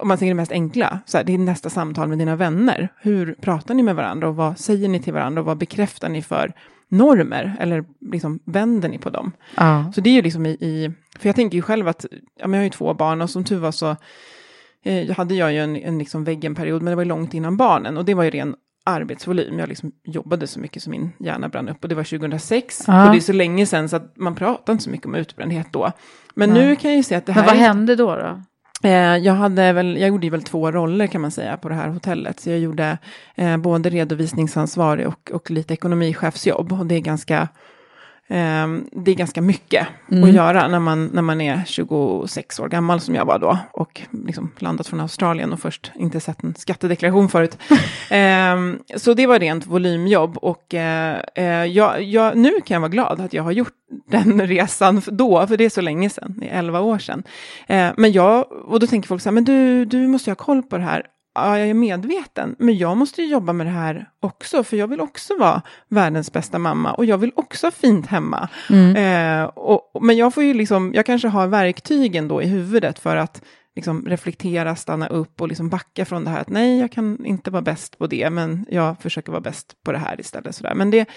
om 0.00 0.08
man 0.08 0.18
tänker 0.18 0.30
det 0.30 0.34
mest 0.34 0.52
enkla, 0.52 1.00
så 1.06 1.16
här, 1.16 1.24
det 1.24 1.34
är 1.34 1.38
nästa 1.38 1.70
samtal 1.70 2.08
med 2.08 2.18
dina 2.18 2.36
vänner. 2.36 2.88
Hur 3.00 3.34
pratar 3.40 3.74
ni 3.74 3.82
med 3.82 3.96
varandra 3.96 4.28
och 4.28 4.36
vad 4.36 4.58
säger 4.58 4.88
ni 4.88 5.00
till 5.00 5.12
varandra 5.12 5.40
och 5.40 5.46
vad 5.46 5.58
bekräftar 5.58 6.08
ni 6.08 6.22
för 6.22 6.52
normer 6.88 7.56
eller 7.60 7.84
liksom 8.00 8.40
vänder 8.44 8.88
ni 8.88 8.98
på 8.98 9.10
dem? 9.10 9.32
Ja. 9.56 9.92
Så 9.94 10.00
det 10.00 10.10
är 10.10 10.14
ju 10.14 10.22
liksom 10.22 10.46
i, 10.46 10.50
i, 10.50 10.92
för 11.18 11.28
jag 11.28 11.36
tänker 11.36 11.56
ju 11.56 11.62
själv 11.62 11.88
att, 11.88 12.06
ja 12.40 12.46
men 12.46 12.52
jag 12.52 12.60
har 12.60 12.64
ju 12.64 12.70
två 12.70 12.94
barn 12.94 13.22
och 13.22 13.30
som 13.30 13.44
tur 13.44 13.58
var 13.58 13.72
så 13.72 13.96
eh, 14.84 15.16
hade 15.16 15.34
jag 15.34 15.52
ju 15.52 15.58
en, 15.58 15.76
en 15.76 15.98
liksom 15.98 16.24
väggenperiod, 16.24 16.82
men 16.82 16.90
det 16.90 16.96
var 16.96 17.02
ju 17.02 17.08
långt 17.08 17.34
innan 17.34 17.56
barnen 17.56 17.96
och 17.96 18.04
det 18.04 18.14
var 18.14 18.24
ju 18.24 18.30
ren 18.30 18.54
arbetsvolym. 18.88 19.58
Jag 19.58 19.68
liksom 19.68 19.92
jobbade 20.04 20.46
så 20.46 20.60
mycket 20.60 20.82
som 20.82 20.90
min 20.90 21.12
hjärna 21.18 21.48
brann 21.48 21.68
upp 21.68 21.82
och 21.82 21.88
det 21.88 21.94
var 21.94 22.04
2006. 22.04 22.84
Ja. 22.86 23.06
Och 23.06 23.12
det 23.12 23.18
är 23.18 23.20
så 23.20 23.32
länge 23.32 23.66
sedan 23.66 23.88
så 23.88 23.96
att 23.96 24.16
man 24.16 24.34
pratar 24.34 24.72
inte 24.72 24.84
så 24.84 24.90
mycket 24.90 25.06
om 25.06 25.14
utbrändhet 25.14 25.66
då. 25.70 25.92
Men 26.34 26.50
Nej. 26.50 26.66
nu 26.66 26.76
kan 26.76 26.90
jag 26.90 26.96
ju 26.96 27.02
se 27.02 27.14
att 27.14 27.26
det 27.26 27.32
här... 27.32 27.42
Men 27.42 27.54
vad 27.54 27.56
hände 27.56 27.96
då? 27.96 28.16
då? 28.16 28.42
Eh, 28.82 29.16
jag, 29.16 29.34
hade 29.34 29.72
väl, 29.72 29.96
jag 29.96 30.08
gjorde 30.08 30.30
väl 30.30 30.42
två 30.42 30.70
roller 30.70 31.06
kan 31.06 31.20
man 31.20 31.30
säga 31.30 31.56
på 31.56 31.68
det 31.68 31.74
här 31.74 31.88
hotellet. 31.88 32.40
Så 32.40 32.50
jag 32.50 32.58
gjorde 32.58 32.98
eh, 33.36 33.56
både 33.56 33.90
redovisningsansvarig 33.90 35.06
och, 35.06 35.30
och 35.32 35.50
lite 35.50 35.74
ekonomichefsjobb. 35.74 36.72
Och 36.72 36.86
det 36.86 36.94
är 36.94 37.00
ganska 37.00 37.48
det 38.28 39.10
är 39.10 39.14
ganska 39.14 39.42
mycket 39.42 39.86
mm. 40.10 40.24
att 40.24 40.34
göra 40.34 40.68
när 40.68 40.78
man, 40.78 41.06
när 41.06 41.22
man 41.22 41.40
är 41.40 41.62
26 41.66 42.60
år 42.60 42.68
gammal 42.68 43.00
som 43.00 43.14
jag 43.14 43.24
var 43.24 43.38
då. 43.38 43.58
Och 43.72 44.02
liksom 44.26 44.52
landat 44.58 44.86
från 44.86 45.00
Australien 45.00 45.52
och 45.52 45.60
först 45.60 45.92
inte 45.94 46.20
sett 46.20 46.44
en 46.44 46.54
skattedeklaration 46.54 47.28
förut. 47.28 47.58
um, 48.10 48.82
så 48.96 49.14
det 49.14 49.26
var 49.26 49.38
rent 49.38 49.66
volymjobb. 49.66 50.36
Och 50.36 50.74
uh, 50.74 50.80
uh, 51.38 51.66
jag, 51.66 52.02
jag, 52.02 52.36
nu 52.36 52.50
kan 52.50 52.74
jag 52.74 52.80
vara 52.80 52.88
glad 52.88 53.20
att 53.20 53.32
jag 53.32 53.42
har 53.42 53.52
gjort 53.52 53.74
den 54.10 54.46
resan 54.46 55.02
då, 55.06 55.46
för 55.46 55.56
det 55.56 55.64
är 55.64 55.70
så 55.70 55.80
länge 55.80 56.10
sedan, 56.10 56.34
det 56.36 56.48
är 56.48 56.58
11 56.58 56.80
år 56.80 56.98
sedan. 56.98 57.22
Uh, 57.70 57.90
men 57.96 58.12
jag, 58.12 58.52
och 58.52 58.80
då 58.80 58.86
tänker 58.86 59.08
folk 59.08 59.22
så 59.22 59.28
här, 59.28 59.34
men 59.34 59.44
du, 59.44 59.84
du 59.84 60.06
måste 60.06 60.30
ju 60.30 60.32
ha 60.32 60.44
koll 60.44 60.62
på 60.62 60.76
det 60.76 60.84
här 60.84 61.02
ja, 61.34 61.58
jag 61.58 61.68
är 61.68 61.74
medveten, 61.74 62.56
men 62.58 62.78
jag 62.78 62.96
måste 62.96 63.22
ju 63.22 63.28
jobba 63.28 63.52
med 63.52 63.66
det 63.66 63.70
här 63.70 64.10
också, 64.20 64.64
för 64.64 64.76
jag 64.76 64.88
vill 64.88 65.00
också 65.00 65.38
vara 65.38 65.62
världens 65.88 66.32
bästa 66.32 66.58
mamma 66.58 66.92
och 66.92 67.04
jag 67.04 67.18
vill 67.18 67.32
också 67.34 67.66
ha 67.66 67.70
fint 67.70 68.06
hemma. 68.06 68.48
Mm. 68.70 68.96
Eh, 68.96 69.44
och, 69.44 70.04
men 70.04 70.16
jag 70.16 70.34
får 70.34 70.44
ju 70.44 70.54
liksom, 70.54 70.92
jag 70.94 71.06
kanske 71.06 71.28
har 71.28 71.46
verktygen 71.46 72.28
då 72.28 72.42
i 72.42 72.46
huvudet 72.46 72.98
för 72.98 73.16
att 73.16 73.42
liksom 73.76 74.06
reflektera, 74.06 74.76
stanna 74.76 75.06
upp 75.06 75.40
och 75.40 75.48
liksom 75.48 75.68
backa 75.68 76.04
från 76.04 76.24
det 76.24 76.30
här 76.30 76.40
att 76.40 76.50
nej, 76.50 76.80
jag 76.80 76.92
kan 76.92 77.26
inte 77.26 77.50
vara 77.50 77.62
bäst 77.62 77.98
på 77.98 78.06
det, 78.06 78.30
men 78.30 78.66
jag 78.68 79.00
försöker 79.00 79.32
vara 79.32 79.40
bäst 79.40 79.76
på 79.84 79.92
det 79.92 79.98
här 79.98 80.20
istället. 80.20 80.54
Sådär. 80.54 80.74
Men 80.74 80.90
det, 80.90 81.08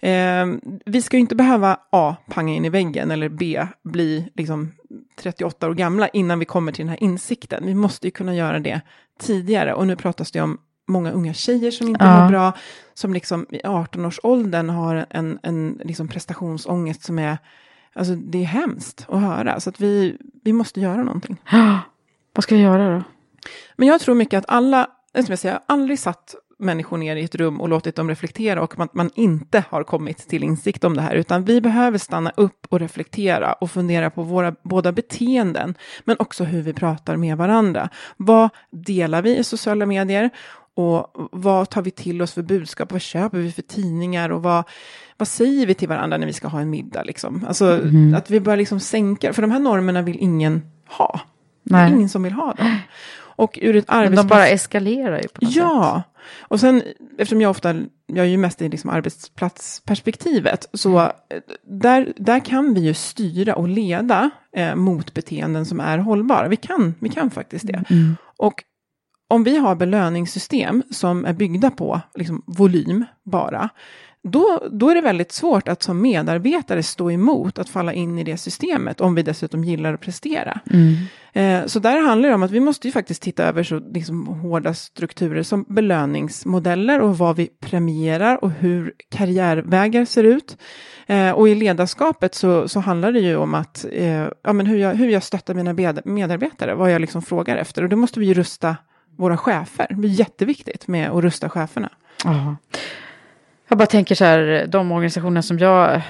Eh, 0.00 0.46
vi 0.86 1.02
ska 1.02 1.16
ju 1.16 1.20
inte 1.20 1.34
behöva 1.34 1.78
A. 1.90 2.16
Panga 2.28 2.52
in 2.52 2.64
i 2.64 2.68
väggen 2.68 3.10
eller 3.10 3.28
B. 3.28 3.66
Bli 3.82 4.28
liksom 4.34 4.72
38 5.18 5.68
år 5.68 5.74
gamla 5.74 6.08
innan 6.08 6.38
vi 6.38 6.44
kommer 6.44 6.72
till 6.72 6.84
den 6.84 6.90
här 6.90 7.02
insikten. 7.02 7.66
Vi 7.66 7.74
måste 7.74 8.06
ju 8.06 8.10
kunna 8.10 8.34
göra 8.34 8.58
det 8.58 8.80
tidigare. 9.18 9.74
Och 9.74 9.86
nu 9.86 9.96
pratas 9.96 10.30
det 10.30 10.40
om 10.40 10.58
många 10.88 11.10
unga 11.10 11.34
tjejer 11.34 11.70
som 11.70 11.88
inte 11.88 12.04
ja. 12.04 12.20
mår 12.20 12.28
bra. 12.28 12.52
Som 12.94 13.12
liksom 13.14 13.46
i 13.50 13.58
18-årsåldern 13.58 14.70
har 14.70 15.06
en, 15.10 15.38
en 15.42 15.80
liksom 15.84 16.08
prestationsångest 16.08 17.02
som 17.02 17.18
är... 17.18 17.38
Alltså 17.92 18.14
det 18.14 18.38
är 18.38 18.44
hemskt 18.44 19.06
att 19.08 19.20
höra. 19.20 19.60
Så 19.60 19.70
att 19.70 19.80
vi, 19.80 20.16
vi 20.44 20.52
måste 20.52 20.80
göra 20.80 21.02
någonting. 21.02 21.36
Vad 22.32 22.44
ska 22.44 22.54
vi 22.54 22.60
göra 22.60 22.94
då? 22.94 23.02
Men 23.76 23.88
jag 23.88 24.00
tror 24.00 24.14
mycket 24.14 24.38
att 24.38 24.44
alla, 24.48 24.90
som 25.14 25.26
jag 25.28 25.38
säger, 25.38 25.58
aldrig 25.66 25.98
satt 25.98 26.34
människor 26.58 26.98
ner 26.98 27.16
i 27.16 27.24
ett 27.24 27.34
rum 27.34 27.60
och 27.60 27.68
låtit 27.68 27.96
dem 27.96 28.08
reflektera 28.08 28.62
och 28.62 28.80
att 28.80 28.94
man 28.94 29.10
inte 29.14 29.64
har 29.70 29.84
kommit 29.84 30.28
till 30.28 30.44
insikt 30.44 30.84
om 30.84 30.96
det 30.96 31.02
här, 31.02 31.14
utan 31.14 31.44
vi 31.44 31.60
behöver 31.60 31.98
stanna 31.98 32.32
upp 32.36 32.66
och 32.68 32.80
reflektera 32.80 33.52
och 33.52 33.70
fundera 33.70 34.10
på 34.10 34.22
våra 34.22 34.54
båda 34.62 34.92
beteenden, 34.92 35.74
men 36.04 36.16
också 36.18 36.44
hur 36.44 36.62
vi 36.62 36.72
pratar 36.72 37.16
med 37.16 37.36
varandra. 37.36 37.88
Vad 38.16 38.48
delar 38.70 39.22
vi 39.22 39.36
i 39.36 39.44
sociala 39.44 39.86
medier? 39.86 40.30
Och 40.74 41.28
vad 41.32 41.70
tar 41.70 41.82
vi 41.82 41.90
till 41.90 42.22
oss 42.22 42.32
för 42.32 42.42
budskap? 42.42 42.92
Vad 42.92 43.00
köper 43.00 43.38
vi 43.38 43.52
för 43.52 43.62
tidningar? 43.62 44.30
Och 44.30 44.42
vad, 44.42 44.64
vad 45.16 45.28
säger 45.28 45.66
vi 45.66 45.74
till 45.74 45.88
varandra 45.88 46.16
när 46.16 46.26
vi 46.26 46.32
ska 46.32 46.48
ha 46.48 46.60
en 46.60 46.70
middag? 46.70 47.02
Liksom? 47.02 47.44
Alltså 47.48 47.82
mm. 47.82 48.14
att 48.14 48.30
vi 48.30 48.40
börjar 48.40 48.56
liksom 48.56 48.80
sänka, 48.80 49.32
för 49.32 49.42
de 49.42 49.50
här 49.50 49.58
normerna 49.58 50.02
vill 50.02 50.16
ingen 50.20 50.62
ha. 50.88 51.20
Nej. 51.62 51.84
Det 51.84 51.92
är 51.92 51.96
ingen 51.96 52.08
som 52.08 52.22
vill 52.22 52.32
ha 52.32 52.52
dem. 52.52 52.78
Och 53.36 53.58
ur 53.62 53.76
ett 53.76 53.84
arbetsplats... 53.88 54.28
De 54.28 54.34
bara 54.34 54.48
eskalerar 54.48 55.20
ju 55.22 55.28
på 55.28 55.44
något 55.44 55.54
Ja, 55.54 56.02
sätt. 56.06 56.22
och 56.40 56.60
sen 56.60 56.82
eftersom 57.18 57.40
jag 57.40 57.50
ofta, 57.50 57.74
jag 58.06 58.26
är 58.26 58.30
ju 58.30 58.36
mest 58.36 58.62
i 58.62 58.68
liksom 58.68 58.90
arbetsplatsperspektivet, 58.90 60.68
så 60.72 60.98
mm. 60.98 61.12
där, 61.80 62.12
där 62.16 62.40
kan 62.40 62.74
vi 62.74 62.80
ju 62.80 62.94
styra 62.94 63.54
och 63.54 63.68
leda 63.68 64.30
eh, 64.56 64.74
mot 64.74 65.14
beteenden 65.14 65.66
som 65.66 65.80
är 65.80 65.98
hållbara. 65.98 66.48
Vi 66.48 66.56
kan, 66.56 66.94
vi 66.98 67.08
kan 67.08 67.30
faktiskt 67.30 67.66
det. 67.66 67.84
Mm. 67.90 68.16
Och 68.38 68.64
om 69.28 69.44
vi 69.44 69.56
har 69.56 69.74
belöningssystem 69.74 70.82
som 70.90 71.24
är 71.24 71.32
byggda 71.32 71.70
på 71.70 72.00
liksom, 72.14 72.42
volym 72.46 73.04
bara, 73.24 73.68
då, 74.30 74.68
då 74.70 74.90
är 74.90 74.94
det 74.94 75.00
väldigt 75.00 75.32
svårt 75.32 75.68
att 75.68 75.82
som 75.82 76.02
medarbetare 76.02 76.82
stå 76.82 77.10
emot 77.10 77.58
att 77.58 77.68
falla 77.68 77.92
in 77.92 78.18
i 78.18 78.24
det 78.24 78.36
systemet, 78.36 79.00
om 79.00 79.14
vi 79.14 79.22
dessutom 79.22 79.64
gillar 79.64 79.94
att 79.94 80.00
prestera. 80.00 80.60
Mm. 80.70 80.94
Eh, 81.32 81.66
så 81.66 81.78
där 81.78 82.00
handlar 82.00 82.28
det 82.28 82.34
om 82.34 82.42
att 82.42 82.50
vi 82.50 82.60
måste 82.60 82.88
ju 82.88 82.92
faktiskt 82.92 83.22
titta 83.22 83.44
över 83.44 83.62
så 83.62 83.78
liksom, 83.78 84.26
hårda 84.26 84.74
strukturer 84.74 85.42
som 85.42 85.64
belöningsmodeller 85.68 87.00
och 87.00 87.18
vad 87.18 87.36
vi 87.36 87.48
premierar 87.60 88.44
och 88.44 88.50
hur 88.50 88.92
karriärvägar 89.10 90.04
ser 90.04 90.24
ut. 90.24 90.56
Eh, 91.06 91.30
och 91.30 91.48
i 91.48 91.54
ledarskapet 91.54 92.34
så, 92.34 92.68
så 92.68 92.80
handlar 92.80 93.12
det 93.12 93.20
ju 93.20 93.36
om 93.36 93.54
att, 93.54 93.86
eh, 93.92 94.28
ja, 94.42 94.52
men 94.52 94.66
hur, 94.66 94.78
jag, 94.78 94.94
hur 94.94 95.08
jag 95.08 95.22
stöttar 95.22 95.54
mina 95.54 96.00
medarbetare, 96.04 96.74
vad 96.74 96.92
jag 96.92 97.00
liksom 97.00 97.22
frågar 97.22 97.56
efter. 97.56 97.82
Och 97.82 97.88
då 97.88 97.96
måste 97.96 98.20
vi 98.20 98.26
ju 98.26 98.34
rusta 98.34 98.76
våra 99.16 99.36
chefer. 99.36 99.86
Det 99.90 100.08
är 100.08 100.12
jätteviktigt 100.12 100.88
med 100.88 101.10
att 101.10 101.22
rusta 101.24 101.48
cheferna. 101.48 101.90
Ja. 102.24 102.56
Jag 103.68 103.78
bara 103.78 103.86
tänker 103.86 104.14
så 104.14 104.24
här, 104.24 104.66
de 104.66 104.92
organisationer 104.92 105.40
som 105.40 105.58
jag 105.58 106.02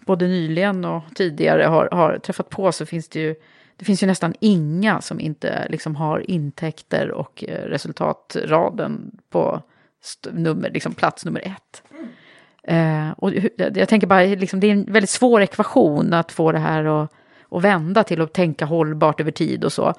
både 0.00 0.26
nyligen 0.26 0.84
och 0.84 1.02
tidigare 1.14 1.62
har, 1.62 1.88
har 1.92 2.18
träffat 2.18 2.50
på 2.50 2.72
så 2.72 2.86
finns 2.86 3.08
det 3.08 3.20
ju 3.20 3.34
det 3.78 3.84
finns 3.84 4.02
ju 4.02 4.06
nästan 4.06 4.34
inga 4.40 5.00
som 5.00 5.20
inte 5.20 5.66
liksom 5.68 5.96
har 5.96 6.30
intäkter 6.30 7.10
och 7.10 7.44
eh, 7.48 7.62
resultatraden 7.68 9.10
på 9.30 9.62
nummer, 10.30 10.70
liksom 10.70 10.94
plats 10.94 11.24
nummer 11.24 11.40
ett. 11.40 11.82
Eh, 12.62 13.10
och 13.10 13.32
jag 13.56 13.88
tänker 13.88 14.06
bara, 14.06 14.22
liksom, 14.22 14.60
det 14.60 14.66
är 14.66 14.72
en 14.72 14.92
väldigt 14.92 15.10
svår 15.10 15.40
ekvation 15.40 16.12
att 16.12 16.32
få 16.32 16.52
det 16.52 16.58
här 16.58 16.84
att, 16.84 17.12
att 17.50 17.62
vända 17.62 18.04
till 18.04 18.20
att 18.20 18.32
tänka 18.32 18.64
hållbart 18.64 19.20
över 19.20 19.30
tid 19.30 19.64
och 19.64 19.72
så. 19.72 19.94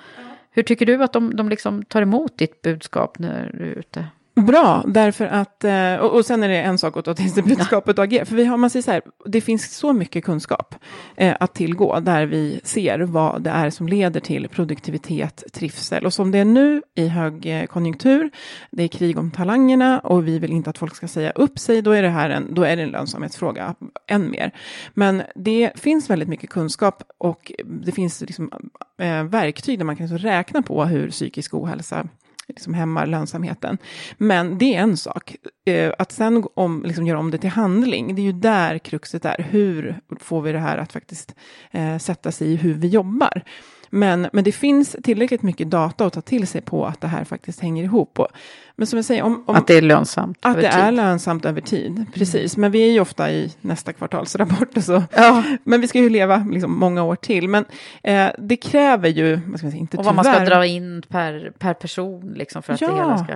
Hur 0.52 0.64
tycker 0.64 0.86
du 0.86 1.04
att 1.04 1.14
de, 1.14 1.36
de 1.36 1.50
liksom 1.50 1.84
tar 1.86 2.02
emot 2.02 2.38
ditt 2.38 2.62
budskap 2.62 3.20
när 3.20 3.52
du 3.54 3.66
är 3.66 3.76
ute? 3.76 4.06
Bra, 4.46 4.84
därför 4.88 5.26
att, 5.26 5.64
eh, 5.64 5.96
och, 5.96 6.16
och 6.16 6.26
sen 6.26 6.44
är 6.44 6.50
det 6.50 6.62
en 6.62 6.78
sak 6.78 6.98
att 6.98 7.06
ta 7.06 7.14
till 7.14 7.32
sig 7.32 7.44
budskapet 7.44 7.98
och 7.98 8.04
agera. 8.04 8.26
För 8.26 8.36
vi 8.36 8.46
har, 8.46 8.58
man 8.58 8.70
säger 8.70 8.84
så 8.84 8.92
här, 8.92 9.02
det 9.26 9.42
finns 9.42 9.76
så 9.76 9.94
mycket 9.94 10.24
kunskap 10.24 10.76
eh, 11.16 11.36
att 11.40 11.54
tillgå 11.54 12.00
där 12.00 12.26
vi 12.26 12.62
ser 12.64 13.00
vad 13.00 13.42
det 13.42 13.50
är 13.50 13.70
som 13.70 13.88
leder 13.88 14.20
till 14.20 14.50
produktivitet, 14.50 15.44
trivsel. 15.54 16.06
Och 16.06 16.14
som 16.14 16.32
det 16.32 16.38
är 16.38 16.46
nu 16.46 16.82
i 16.96 17.08
högkonjunktur, 17.08 18.30
det 18.72 18.84
är 18.84 18.88
krig 18.88 19.18
om 19.18 19.32
talangerna 19.32 20.00
och 20.00 20.28
vi 20.28 20.40
vill 20.40 20.52
inte 20.52 20.70
att 20.70 20.78
folk 20.78 20.96
ska 20.96 21.08
säga 21.08 21.32
upp 21.32 21.60
sig, 21.60 21.82
då 21.82 21.92
är 21.92 22.02
det 22.02 22.10
här 22.10 22.30
en, 22.30 22.54
då 22.54 22.64
är 22.64 22.76
det 22.78 22.84
en 22.84 22.90
lönsamhetsfråga 22.90 23.76
än 24.08 24.32
mer. 24.32 24.52
Men 24.94 25.24
det 25.36 25.72
finns 25.76 26.10
väldigt 26.10 26.30
mycket 26.30 26.50
kunskap 26.50 27.04
och 27.18 27.52
det 27.66 27.92
finns 27.92 28.22
liksom, 28.22 28.52
eh, 28.98 29.24
verktyg 29.24 29.80
där 29.80 29.86
man 29.86 29.96
kan 29.96 30.08
liksom 30.08 30.30
räkna 30.30 30.62
på 30.62 30.86
hur 30.86 31.10
psykisk 31.10 31.54
ohälsa 31.54 32.08
liksom 32.50 32.74
hämmar 32.74 33.06
lönsamheten. 33.08 33.78
Men 34.18 34.58
det 34.58 34.76
är 34.76 34.80
en 34.80 34.98
sak. 34.98 35.36
Eh, 35.66 35.94
att 35.98 36.12
sen 36.12 36.44
om, 36.54 36.84
liksom 36.86 37.08
göra 37.08 37.20
om 37.20 37.32
det 37.32 37.38
till 37.38 37.50
handling, 37.50 38.16
det 38.16 38.22
är 38.22 38.24
ju 38.24 38.32
där 38.32 38.78
kruxet 38.78 39.26
är. 39.26 39.46
Hur 39.50 40.00
får 40.20 40.42
vi 40.42 40.52
det 40.52 40.60
här 40.60 40.78
att 40.78 40.94
faktiskt 40.94 41.36
eh, 41.72 41.98
sätta 41.98 42.32
sig 42.32 42.48
i 42.48 42.56
hur 42.56 42.74
vi 42.74 42.88
jobbar? 42.88 43.44
Men, 43.90 44.28
men 44.34 44.44
det 44.44 44.52
finns 44.52 44.96
tillräckligt 45.04 45.42
mycket 45.42 45.70
data 45.70 46.06
att 46.06 46.14
ta 46.14 46.22
till 46.22 46.48
sig 46.48 46.62
på 46.62 46.86
att 46.86 47.02
det 47.02 47.08
här 47.08 47.24
faktiskt 47.24 47.60
hänger 47.60 47.84
ihop. 47.84 48.20
Och, 48.20 48.28
men 48.76 48.88
som 48.88 48.98
jag 48.98 49.06
säger, 49.06 49.24
om, 49.24 49.44
om, 49.48 49.56
att 49.56 49.68
det 49.68 49.78
är 49.78 49.82
lönsamt 49.82 50.38
Att 50.42 50.56
det 50.56 50.62
tid. 50.62 50.80
är 50.80 50.92
lönsamt 50.92 51.46
över 51.46 51.62
tid, 51.62 52.06
precis. 52.14 52.56
Mm. 52.56 52.62
Men 52.62 52.72
vi 52.72 52.88
är 52.88 52.92
ju 52.92 53.00
ofta 53.00 53.32
i 53.32 53.54
nästa 53.62 53.94
kvartalsrapport 53.94 54.78
och 54.78 54.84
så. 54.84 55.04
Ja. 55.16 55.44
Men 55.64 55.82
vi 55.82 55.88
ska 55.88 56.00
ju 56.00 56.10
leva 56.10 56.48
liksom 56.52 56.80
många 56.80 57.04
år 57.04 57.16
till. 57.16 57.48
Men 57.48 57.66
eh, 58.04 58.28
det 58.38 58.58
kräver 58.58 59.10
ju, 59.10 59.36
vad 59.36 59.60
ska 59.60 59.66
man 59.66 59.72
säga, 59.72 59.82
inte 59.82 59.98
Och 59.98 60.06
vad 60.06 60.14
tyvärr. 60.14 60.38
man 60.38 60.46
ska 60.46 60.56
dra 60.56 60.66
in 60.66 61.04
per, 61.08 61.52
per 61.60 61.74
person, 61.74 62.34
liksom, 62.36 62.64
för 62.64 62.74
att 62.74 62.82
ja. 62.82 62.88
det 62.88 62.96
hela 62.96 63.18
ska... 63.18 63.34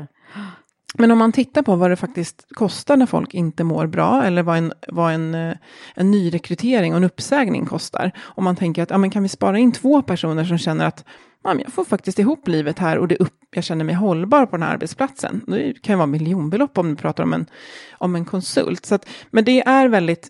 Men 0.94 1.12
om 1.12 1.18
man 1.18 1.32
tittar 1.32 1.62
på 1.62 1.76
vad 1.76 1.90
det 1.90 1.96
faktiskt 1.96 2.46
kostar 2.50 2.98
när 2.98 3.06
folk 3.06 3.34
inte 3.34 3.64
mår 3.64 3.88
bra 3.88 4.24
eller 4.24 4.44
vad 4.44 4.58
en, 4.58 4.74
vad 4.88 5.14
en, 5.14 5.36
eh, 5.36 5.56
en 5.96 6.12
nyrekrytering 6.12 6.94
och 6.94 6.98
en 6.98 7.04
uppsägning 7.04 7.66
kostar. 7.66 8.12
Om 8.20 8.44
man 8.44 8.56
tänker 8.56 8.84
att 8.84 8.90
ja, 8.90 8.98
men 8.98 9.10
kan 9.10 9.24
vi 9.24 9.30
spara 9.30 9.58
in 9.58 9.72
två 9.72 10.02
personer 10.02 10.46
som 10.46 10.58
känner 10.58 10.86
att 10.86 11.06
ja, 11.44 11.56
jag 11.64 11.74
får 11.74 11.86
faktiskt 11.86 12.20
ihop 12.20 12.48
livet 12.48 12.80
här 12.80 12.98
och 12.98 13.08
det 13.08 13.16
upp, 13.16 13.40
jag 13.56 13.64
känner 13.64 13.86
mig 13.86 13.96
hållbar 13.96 14.46
på 14.46 14.58
den 14.58 14.64
här 14.64 14.74
arbetsplatsen. 14.74 15.42
Det 15.48 15.82
kan 15.82 15.94
ju 15.94 15.98
vara 15.98 16.08
miljonbelopp 16.08 16.78
om 16.78 16.90
du 16.90 16.96
pratar 16.96 17.24
om 17.24 17.34
en, 17.34 17.46
om 17.92 18.16
en 18.16 18.26
konsult. 18.26 18.86
Så 18.86 18.96
att, 18.96 19.10
men 19.32 19.46
det 19.46 19.62
är 19.62 19.88
väldigt 19.88 20.30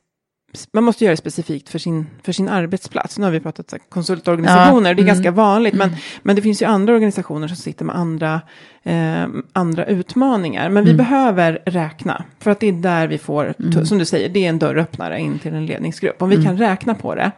man 0.72 0.84
måste 0.84 1.04
göra 1.04 1.14
det 1.14 1.18
specifikt 1.18 1.70
för 1.70 1.80
sin, 1.80 2.08
för 2.24 2.32
sin 2.32 2.50
arbetsplats. 2.50 3.18
Nu 3.18 3.24
har 3.24 3.32
vi 3.32 3.40
pratat 3.40 3.74
om 3.74 3.80
konsultorganisationer, 3.90 4.90
ja. 4.90 4.94
det 4.94 5.02
är 5.02 5.04
mm. 5.04 5.06
ganska 5.06 5.32
vanligt, 5.32 5.74
men, 5.74 5.88
mm. 5.88 6.00
men 6.24 6.36
det 6.36 6.42
finns 6.42 6.62
ju 6.62 6.66
andra 6.66 6.94
organisationer 6.94 7.48
som 7.48 7.58
sitter 7.58 7.86
med 7.86 7.96
andra, 7.96 8.42
eh, 8.84 9.26
andra 9.54 9.86
utmaningar. 9.86 10.70
Men 10.70 10.84
vi 10.84 10.92
mm. 10.92 10.98
behöver 10.98 11.62
räkna, 11.66 12.24
för 12.40 12.52
att 12.52 12.60
det 12.60 12.68
är 12.68 12.74
där 12.74 13.08
vi 13.08 13.18
får, 13.18 13.54
mm. 13.60 13.86
som 13.86 13.98
du 13.98 14.06
säger, 14.06 14.30
det 14.30 14.46
är 14.46 14.50
en 14.50 14.60
dörröppnare 14.60 15.20
in 15.20 15.40
till 15.40 15.54
en 15.54 15.66
ledningsgrupp. 15.66 16.22
Om 16.22 16.30
vi 16.30 16.36
mm. 16.36 16.48
kan 16.48 16.58
räkna 16.58 16.96
på 16.96 17.16
det, 17.16 17.32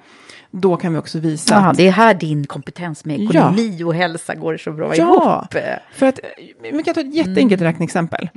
då 0.51 0.77
kan 0.77 0.93
vi 0.93 0.99
också 0.99 1.19
visa. 1.19 1.55
Ja, 1.55 1.69
att, 1.69 1.77
det 1.77 1.87
är 1.87 1.91
här 1.91 2.13
din 2.13 2.47
kompetens 2.47 3.05
med 3.05 3.21
ekonomi 3.21 3.75
ja. 3.79 3.85
och 3.85 3.95
hälsa 3.95 4.35
går 4.35 4.57
så 4.57 4.71
bra 4.71 4.95
ja, 4.95 5.47
ihop. 5.51 5.63
för 5.93 6.05
att, 6.05 6.19
vi 6.71 6.83
kan 6.83 6.93
ta 6.93 7.01
ett 7.01 7.15
jätteenkelt 7.15 7.61
mm. 7.61 7.73
räkneexempel. 7.73 8.29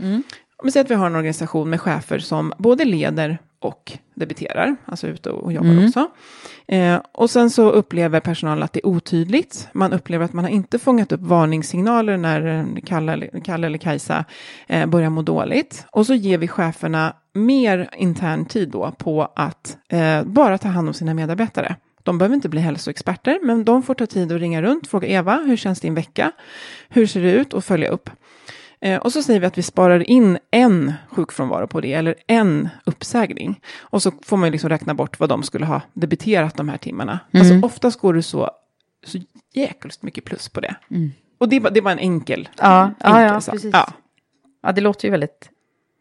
Om 0.63 0.67
vi 0.67 0.73
säger 0.73 0.85
att 0.85 0.91
vi 0.91 0.95
har 0.95 1.07
en 1.07 1.17
organisation 1.17 1.71
med 1.71 1.81
chefer 1.81 2.19
som 2.19 2.53
både 2.59 2.85
leder 2.85 3.39
och 3.61 3.99
debiterar, 4.15 4.77
alltså 4.85 5.07
ute 5.07 5.31
och 5.31 5.53
jobbar 5.53 5.71
mm. 5.71 5.87
också. 5.87 6.11
Eh, 6.67 7.01
och 7.13 7.31
sen 7.31 7.51
så 7.51 7.71
upplever 7.71 8.21
personalen 8.21 8.63
att 8.63 8.73
det 8.73 8.81
är 8.81 8.87
otydligt. 8.87 9.69
Man 9.73 9.93
upplever 9.93 10.25
att 10.25 10.33
man 10.33 10.45
har 10.45 10.51
inte 10.51 10.79
fångat 10.79 11.13
upp 11.13 11.21
varningssignaler 11.21 12.17
när 12.17 12.67
Kalle, 12.87 13.41
Kalle 13.45 13.67
eller 13.67 13.79
Kajsa 13.79 14.25
eh, 14.67 14.87
börjar 14.87 15.11
må 15.11 15.23
dåligt. 15.23 15.87
Och 15.93 16.07
så 16.07 16.15
ger 16.15 16.39
vi 16.39 16.49
cheferna 16.49 17.17
mer 17.33 17.91
intern 17.97 18.45
tid 18.45 18.69
då 18.69 18.93
på 18.99 19.33
att 19.37 19.79
eh, 19.89 20.25
bara 20.25 20.59
ta 20.59 20.69
hand 20.69 20.89
om 20.89 20.95
sina 20.95 21.15
medarbetare. 21.15 21.77
De 22.03 22.19
behöver 22.19 22.35
inte 22.35 22.49
bli 22.49 22.61
hälsoexperter, 22.61 23.39
men 23.43 23.65
de 23.65 23.83
får 23.83 23.95
ta 23.95 24.07
tid 24.07 24.33
att 24.33 24.41
ringa 24.41 24.63
runt, 24.63 24.87
fråga 24.87 25.09
Eva, 25.09 25.37
hur 25.37 25.57
känns 25.57 25.81
din 25.81 25.95
vecka? 25.95 26.33
Hur 26.89 27.07
ser 27.07 27.23
det 27.23 27.33
ut? 27.33 27.55
Och 27.55 27.65
följa 27.65 27.89
upp. 27.89 28.11
Eh, 28.81 28.99
och 28.99 29.13
så 29.13 29.23
säger 29.23 29.41
vi 29.41 29.47
att 29.47 29.59
vi 29.59 29.63
sparar 29.63 30.11
in 30.11 30.39
en 30.51 30.93
sjukfrånvaro 31.11 31.67
på 31.67 31.81
det, 31.81 31.93
eller 31.93 32.15
en 32.27 32.69
uppsägning. 32.85 33.61
Och 33.81 34.03
så 34.03 34.13
får 34.23 34.37
man 34.37 34.51
liksom 34.51 34.69
räkna 34.69 34.95
bort 34.95 35.21
vad 35.21 35.29
de 35.29 35.43
skulle 35.43 35.67
ha 35.67 35.81
debiterat 35.93 36.57
de 36.57 36.69
här 36.69 36.79
timmarna. 36.79 37.21
Mm. 37.33 37.41
Alltså 37.41 37.67
oftast 37.67 38.01
går 38.01 38.15
det 38.15 38.23
så, 38.23 38.51
så 39.07 39.19
jäkligt 39.55 40.03
mycket 40.03 40.25
plus 40.25 40.49
på 40.49 40.61
det. 40.61 40.77
Mm. 40.91 41.11
Och 41.39 41.49
det, 41.49 41.59
det 41.59 41.81
var 41.81 41.93
en 41.93 41.99
enkel, 41.99 42.49
ja, 42.57 42.85
enkel 42.85 43.11
ja, 43.11 43.23
ja, 43.23 43.41
precis. 43.41 43.71
Ja. 43.73 43.89
ja, 44.63 44.73
det 44.73 44.81
låter 44.81 45.05
ju 45.09 45.11
väldigt 45.11 45.51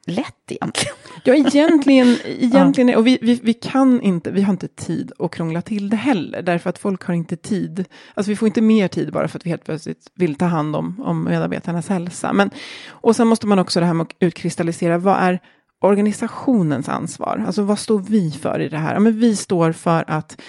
lätt 0.08 0.52
egentligen. 0.52 0.96
Ja, 1.24 1.36
egentligen, 1.36 2.18
egentligen 2.26 2.96
och 2.96 3.08
vi, 3.08 3.18
vi, 3.22 3.40
vi 3.44 3.54
kan 3.54 4.02
inte, 4.02 4.32
vi 4.32 4.42
har 4.42 4.54
inte 4.54 4.68
tid 4.68 5.12
att 5.20 5.32
krångla 5.32 5.62
till 5.62 5.90
det 5.90 5.96
heller, 5.96 6.42
därför 6.42 6.70
att 6.70 6.78
folk 6.78 7.04
har 7.04 7.14
inte 7.14 7.36
tid. 7.36 7.86
Alltså 8.14 8.30
vi 8.30 8.36
får 8.36 8.48
inte 8.48 8.62
mer 8.62 8.88
tid 8.88 9.12
bara 9.12 9.28
för 9.28 9.40
att 9.40 9.46
vi 9.46 9.50
helt 9.50 9.66
plötsligt 9.66 10.12
vill 10.14 10.36
ta 10.36 10.46
hand 10.46 10.76
om, 10.76 11.02
om 11.02 11.24
medarbetarnas 11.24 11.88
hälsa. 11.88 12.34
Men, 12.34 12.50
och 12.88 13.16
sen 13.16 13.28
måste 13.28 13.48
man 13.48 13.60
också 13.60 13.80
det 13.80 13.86
här 13.86 13.94
med 13.94 14.04
att 14.04 14.16
utkristallisera, 14.20 14.98
vad 14.98 15.18
är 15.18 15.40
organisationens 15.80 16.90
ansvar? 16.90 17.44
Alltså 17.46 17.62
vad 17.62 17.80
står 17.80 18.00
vi 18.00 18.32
för 18.32 18.60
i 18.60 18.70
det 18.70 18.78
här? 18.78 18.94
Ja, 18.94 19.00
men 19.00 19.20
vi 19.20 19.36
står 19.36 19.72
för 19.72 20.04
att 20.08 20.42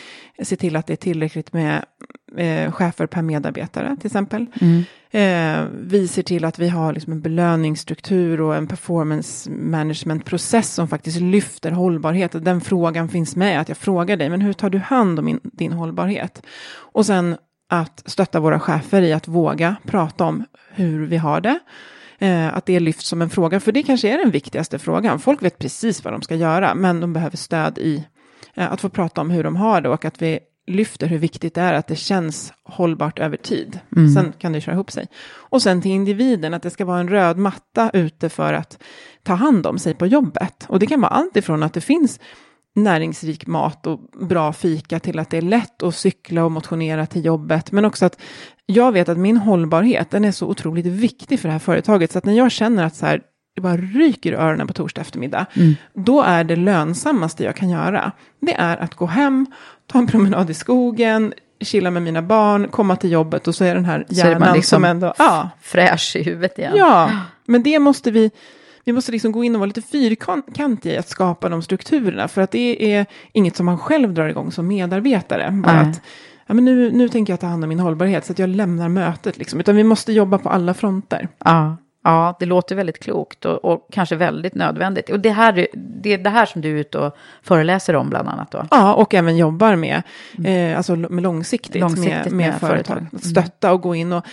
se 0.42 0.56
till 0.56 0.76
att 0.76 0.86
det 0.86 0.92
är 0.92 0.96
tillräckligt 0.96 1.52
med 1.52 1.84
eh, 2.36 2.72
chefer 2.72 3.06
per 3.06 3.22
medarbetare 3.22 3.96
till 3.96 4.06
exempel. 4.06 4.46
Mm. 4.60 4.84
Eh, 5.10 5.66
vi 5.80 6.08
ser 6.08 6.22
till 6.22 6.44
att 6.44 6.58
vi 6.58 6.68
har 6.68 6.92
liksom 6.92 7.12
en 7.12 7.20
belöningsstruktur 7.20 8.40
och 8.40 8.56
en 8.56 8.66
performance 8.66 9.50
management-process 9.50 10.74
som 10.74 10.88
faktiskt 10.88 11.20
lyfter 11.20 11.70
hållbarhet. 11.70 12.44
Den 12.44 12.60
frågan 12.60 13.08
finns 13.08 13.36
med, 13.36 13.60
att 13.60 13.68
jag 13.68 13.78
frågar 13.78 14.16
dig, 14.16 14.28
men 14.28 14.40
hur 14.40 14.52
tar 14.52 14.70
du 14.70 14.78
hand 14.78 15.18
om 15.18 15.28
in, 15.28 15.40
din 15.42 15.72
hållbarhet? 15.72 16.42
Och 16.70 17.06
sen 17.06 17.36
att 17.68 18.02
stötta 18.06 18.40
våra 18.40 18.60
chefer 18.60 19.02
i 19.02 19.12
att 19.12 19.28
våga 19.28 19.76
prata 19.84 20.24
om 20.24 20.44
hur 20.70 21.06
vi 21.06 21.16
har 21.16 21.40
det. 21.40 21.58
Eh, 22.18 22.56
att 22.56 22.66
det 22.66 22.80
lyfts 22.80 23.08
som 23.08 23.22
en 23.22 23.30
fråga, 23.30 23.60
för 23.60 23.72
det 23.72 23.82
kanske 23.82 24.08
är 24.08 24.18
den 24.18 24.30
viktigaste 24.30 24.78
frågan. 24.78 25.18
Folk 25.18 25.42
vet 25.42 25.58
precis 25.58 26.04
vad 26.04 26.14
de 26.14 26.22
ska 26.22 26.34
göra, 26.34 26.74
men 26.74 27.00
de 27.00 27.12
behöver 27.12 27.36
stöd 27.36 27.78
i 27.78 28.04
eh, 28.54 28.72
att 28.72 28.80
få 28.80 28.88
prata 28.88 29.20
om 29.20 29.30
hur 29.30 29.44
de 29.44 29.56
har 29.56 29.80
det 29.80 29.88
och 29.88 30.04
att 30.04 30.22
vi 30.22 30.38
lyfter 30.66 31.06
hur 31.06 31.18
viktigt 31.18 31.54
det 31.54 31.60
är 31.60 31.74
att 31.74 31.86
det 31.86 31.96
känns 31.96 32.52
hållbart 32.64 33.18
över 33.18 33.36
tid. 33.36 33.80
Mm. 33.96 34.14
Sen 34.14 34.32
kan 34.38 34.52
det 34.52 34.60
köra 34.60 34.74
ihop 34.74 34.90
sig. 34.90 35.06
Och 35.28 35.62
sen 35.62 35.82
till 35.82 35.90
individen, 35.90 36.54
att 36.54 36.62
det 36.62 36.70
ska 36.70 36.84
vara 36.84 37.00
en 37.00 37.08
röd 37.08 37.38
matta 37.38 37.90
ute 37.92 38.28
för 38.28 38.52
att 38.52 38.82
ta 39.22 39.34
hand 39.34 39.66
om 39.66 39.78
sig 39.78 39.94
på 39.94 40.06
jobbet. 40.06 40.66
Och 40.68 40.78
det 40.78 40.86
kan 40.86 41.00
vara 41.00 41.12
allt 41.12 41.36
ifrån 41.36 41.62
att 41.62 41.74
det 41.74 41.80
finns 41.80 42.20
näringsrik 42.74 43.46
mat 43.46 43.86
och 43.86 44.00
bra 44.20 44.52
fika 44.52 45.00
till 45.00 45.18
att 45.18 45.30
det 45.30 45.36
är 45.36 45.42
lätt 45.42 45.82
att 45.82 45.94
cykla 45.94 46.44
och 46.44 46.52
motionera 46.52 47.06
till 47.06 47.24
jobbet. 47.24 47.72
Men 47.72 47.84
också 47.84 48.06
att 48.06 48.20
jag 48.70 48.92
vet 48.92 49.08
att 49.08 49.18
min 49.18 49.36
hållbarhet, 49.36 50.10
den 50.10 50.24
är 50.24 50.32
så 50.32 50.46
otroligt 50.46 50.86
viktig 50.86 51.40
för 51.40 51.48
det 51.48 51.52
här 51.52 51.58
företaget. 51.58 52.12
Så 52.12 52.18
att 52.18 52.24
när 52.24 52.32
jag 52.32 52.50
känner 52.50 52.84
att 52.84 52.96
så 52.96 53.06
här, 53.06 53.20
det 53.54 53.60
bara 53.60 53.76
ryker 53.76 54.32
i 54.32 54.34
öronen 54.34 54.66
på 54.66 54.72
torsdag 54.72 55.00
eftermiddag, 55.00 55.46
mm. 55.54 55.74
då 55.94 56.22
är 56.22 56.44
det 56.44 56.56
lönsammaste 56.56 57.44
jag 57.44 57.56
kan 57.56 57.70
göra, 57.70 58.12
det 58.40 58.54
är 58.54 58.76
att 58.76 58.94
gå 58.94 59.06
hem, 59.06 59.46
ta 59.86 59.98
en 59.98 60.06
promenad 60.06 60.50
i 60.50 60.54
skogen, 60.54 61.32
chilla 61.60 61.90
med 61.90 62.02
mina 62.02 62.22
barn, 62.22 62.68
komma 62.68 62.96
till 62.96 63.10
jobbet 63.10 63.48
och 63.48 63.54
så 63.54 63.64
är 63.64 63.74
den 63.74 63.84
här 63.84 64.06
hjärnan 64.08 64.54
liksom 64.54 64.76
som 64.76 64.84
ändå... 64.84 65.14
Ja. 65.18 65.50
Fräsch 65.60 66.16
i 66.16 66.22
huvudet 66.22 66.58
igen. 66.58 66.72
Ja, 66.76 67.10
men 67.46 67.62
det 67.62 67.78
måste 67.78 68.10
vi... 68.10 68.30
Vi 68.84 68.92
måste 68.92 69.12
liksom 69.12 69.32
gå 69.32 69.44
in 69.44 69.54
och 69.54 69.58
vara 69.58 69.66
lite 69.66 69.82
fyrkantiga 69.82 70.94
i 70.94 70.98
att 70.98 71.08
skapa 71.08 71.48
de 71.48 71.62
strukturerna. 71.62 72.28
För 72.28 72.42
att 72.42 72.50
det 72.50 72.92
är 72.94 73.06
inget 73.32 73.56
som 73.56 73.66
man 73.66 73.78
själv 73.78 74.14
drar 74.14 74.28
igång 74.28 74.52
som 74.52 74.66
medarbetare. 74.66 75.50
Bara 75.50 75.80
att, 75.80 76.00
ja, 76.48 76.54
men 76.54 76.64
nu, 76.64 76.92
nu 76.92 77.08
tänker 77.08 77.32
jag 77.32 77.40
ta 77.40 77.46
hand 77.46 77.64
om 77.64 77.68
min 77.68 77.80
hållbarhet 77.80 78.24
så 78.24 78.32
att 78.32 78.38
jag 78.38 78.48
lämnar 78.48 78.88
mötet. 78.88 79.38
Liksom. 79.38 79.60
Utan 79.60 79.76
vi 79.76 79.84
måste 79.84 80.12
jobba 80.12 80.38
på 80.38 80.48
alla 80.48 80.74
fronter. 80.74 81.28
Ja. 81.44 81.76
Ja, 82.04 82.36
det 82.38 82.46
låter 82.46 82.74
väldigt 82.74 82.98
klokt 82.98 83.44
och, 83.44 83.64
och, 83.64 83.88
kanske 83.92 84.16
väldigt 84.16 84.54
nödvändigt. 84.54 85.10
Och 85.10 85.20
det, 85.20 85.30
här, 85.30 85.68
det 85.74 86.12
är 86.12 86.18
det 86.18 86.30
här 86.30 86.46
som 86.46 86.60
du 86.60 86.68
är 86.70 86.80
ute 86.80 86.98
och 86.98 87.16
föreläser 87.42 87.96
om 87.96 88.10
bland 88.10 88.28
annat 88.28 88.50
då? 88.50 88.66
Ja, 88.70 88.94
och 88.94 89.14
även 89.14 89.36
jobbar 89.36 89.76
med, 89.76 90.02
mm. 90.38 90.72
eh, 90.72 90.76
alltså 90.76 90.96
med 90.96 91.22
långsiktigt, 91.22 91.80
långsiktigt 91.80 92.24
med, 92.24 92.32
med, 92.32 92.50
med 92.50 92.60
företag. 92.60 92.86
företag. 92.86 92.98
Mm. 92.98 93.18
Stötta 93.18 93.72
och 93.72 93.80
gå 93.80 93.94
in 93.94 94.12
och 94.12 94.24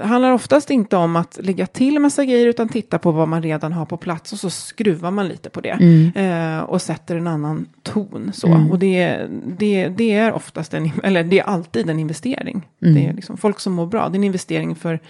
handlar 0.00 0.32
oftast 0.32 0.70
inte 0.70 0.96
om 0.96 1.16
att 1.16 1.38
lägga 1.42 1.66
till 1.66 1.98
massa 1.98 2.24
grejer 2.24 2.46
utan 2.46 2.68
titta 2.68 2.98
på 2.98 3.12
vad 3.12 3.28
man 3.28 3.42
redan 3.42 3.72
har 3.72 3.86
på 3.86 3.96
plats 3.96 4.32
och 4.32 4.38
så 4.38 4.50
skruvar 4.50 5.10
man 5.10 5.28
lite 5.28 5.50
på 5.50 5.60
det 5.60 5.78
mm. 5.80 6.12
eh, 6.14 6.60
och 6.60 6.82
sätter 6.82 7.16
en 7.16 7.26
annan 7.26 7.66
ton 7.82 8.30
så 8.34 8.46
mm. 8.46 8.70
och 8.70 8.78
det, 8.78 9.26
det, 9.58 9.88
det 9.88 10.12
är 10.12 10.32
oftast 10.32 10.74
en, 10.74 10.90
eller 11.02 11.24
det 11.24 11.38
är 11.38 11.44
alltid 11.44 11.90
en 11.90 11.98
investering. 11.98 12.68
Mm. 12.82 12.94
Det 12.94 13.06
är 13.06 13.12
liksom 13.12 13.36
folk 13.36 13.60
som 13.60 13.72
mår 13.72 13.86
bra, 13.86 14.08
det 14.08 14.14
är 14.14 14.18
en 14.18 14.24
investering 14.24 14.74
för 14.74 15.00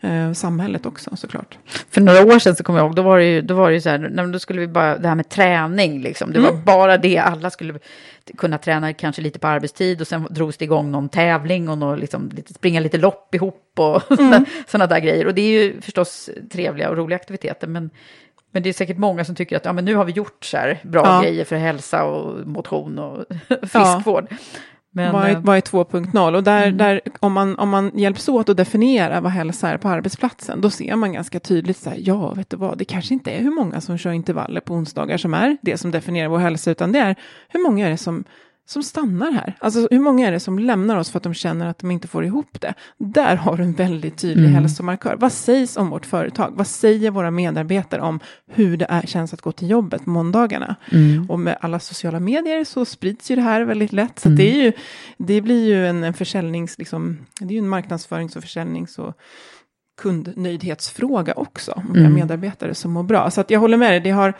eh, 0.00 0.32
samhället 0.32 0.86
också 0.86 1.16
såklart. 1.16 1.58
För 1.90 2.00
några 2.00 2.24
år 2.24 2.38
sedan 2.38 2.56
så 2.56 2.64
kommer 2.64 2.78
jag 2.78 2.86
ihåg, 2.86 2.96
då 2.96 3.02
var 3.02 3.18
det 3.18 3.24
ju, 3.24 3.42
då 3.42 3.54
var 3.54 3.68
det 3.68 3.74
ju 3.74 3.80
så 3.80 3.88
här, 3.88 4.32
då 4.32 4.38
skulle 4.38 4.60
vi 4.60 4.66
bara, 4.66 4.98
det 4.98 5.08
här 5.08 5.14
med 5.14 5.28
träning 5.28 6.02
liksom, 6.02 6.32
det 6.32 6.38
mm. 6.38 6.50
var 6.50 6.62
bara 6.62 6.98
det, 6.98 7.18
alla 7.18 7.50
skulle 7.50 7.78
kunna 8.38 8.58
träna 8.58 8.92
kanske 8.92 9.22
lite 9.22 9.38
på 9.38 9.46
arbetstid 9.46 10.00
och 10.00 10.06
sen 10.06 10.26
drogs 10.30 10.56
det 10.56 10.64
igång 10.64 10.90
någon 10.90 11.08
tävling 11.08 11.68
och 11.68 11.78
någon, 11.78 11.98
liksom, 11.98 12.30
springa 12.54 12.80
lite 12.80 12.98
lopp 12.98 13.34
ihop 13.34 13.72
och 13.78 14.10
mm. 14.20 14.44
sådana 14.66 14.86
där 14.86 15.00
grejer. 15.00 15.26
Och 15.26 15.34
det 15.34 15.42
är 15.42 15.62
ju 15.62 15.80
förstås 15.80 16.30
trevliga 16.52 16.90
och 16.90 16.96
roliga 16.96 17.16
aktiviteter, 17.16 17.66
men 17.66 17.90
men 18.52 18.62
det 18.62 18.68
är 18.68 18.72
säkert 18.72 18.98
många 18.98 19.24
som 19.24 19.34
tycker 19.34 19.56
att 19.56 19.64
ja, 19.64 19.72
men 19.72 19.84
nu 19.84 19.94
har 19.94 20.04
vi 20.04 20.12
gjort 20.12 20.44
så 20.44 20.56
här 20.56 20.78
bra 20.82 21.06
ja. 21.06 21.22
grejer 21.22 21.44
för 21.44 21.56
hälsa 21.56 22.04
och 22.04 22.46
motion 22.46 22.98
och 22.98 23.24
friskvård. 23.48 24.26
Ja. 24.30 24.36
Men, 24.92 25.12
vad, 25.12 25.24
är, 25.24 25.30
eh, 25.30 25.40
vad 25.40 25.56
är 25.56 25.60
2.0? 25.60 26.36
Och 26.36 26.42
där, 26.42 26.66
mm. 26.66 26.76
där, 26.76 27.00
om, 27.20 27.32
man, 27.32 27.58
om 27.58 27.68
man 27.68 27.90
hjälps 27.94 28.28
åt 28.28 28.48
att 28.48 28.56
definiera 28.56 29.20
vad 29.20 29.32
hälsa 29.32 29.70
är 29.70 29.76
på 29.76 29.88
arbetsplatsen, 29.88 30.60
då 30.60 30.70
ser 30.70 30.96
man 30.96 31.12
ganska 31.12 31.40
tydligt 31.40 31.76
så 31.76 31.90
här, 31.90 31.98
ja, 32.00 32.34
vet 32.34 32.50
du 32.50 32.56
vad, 32.56 32.78
det 32.78 32.84
kanske 32.84 33.14
inte 33.14 33.30
är 33.30 33.40
hur 33.42 33.50
många 33.50 33.80
som 33.80 33.98
kör 33.98 34.12
intervaller 34.12 34.60
på 34.60 34.74
onsdagar 34.74 35.16
som 35.16 35.34
är 35.34 35.56
det 35.62 35.76
som 35.76 35.90
definierar 35.90 36.28
vår 36.28 36.38
hälsa, 36.38 36.70
utan 36.70 36.92
det 36.92 36.98
är 36.98 37.16
hur 37.48 37.62
många 37.62 37.86
är 37.86 37.90
det 37.90 37.96
som 37.96 38.24
som 38.70 38.82
stannar 38.82 39.32
här. 39.32 39.56
Alltså 39.58 39.88
hur 39.90 39.98
många 39.98 40.28
är 40.28 40.32
det 40.32 40.40
som 40.40 40.58
lämnar 40.58 40.96
oss 40.96 41.10
för 41.10 41.18
att 41.18 41.22
de 41.22 41.34
känner 41.34 41.66
att 41.66 41.78
de 41.78 41.90
inte 41.90 42.08
får 42.08 42.24
ihop 42.24 42.60
det? 42.60 42.74
Där 42.98 43.36
har 43.36 43.56
du 43.56 43.62
en 43.62 43.72
väldigt 43.72 44.18
tydlig 44.18 44.44
mm. 44.44 44.54
hälsomarkör. 44.54 45.16
Vad 45.16 45.32
sägs 45.32 45.76
om 45.76 45.90
vårt 45.90 46.06
företag? 46.06 46.52
Vad 46.56 46.66
säger 46.66 47.10
våra 47.10 47.30
medarbetare 47.30 48.00
om 48.00 48.20
hur 48.46 48.76
det 48.76 48.86
är, 48.88 49.02
känns 49.02 49.34
att 49.34 49.40
gå 49.40 49.52
till 49.52 49.70
jobbet 49.70 50.04
på 50.04 50.10
måndagarna? 50.10 50.76
Mm. 50.92 51.30
Och 51.30 51.40
med 51.40 51.58
alla 51.60 51.80
sociala 51.80 52.20
medier 52.20 52.64
så 52.64 52.84
sprids 52.84 53.30
ju 53.30 53.36
det 53.36 53.42
här 53.42 53.60
väldigt 53.60 53.92
lätt. 53.92 54.18
Så 54.18 54.28
mm. 54.28 54.36
det, 54.36 54.50
är 54.50 54.64
ju, 54.64 54.72
det 55.18 55.40
blir 55.40 55.66
ju 55.66 55.86
en, 55.86 56.04
en 56.04 56.14
försäljnings, 56.14 56.78
liksom, 56.78 57.18
det 57.40 57.46
är 57.46 57.52
ju 57.52 57.58
en 57.58 57.68
marknadsförings 57.68 58.36
och 58.36 58.42
försäljnings 58.42 58.98
och 58.98 59.14
kundnöjdhetsfråga 60.00 61.32
också. 61.36 61.72
Om 61.72 61.96
mm. 61.96 62.14
medarbetare 62.14 62.74
som 62.74 62.92
mår 62.92 63.02
bra. 63.02 63.30
Så 63.30 63.40
att 63.40 63.50
jag 63.50 63.60
håller 63.60 63.76
med 63.76 63.92
dig, 63.92 64.00
det 64.00 64.10
har 64.10 64.34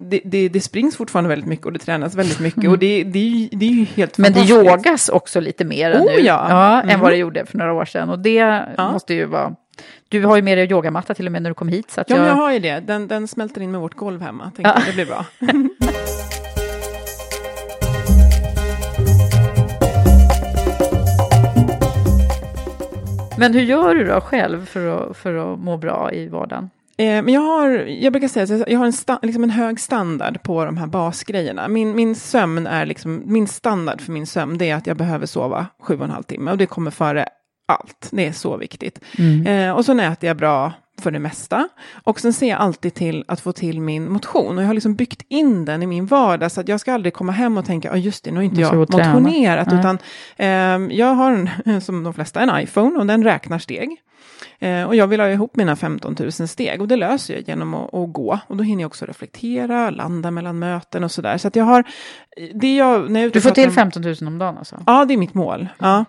det, 0.00 0.20
det, 0.24 0.48
det, 0.48 0.60
springs 0.60 0.96
fortfarande 0.96 1.28
väldigt 1.28 1.48
mycket 1.48 1.66
och 1.66 1.72
det 1.72 1.78
tränas 1.78 2.14
väldigt 2.14 2.40
mycket. 2.40 2.58
Mm. 2.58 2.72
Och 2.72 2.78
det, 2.78 3.04
det, 3.04 3.48
det 3.52 3.66
är 3.66 3.70
ju 3.70 3.84
helt 3.84 4.18
Men 4.18 4.32
det 4.32 4.40
yogas 4.40 5.08
också 5.08 5.40
lite 5.40 5.64
mer 5.64 5.92
oh, 5.92 6.04
nu. 6.04 6.20
Ja. 6.20 6.46
ja 6.48 6.80
mm. 6.80 6.94
Än 6.94 7.00
vad 7.00 7.12
det 7.12 7.16
gjorde 7.16 7.46
för 7.46 7.58
några 7.58 7.72
år 7.72 7.84
sedan. 7.84 8.10
Och 8.10 8.18
det 8.18 8.64
ja. 8.76 8.92
måste 8.92 9.14
ju 9.14 9.24
vara... 9.24 9.54
Du 10.08 10.24
har 10.24 10.36
ju 10.36 10.42
med 10.42 10.58
dig 10.58 10.70
yogamatta 10.70 11.14
till 11.14 11.26
och 11.26 11.32
med 11.32 11.42
när 11.42 11.50
du 11.50 11.54
kom 11.54 11.68
hit. 11.68 11.90
Så 11.90 12.00
att 12.00 12.10
ja, 12.10 12.16
jag... 12.16 12.26
jag 12.26 12.34
har 12.34 12.52
ju 12.52 12.58
det. 12.58 12.80
Den, 12.80 13.08
den 13.08 13.28
smälter 13.28 13.60
in 13.60 13.70
med 13.70 13.80
vårt 13.80 13.94
golv 13.94 14.22
hemma. 14.22 14.52
Tänkte 14.56 14.74
ja. 14.76 14.82
det 14.86 14.92
blir 14.92 15.06
bra. 15.06 15.26
men 23.38 23.54
hur 23.54 23.62
gör 23.62 23.94
du 23.94 24.04
då 24.04 24.20
själv 24.20 24.66
för 24.66 25.10
att, 25.10 25.16
för 25.16 25.52
att 25.52 25.58
må 25.58 25.76
bra 25.76 26.12
i 26.12 26.28
vardagen? 26.28 26.70
Eh, 27.00 27.22
men 27.22 27.34
jag 27.34 27.40
har, 27.40 27.70
jag 27.86 28.12
brukar 28.12 28.28
säga 28.28 28.62
att 28.62 28.70
jag 28.70 28.78
har 28.78 28.86
en, 28.86 28.92
sta, 28.92 29.18
liksom 29.22 29.44
en 29.44 29.50
hög 29.50 29.80
standard 29.80 30.42
på 30.42 30.64
de 30.64 30.76
här 30.76 30.86
basgrejerna. 30.86 31.68
Min, 31.68 31.96
min 31.96 32.14
sömn 32.14 32.66
är 32.66 32.86
liksom, 32.86 33.22
min 33.26 33.46
standard 33.48 34.00
för 34.00 34.12
min 34.12 34.26
sömn 34.26 34.58
det 34.58 34.70
är 34.70 34.74
att 34.74 34.86
jag 34.86 34.96
behöver 34.96 35.26
sova 35.26 35.66
sju 35.82 35.98
och 35.98 36.04
en 36.04 36.10
halv 36.10 36.22
timme 36.22 36.50
och 36.50 36.58
det 36.58 36.66
kommer 36.66 36.90
före 36.90 37.26
allt. 37.68 38.08
Det 38.10 38.26
är 38.26 38.32
så 38.32 38.56
viktigt. 38.56 39.00
Mm. 39.18 39.46
Eh, 39.46 39.76
och 39.76 39.84
så 39.84 40.00
äter 40.00 40.26
jag 40.26 40.36
bra 40.36 40.72
för 41.00 41.10
det 41.10 41.18
mesta. 41.18 41.68
Och 42.04 42.20
sen 42.20 42.32
ser 42.32 42.48
jag 42.48 42.58
alltid 42.58 42.94
till 42.94 43.24
att 43.28 43.40
få 43.40 43.52
till 43.52 43.80
min 43.80 44.12
motion. 44.12 44.56
Och 44.56 44.62
jag 44.62 44.68
har 44.68 44.74
liksom 44.74 44.94
byggt 44.94 45.22
in 45.28 45.64
den 45.64 45.82
i 45.82 45.86
min 45.86 46.06
vardag. 46.06 46.52
Så 46.52 46.60
att 46.60 46.68
jag 46.68 46.80
ska 46.80 46.92
aldrig 46.92 47.14
komma 47.14 47.32
hem 47.32 47.58
och 47.58 47.64
tänka, 47.64 47.88
ja 47.88 47.94
oh, 47.94 48.00
just 48.00 48.24
det, 48.24 48.30
nu 48.30 48.36
har 48.36 48.44
inte 48.44 48.60
jag 48.60 48.76
motionerat. 48.76 49.72
Utan 49.72 49.98
eh, 50.36 50.96
jag 50.98 51.14
har, 51.14 51.48
en, 51.64 51.80
som 51.82 52.04
de 52.04 52.14
flesta, 52.14 52.40
en 52.40 52.62
iPhone 52.62 52.98
och 52.98 53.06
den 53.06 53.24
räknar 53.24 53.58
steg. 53.58 53.96
Eh, 54.62 54.84
och 54.84 54.96
jag 54.96 55.06
vill 55.06 55.20
ha 55.20 55.28
ihop 55.28 55.56
mina 55.56 55.76
15 55.76 56.16
000 56.18 56.32
steg 56.32 56.80
och 56.80 56.88
det 56.88 56.96
löser 56.96 57.34
jag 57.34 57.48
genom 57.48 57.74
att, 57.74 57.94
att, 57.94 58.12
gå. 58.12 58.38
Och 58.46 58.56
då 58.56 58.64
hinner 58.64 58.82
jag 58.82 58.88
också 58.88 59.06
reflektera, 59.06 59.90
landa 59.90 60.30
mellan 60.30 60.58
möten 60.58 61.04
och 61.04 61.10
sådär. 61.10 61.38
Så 61.38 61.48
att 61.48 61.56
jag 61.56 61.64
har, 61.64 61.84
det 62.54 62.76
jag, 62.76 63.10
när 63.10 63.20
jag 63.20 63.32
Du 63.32 63.40
får 63.40 63.50
till 63.50 63.70
15 63.70 64.02
000 64.02 64.14
om 64.20 64.38
dagen 64.38 64.58
alltså? 64.58 64.82
Ja, 64.86 65.04
det 65.04 65.14
är 65.14 65.18
mitt 65.18 65.34
mål. 65.34 65.68
Ja. 65.78 66.04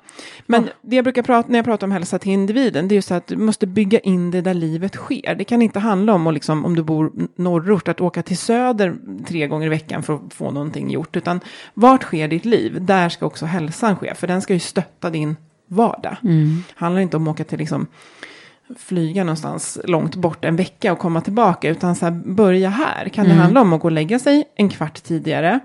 Men 0.45 0.64
ja. 0.64 0.70
det 0.82 0.95
jag 0.95 1.06
brukar 1.06 1.24
prata, 1.24 1.49
när 1.49 1.60
jag 1.60 1.66
pratar 1.66 1.88
om 1.88 1.91
hälsa 1.91 2.20
till 2.20 2.32
individen, 2.32 2.88
det 2.88 2.93
är 2.93 2.97
ju 2.97 3.02
så 3.02 3.14
att 3.14 3.28
du 3.28 3.38
måste 3.38 3.68
bygga 3.68 3.99
in 3.99 4.32
det 4.32 4.41
där 4.41 4.54
livet 4.54 4.95
sker. 4.95 5.36
Det 5.36 5.43
kan 5.43 5.62
inte 5.62 5.80
handla 5.80 6.14
om, 6.14 6.28
att 6.28 6.34
liksom, 6.34 6.66
om 6.66 6.76
du 6.76 6.84
bor 6.84 7.12
norrort, 7.36 7.88
att 7.88 8.02
åka 8.02 8.24
till 8.24 8.38
söder 8.38 8.95
tre 9.28 9.47
gånger 9.47 9.66
i 9.66 9.70
veckan 9.70 10.04
för 10.04 10.14
att 10.14 10.34
få 10.34 10.52
någonting 10.52 10.89
gjort. 10.89 11.16
Utan 11.16 11.39
vart 11.74 12.04
sker 12.04 12.28
ditt 12.28 12.45
liv? 12.45 12.78
Där 12.82 13.10
ska 13.10 13.26
också 13.26 13.45
hälsan 13.45 13.95
ske, 13.95 14.16
för 14.16 14.28
den 14.28 14.41
ska 14.41 14.54
ju 14.54 14.60
stötta 14.60 15.10
din 15.10 15.36
vardag. 15.68 16.16
Mm. 16.24 16.64
handlar 16.76 17.02
inte 17.02 17.18
om 17.18 17.28
att 17.28 17.32
åka 17.32 17.43
till 17.43 17.58
liksom, 17.58 17.88
flyga 18.80 19.24
någonstans 19.24 19.80
långt 19.84 20.15
bort 20.15 20.45
en 20.45 20.55
vecka 20.55 20.93
och 20.93 20.99
komma 20.99 21.22
tillbaka, 21.22 21.69
utan 21.69 21.95
så 21.95 22.05
här, 22.05 22.11
börja 22.11 22.69
här. 22.69 23.09
Kan 23.09 23.26
mm. 23.26 23.38
det 23.38 23.43
handla 23.43 23.61
om 23.61 23.74
att 23.74 23.82
gå 23.82 23.88
och 23.88 23.91
lägga 23.91 24.19
sig 24.19 24.43
en 24.55 24.69
kvart 24.69 25.03
tidigare, 25.03 25.59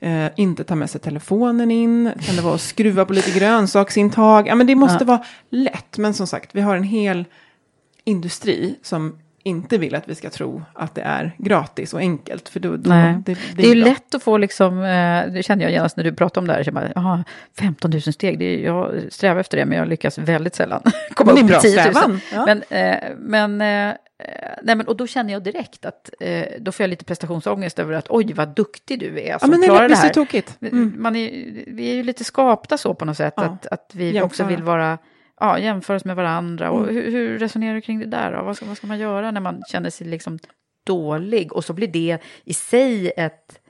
eh, 0.00 0.26
inte 0.36 0.64
ta 0.64 0.74
med 0.74 0.90
sig 0.90 1.00
telefonen 1.00 1.70
in, 1.70 2.12
kan 2.20 2.36
det 2.36 2.42
vara 2.42 2.54
att 2.54 2.60
skruva 2.60 3.04
på 3.04 3.12
lite 3.12 3.38
grönsaksintag, 3.38 4.48
ja 4.48 4.54
men 4.54 4.66
det 4.66 4.74
måste 4.74 5.04
ja. 5.04 5.06
vara 5.06 5.24
lätt, 5.50 5.98
men 5.98 6.14
som 6.14 6.26
sagt, 6.26 6.50
vi 6.54 6.60
har 6.60 6.76
en 6.76 6.82
hel 6.82 7.24
industri 8.04 8.78
som 8.82 9.18
inte 9.46 9.78
vill 9.78 9.94
att 9.94 10.08
vi 10.08 10.14
ska 10.14 10.30
tro 10.30 10.62
att 10.72 10.94
det 10.94 11.00
är 11.00 11.32
gratis 11.38 11.94
och 11.94 12.00
enkelt. 12.00 12.48
För 12.48 12.60
då, 12.60 12.76
då 12.76 12.90
det, 12.90 13.22
det, 13.26 13.38
det, 13.56 13.62
är 13.62 13.68
ju 13.68 13.74
lätt 13.74 14.14
att 14.14 14.22
få, 14.22 14.38
liksom, 14.38 14.78
eh, 14.78 15.32
det 15.32 15.42
känner 15.44 15.62
jag 15.62 15.72
genast 15.72 15.96
när 15.96 16.04
du 16.04 16.12
pratar 16.12 16.40
om 16.40 16.46
det 16.46 16.52
här, 16.52 16.62
jag 16.64 16.74
bara, 16.74 16.92
aha, 16.96 17.24
15 17.58 17.90
000 17.90 18.00
steg, 18.00 18.38
det 18.38 18.44
är, 18.44 18.64
jag 18.64 19.02
strävar 19.10 19.40
efter 19.40 19.56
det 19.56 19.64
men 19.64 19.78
jag 19.78 19.88
lyckas 19.88 20.18
väldigt 20.18 20.54
sällan 20.54 20.82
komma 21.14 21.32
upp 21.32 21.50
i 21.50 21.58
10 21.60 21.92
000. 21.92 22.20
Ja. 22.32 22.46
Men, 22.46 22.62
eh, 22.68 22.98
men, 23.18 23.60
eh, 23.60 23.94
nej, 24.62 24.76
men, 24.76 24.88
och 24.88 24.96
då 24.96 25.06
känner 25.06 25.32
jag 25.32 25.42
direkt 25.42 25.84
att 25.84 26.10
då 26.58 26.72
får 26.72 26.84
jag 26.84 26.90
lite 26.90 27.04
prestationsångest 27.04 27.78
över 27.78 27.94
att 27.94 28.06
oj 28.08 28.32
vad 28.32 28.48
duktig 28.48 29.00
du 29.00 29.20
är 29.20 29.38
som 29.38 29.52
ja, 29.52 29.58
men 29.58 29.68
klarar 29.68 29.82
det, 29.82 29.88
det 29.88 29.96
här. 29.96 30.08
Tokigt. 30.08 30.58
Mm. 30.60 30.94
Man 30.98 31.16
är, 31.16 31.30
vi 31.66 31.90
är 31.90 31.94
ju 31.94 32.02
lite 32.02 32.24
skapta 32.24 32.78
så 32.78 32.94
på 32.94 33.04
något 33.04 33.16
sätt, 33.16 33.34
ja. 33.36 33.42
att, 33.42 33.66
att 33.66 33.90
vi 33.94 34.04
Jämföra. 34.04 34.24
också 34.24 34.44
vill 34.44 34.62
vara 34.62 34.98
ja, 35.40 35.58
jämföras 35.58 36.04
med 36.04 36.16
varandra. 36.16 36.70
Och 36.70 36.82
mm. 36.82 36.94
hur, 36.94 37.10
hur, 37.10 37.38
resonerar 37.38 37.74
du 37.74 37.80
kring 37.80 37.98
det 37.98 38.06
där? 38.06 38.32
Då? 38.32 38.42
Vad, 38.42 38.56
ska, 38.56 38.66
vad 38.66 38.76
ska 38.76 38.86
man 38.86 38.98
göra 38.98 39.30
när 39.30 39.40
man 39.40 39.62
känner 39.68 39.90
sig 39.90 40.06
liksom 40.06 40.38
dålig? 40.84 41.52
Och 41.52 41.64
så 41.64 41.72
blir 41.72 41.88
det 41.88 42.18
i 42.44 42.54
sig 42.54 43.12
ett, 43.16 43.60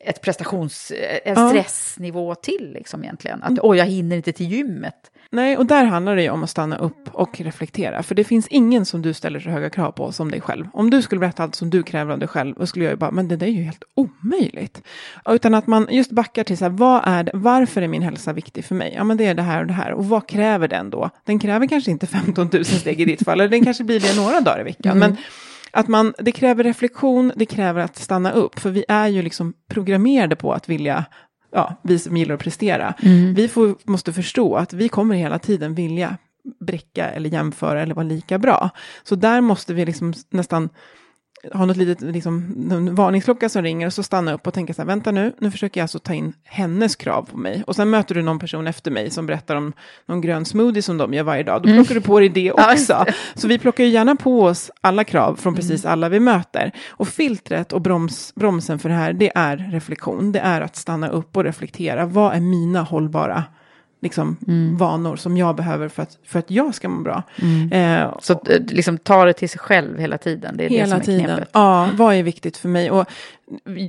ett 0.00 0.20
prestations, 0.20 0.92
en 1.24 1.48
stressnivå 1.48 2.34
till 2.34 2.72
liksom 2.72 3.04
egentligen. 3.04 3.42
Att 3.42 3.48
mm. 3.48 3.60
oj, 3.62 3.78
jag 3.78 3.86
hinner 3.86 4.16
inte 4.16 4.32
till 4.32 4.52
gymmet. 4.52 5.10
Nej, 5.30 5.56
och 5.56 5.66
där 5.66 5.84
handlar 5.84 6.16
det 6.16 6.22
ju 6.22 6.30
om 6.30 6.42
att 6.42 6.50
stanna 6.50 6.76
upp 6.76 7.08
och 7.12 7.40
reflektera. 7.40 8.02
För 8.02 8.14
det 8.14 8.24
finns 8.24 8.48
ingen 8.48 8.84
som 8.84 9.02
du 9.02 9.12
ställer 9.12 9.40
så 9.40 9.50
höga 9.50 9.70
krav 9.70 9.92
på 9.92 10.12
som 10.12 10.30
dig 10.30 10.40
själv. 10.40 10.66
Om 10.72 10.90
du 10.90 11.02
skulle 11.02 11.18
berätta 11.18 11.42
allt 11.42 11.54
som 11.54 11.70
du 11.70 11.82
kräver 11.82 12.12
av 12.12 12.18
dig 12.18 12.28
själv, 12.28 12.54
då 12.58 12.66
skulle 12.66 12.84
jag 12.84 12.92
ju 12.92 12.96
bara, 12.96 13.10
men 13.10 13.28
det 13.28 13.36
där 13.36 13.46
är 13.46 13.50
ju 13.50 13.62
helt 13.62 13.84
omöjligt. 13.94 14.82
Utan 15.28 15.54
att 15.54 15.66
man 15.66 15.86
just 15.90 16.10
backar 16.10 16.44
till 16.44 16.58
så 16.58 16.64
här, 16.64 16.70
vad 16.70 17.02
är 17.04 17.22
det, 17.22 17.30
varför 17.34 17.82
är 17.82 17.88
min 17.88 18.02
hälsa 18.02 18.32
viktig 18.32 18.64
för 18.64 18.74
mig? 18.74 18.92
Ja, 18.96 19.04
men 19.04 19.16
det 19.16 19.26
är 19.26 19.34
det 19.34 19.42
här 19.42 19.60
och 19.60 19.66
det 19.66 19.72
här. 19.72 19.92
Och 19.92 20.08
vad 20.08 20.28
kräver 20.28 20.68
den 20.68 20.90
då? 20.90 21.10
Den 21.24 21.38
kräver 21.38 21.66
kanske 21.66 21.90
inte 21.90 22.06
15 22.06 22.48
000 22.52 22.64
steg 22.64 23.00
i 23.00 23.04
ditt 23.04 23.24
fall, 23.24 23.40
eller 23.40 23.50
den 23.50 23.64
kanske 23.64 23.84
blir 23.84 24.00
det 24.00 24.16
några 24.16 24.40
dagar 24.40 24.60
i 24.60 24.64
veckan. 24.64 24.96
Mm. 24.96 25.10
Men 25.10 25.16
att 25.70 25.88
man, 25.88 26.14
det 26.18 26.32
kräver 26.32 26.64
reflektion, 26.64 27.32
det 27.36 27.46
kräver 27.46 27.80
att 27.80 27.96
stanna 27.96 28.32
upp, 28.32 28.58
för 28.58 28.70
vi 28.70 28.84
är 28.88 29.08
ju 29.08 29.22
liksom 29.22 29.54
programmerade 29.68 30.36
på 30.36 30.52
att 30.52 30.68
vilja 30.68 31.04
ja, 31.50 31.74
vi 31.82 31.98
som 31.98 32.16
gillar 32.16 32.34
att 32.34 32.40
prestera, 32.40 32.94
mm. 33.02 33.34
vi 33.34 33.48
får, 33.48 33.74
måste 33.84 34.12
förstå 34.12 34.56
att 34.56 34.72
vi 34.72 34.88
kommer 34.88 35.14
hela 35.14 35.38
tiden 35.38 35.74
vilja 35.74 36.16
bräcka 36.60 37.10
eller 37.10 37.30
jämföra 37.30 37.82
eller 37.82 37.94
vara 37.94 38.06
lika 38.06 38.38
bra. 38.38 38.70
Så 39.02 39.14
där 39.14 39.40
måste 39.40 39.74
vi 39.74 39.84
liksom 39.84 40.14
nästan 40.30 40.68
har 41.52 41.66
något 41.66 41.76
litet 41.76 42.00
liksom, 42.00 42.54
varningsklocka 42.94 43.48
som 43.48 43.62
ringer 43.62 43.86
och 43.86 43.92
så 43.92 44.02
stanna 44.02 44.32
upp 44.32 44.46
och 44.46 44.54
tänka 44.54 44.74
så 44.74 44.82
här, 44.82 44.86
vänta 44.86 45.10
nu, 45.10 45.32
nu 45.38 45.50
försöker 45.50 45.80
jag 45.80 45.84
alltså 45.84 45.98
ta 45.98 46.14
in 46.14 46.32
hennes 46.44 46.96
krav 46.96 47.22
på 47.22 47.36
mig. 47.36 47.62
Och 47.66 47.76
sen 47.76 47.90
möter 47.90 48.14
du 48.14 48.22
någon 48.22 48.38
person 48.38 48.66
efter 48.66 48.90
mig 48.90 49.10
som 49.10 49.26
berättar 49.26 49.56
om 49.56 49.72
någon 50.06 50.20
grön 50.20 50.44
smoothie 50.44 50.82
som 50.82 50.98
de 50.98 51.14
gör 51.14 51.22
varje 51.22 51.42
dag. 51.42 51.62
Då 51.62 51.68
mm. 51.68 51.78
plockar 51.78 51.92
mm. 51.92 52.02
du 52.02 52.06
på 52.06 52.20
dig 52.20 52.28
det 52.28 52.52
också. 52.72 53.04
så 53.34 53.48
vi 53.48 53.58
plockar 53.58 53.84
ju 53.84 53.90
gärna 53.90 54.16
på 54.16 54.42
oss 54.42 54.70
alla 54.80 55.04
krav 55.04 55.36
från 55.36 55.52
mm. 55.52 55.56
precis 55.56 55.84
alla 55.84 56.08
vi 56.08 56.20
möter. 56.20 56.72
Och 56.88 57.08
filtret 57.08 57.72
och 57.72 57.80
broms, 57.80 58.34
bromsen 58.34 58.78
för 58.78 58.88
det 58.88 58.94
här, 58.94 59.12
det 59.12 59.32
är 59.34 59.56
reflektion. 59.56 60.32
Det 60.32 60.40
är 60.40 60.60
att 60.60 60.76
stanna 60.76 61.08
upp 61.08 61.36
och 61.36 61.44
reflektera. 61.44 62.06
Vad 62.06 62.34
är 62.34 62.40
mina 62.40 62.82
hållbara 62.82 63.44
liksom, 64.06 64.36
vanor 64.78 65.16
som 65.16 65.36
jag 65.36 65.56
behöver 65.56 65.88
för 65.88 66.02
att, 66.02 66.18
för 66.24 66.38
att 66.38 66.50
jag 66.50 66.74
ska 66.74 66.88
må 66.88 67.02
bra. 67.02 67.22
Eh, 67.72 68.14
Så 68.20 68.32
eh, 68.32 68.60
liksom 68.68 68.98
ta 68.98 69.24
det 69.24 69.32
till 69.32 69.48
sig 69.48 69.58
själv 69.58 69.98
hela 69.98 70.18
tiden. 70.18 70.56
Det 70.56 70.64
är 70.64 70.68
det 70.68 70.74
hela 70.74 70.90
som 70.90 71.00
är 71.00 71.04
tiden. 71.04 71.24
knepet. 71.26 71.48
Ja, 71.52 71.88
vad 71.94 72.14
är 72.14 72.22
viktigt 72.22 72.56
för 72.56 72.68
mig? 72.68 72.90
Och 72.90 73.06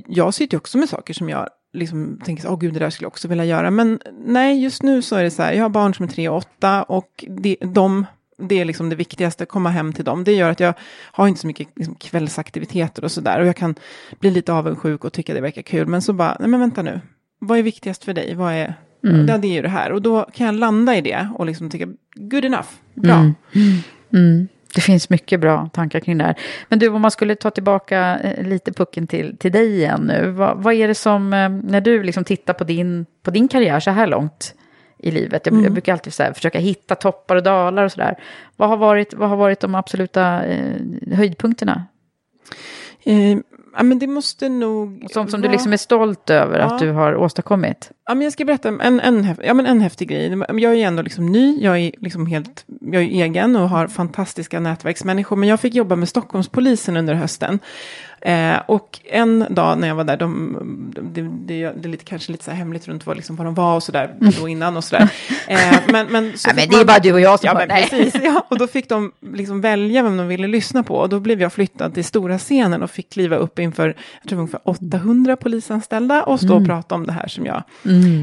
jag 0.06 0.34
sitter 0.34 0.54
ju 0.54 0.58
också 0.58 0.78
med 0.78 0.88
saker 0.88 1.14
som 1.14 1.28
jag 1.28 1.48
liksom 1.72 2.20
tänker, 2.24 2.42
så, 2.42 2.48
åh 2.48 2.58
gud, 2.58 2.74
det 2.74 2.78
där 2.80 2.90
skulle 2.90 3.04
jag 3.04 3.12
också 3.12 3.28
vilja 3.28 3.44
göra. 3.44 3.70
Men 3.70 3.98
nej, 4.24 4.62
just 4.62 4.82
nu 4.82 5.02
så 5.02 5.16
är 5.16 5.22
det 5.24 5.30
så 5.30 5.42
här, 5.42 5.52
jag 5.52 5.64
har 5.64 5.68
barn 5.68 5.94
som 5.94 6.04
är 6.04 6.08
tre 6.10 6.28
och 6.28 6.36
åtta 6.36 6.82
och 6.82 7.24
det, 7.28 7.56
de, 7.60 8.06
det 8.38 8.60
är 8.60 8.64
liksom 8.64 8.88
det 8.90 8.96
viktigaste, 8.96 9.46
komma 9.46 9.70
hem 9.70 9.92
till 9.92 10.04
dem. 10.04 10.24
Det 10.24 10.32
gör 10.32 10.50
att 10.50 10.60
jag 10.60 10.74
har 11.12 11.28
inte 11.28 11.40
så 11.40 11.46
mycket 11.46 11.68
liksom, 11.76 11.94
kvällsaktiviteter 11.94 13.04
och 13.04 13.12
sådär. 13.12 13.40
Och 13.40 13.46
jag 13.46 13.56
kan 13.56 13.74
bli 14.20 14.30
lite 14.30 14.52
avundsjuk 14.52 15.04
och 15.04 15.12
tycka 15.12 15.34
det 15.34 15.40
verkar 15.40 15.62
kul. 15.62 15.86
Men 15.86 16.02
så 16.02 16.12
bara, 16.12 16.36
nej 16.40 16.48
men 16.48 16.60
vänta 16.60 16.82
nu, 16.82 17.00
vad 17.38 17.58
är 17.58 17.62
viktigast 17.62 18.04
för 18.04 18.14
dig? 18.14 18.34
Vad 18.34 18.52
är, 18.52 18.74
ja, 19.00 19.38
det 19.38 19.48
är 19.48 19.52
ju 19.52 19.62
det 19.62 19.68
här. 19.68 19.92
Och 19.92 20.02
då 20.02 20.26
kan 20.32 20.46
jag 20.46 20.54
landa 20.54 20.96
i 20.96 21.00
det 21.00 21.28
och 21.34 21.46
liksom 21.46 21.70
tycka, 21.70 21.86
good 22.14 22.44
enough, 22.44 22.68
bra. 22.94 23.32
Mm. 24.12 24.48
Det 24.74 24.80
finns 24.80 25.10
mycket 25.10 25.40
bra 25.40 25.70
tankar 25.72 26.00
kring 26.00 26.18
det 26.18 26.24
här. 26.24 26.34
Men 26.68 26.78
du, 26.78 26.88
om 26.88 27.02
man 27.02 27.10
skulle 27.10 27.34
ta 27.34 27.50
tillbaka 27.50 28.18
eh, 28.18 28.46
lite 28.46 28.72
pucken 28.72 29.06
till, 29.06 29.36
till 29.36 29.52
dig 29.52 29.76
igen 29.76 30.00
nu. 30.00 30.30
Vad, 30.30 30.62
vad 30.62 30.74
är 30.74 30.88
det 30.88 30.94
som, 30.94 31.32
eh, 31.32 31.48
när 31.48 31.80
du 31.80 32.02
liksom 32.02 32.24
tittar 32.24 32.54
på 32.54 32.64
din, 32.64 33.06
på 33.22 33.30
din 33.30 33.48
karriär 33.48 33.80
så 33.80 33.90
här 33.90 34.06
långt 34.06 34.54
i 34.98 35.10
livet. 35.10 35.46
Jag, 35.46 35.64
jag 35.64 35.72
brukar 35.72 35.92
alltid 35.92 36.12
så 36.12 36.22
här, 36.22 36.32
försöka 36.32 36.58
hitta 36.58 36.94
toppar 36.94 37.36
och 37.36 37.42
dalar 37.42 37.84
och 37.84 37.92
sådär. 37.92 38.18
Vad, 38.56 38.68
har 38.68 38.76
varit, 38.76 39.14
vad 39.14 39.28
har 39.28 39.36
varit 39.36 39.60
de 39.60 39.74
absoluta 39.74 40.44
eh, 40.44 40.74
höjdpunkterna? 41.12 41.86
Eh, 43.04 43.38
ja, 43.78 43.82
men 43.84 43.98
det 43.98 44.06
måste 44.06 44.48
nog... 44.48 45.06
Sånt 45.10 45.30
som 45.30 45.40
du 45.40 45.48
vara- 45.48 45.52
liksom 45.52 45.72
är 45.72 45.76
stolt 45.76 46.30
över 46.30 46.58
att 46.58 46.72
Ja. 46.80 46.86
du 46.86 46.92
har 46.92 47.16
åstadkommit. 47.16 47.90
Ja, 48.06 48.14
men 48.14 48.22
jag 48.24 48.32
ska 48.32 48.44
berätta 48.44 48.68
en, 48.68 49.00
en, 49.00 49.34
ja, 49.44 49.54
men 49.54 49.66
en 49.66 49.80
häftig 49.80 50.08
grej. 50.08 50.42
Jag 50.48 50.74
är 50.74 50.86
ändå 50.86 51.02
liksom 51.02 51.26
ny, 51.26 51.58
jag 51.62 51.78
är 51.78 51.92
liksom 51.98 52.26
helt, 52.26 52.64
jag 52.80 53.02
är 53.02 53.06
egen 53.06 53.56
och 53.56 53.68
har 53.68 53.86
fantastiska 53.88 54.60
nätverksmänniskor. 54.60 55.36
Men 55.36 55.48
jag 55.48 55.60
fick 55.60 55.74
jobba 55.74 55.96
med 55.96 56.08
Stockholmspolisen 56.08 56.96
under 56.96 57.14
hösten. 57.14 57.58
Eh, 58.20 58.56
och 58.66 59.00
en 59.04 59.46
dag 59.50 59.78
när 59.78 59.88
jag 59.88 59.94
var 59.94 60.04
där, 60.04 60.16
de, 60.16 60.56
det, 61.12 61.20
det, 61.22 61.72
det 61.76 61.88
är 61.88 61.88
lite, 61.88 62.04
kanske 62.04 62.32
lite 62.32 62.44
så 62.44 62.50
hemligt 62.50 62.88
runt 62.88 63.06
vad, 63.06 63.16
liksom, 63.16 63.36
vad 63.36 63.46
de 63.46 63.54
var 63.54 63.74
och 63.76 63.82
sådär, 63.82 64.14
då 64.40 64.48
innan 64.48 64.76
och 64.76 64.84
sådär. 64.84 65.08
Eh, 65.48 65.58
men, 65.92 66.06
men, 66.06 66.32
så 66.38 66.48
Ja, 66.50 66.54
men 66.56 66.68
det 66.68 66.74
är 66.74 66.78
man- 66.78 66.86
bara 66.86 66.98
du 66.98 67.12
och 67.12 67.20
jag 67.20 67.40
som 67.40 67.46
Ja, 67.46 67.54
men 67.54 67.68
precis. 67.68 68.14
Ja, 68.24 68.46
och 68.50 68.58
då 68.58 68.66
fick 68.66 68.88
de 68.88 69.12
liksom 69.32 69.60
välja 69.60 70.02
vem 70.02 70.16
de 70.16 70.28
ville 70.28 70.46
lyssna 70.46 70.82
på. 70.82 70.94
Och 70.94 71.08
då 71.08 71.20
blev 71.20 71.40
jag 71.42 71.52
flyttad 71.52 71.94
till 71.94 72.04
stora 72.04 72.38
scenen 72.38 72.82
och 72.82 72.90
fick 72.90 73.10
kliva 73.12 73.36
upp 73.36 73.58
inför, 73.58 73.94
jag 74.22 74.28
tror 74.28 74.38
ungefär 74.38 74.60
800 74.64 75.36
polisanställda 75.36 76.22
och 76.22 76.40
stå 76.40 76.56
och 76.56 76.66
prata 76.66 76.94
om 76.94 77.06
det 77.06 77.12
här 77.12 77.28
som 77.28 77.46
jag 77.46 77.62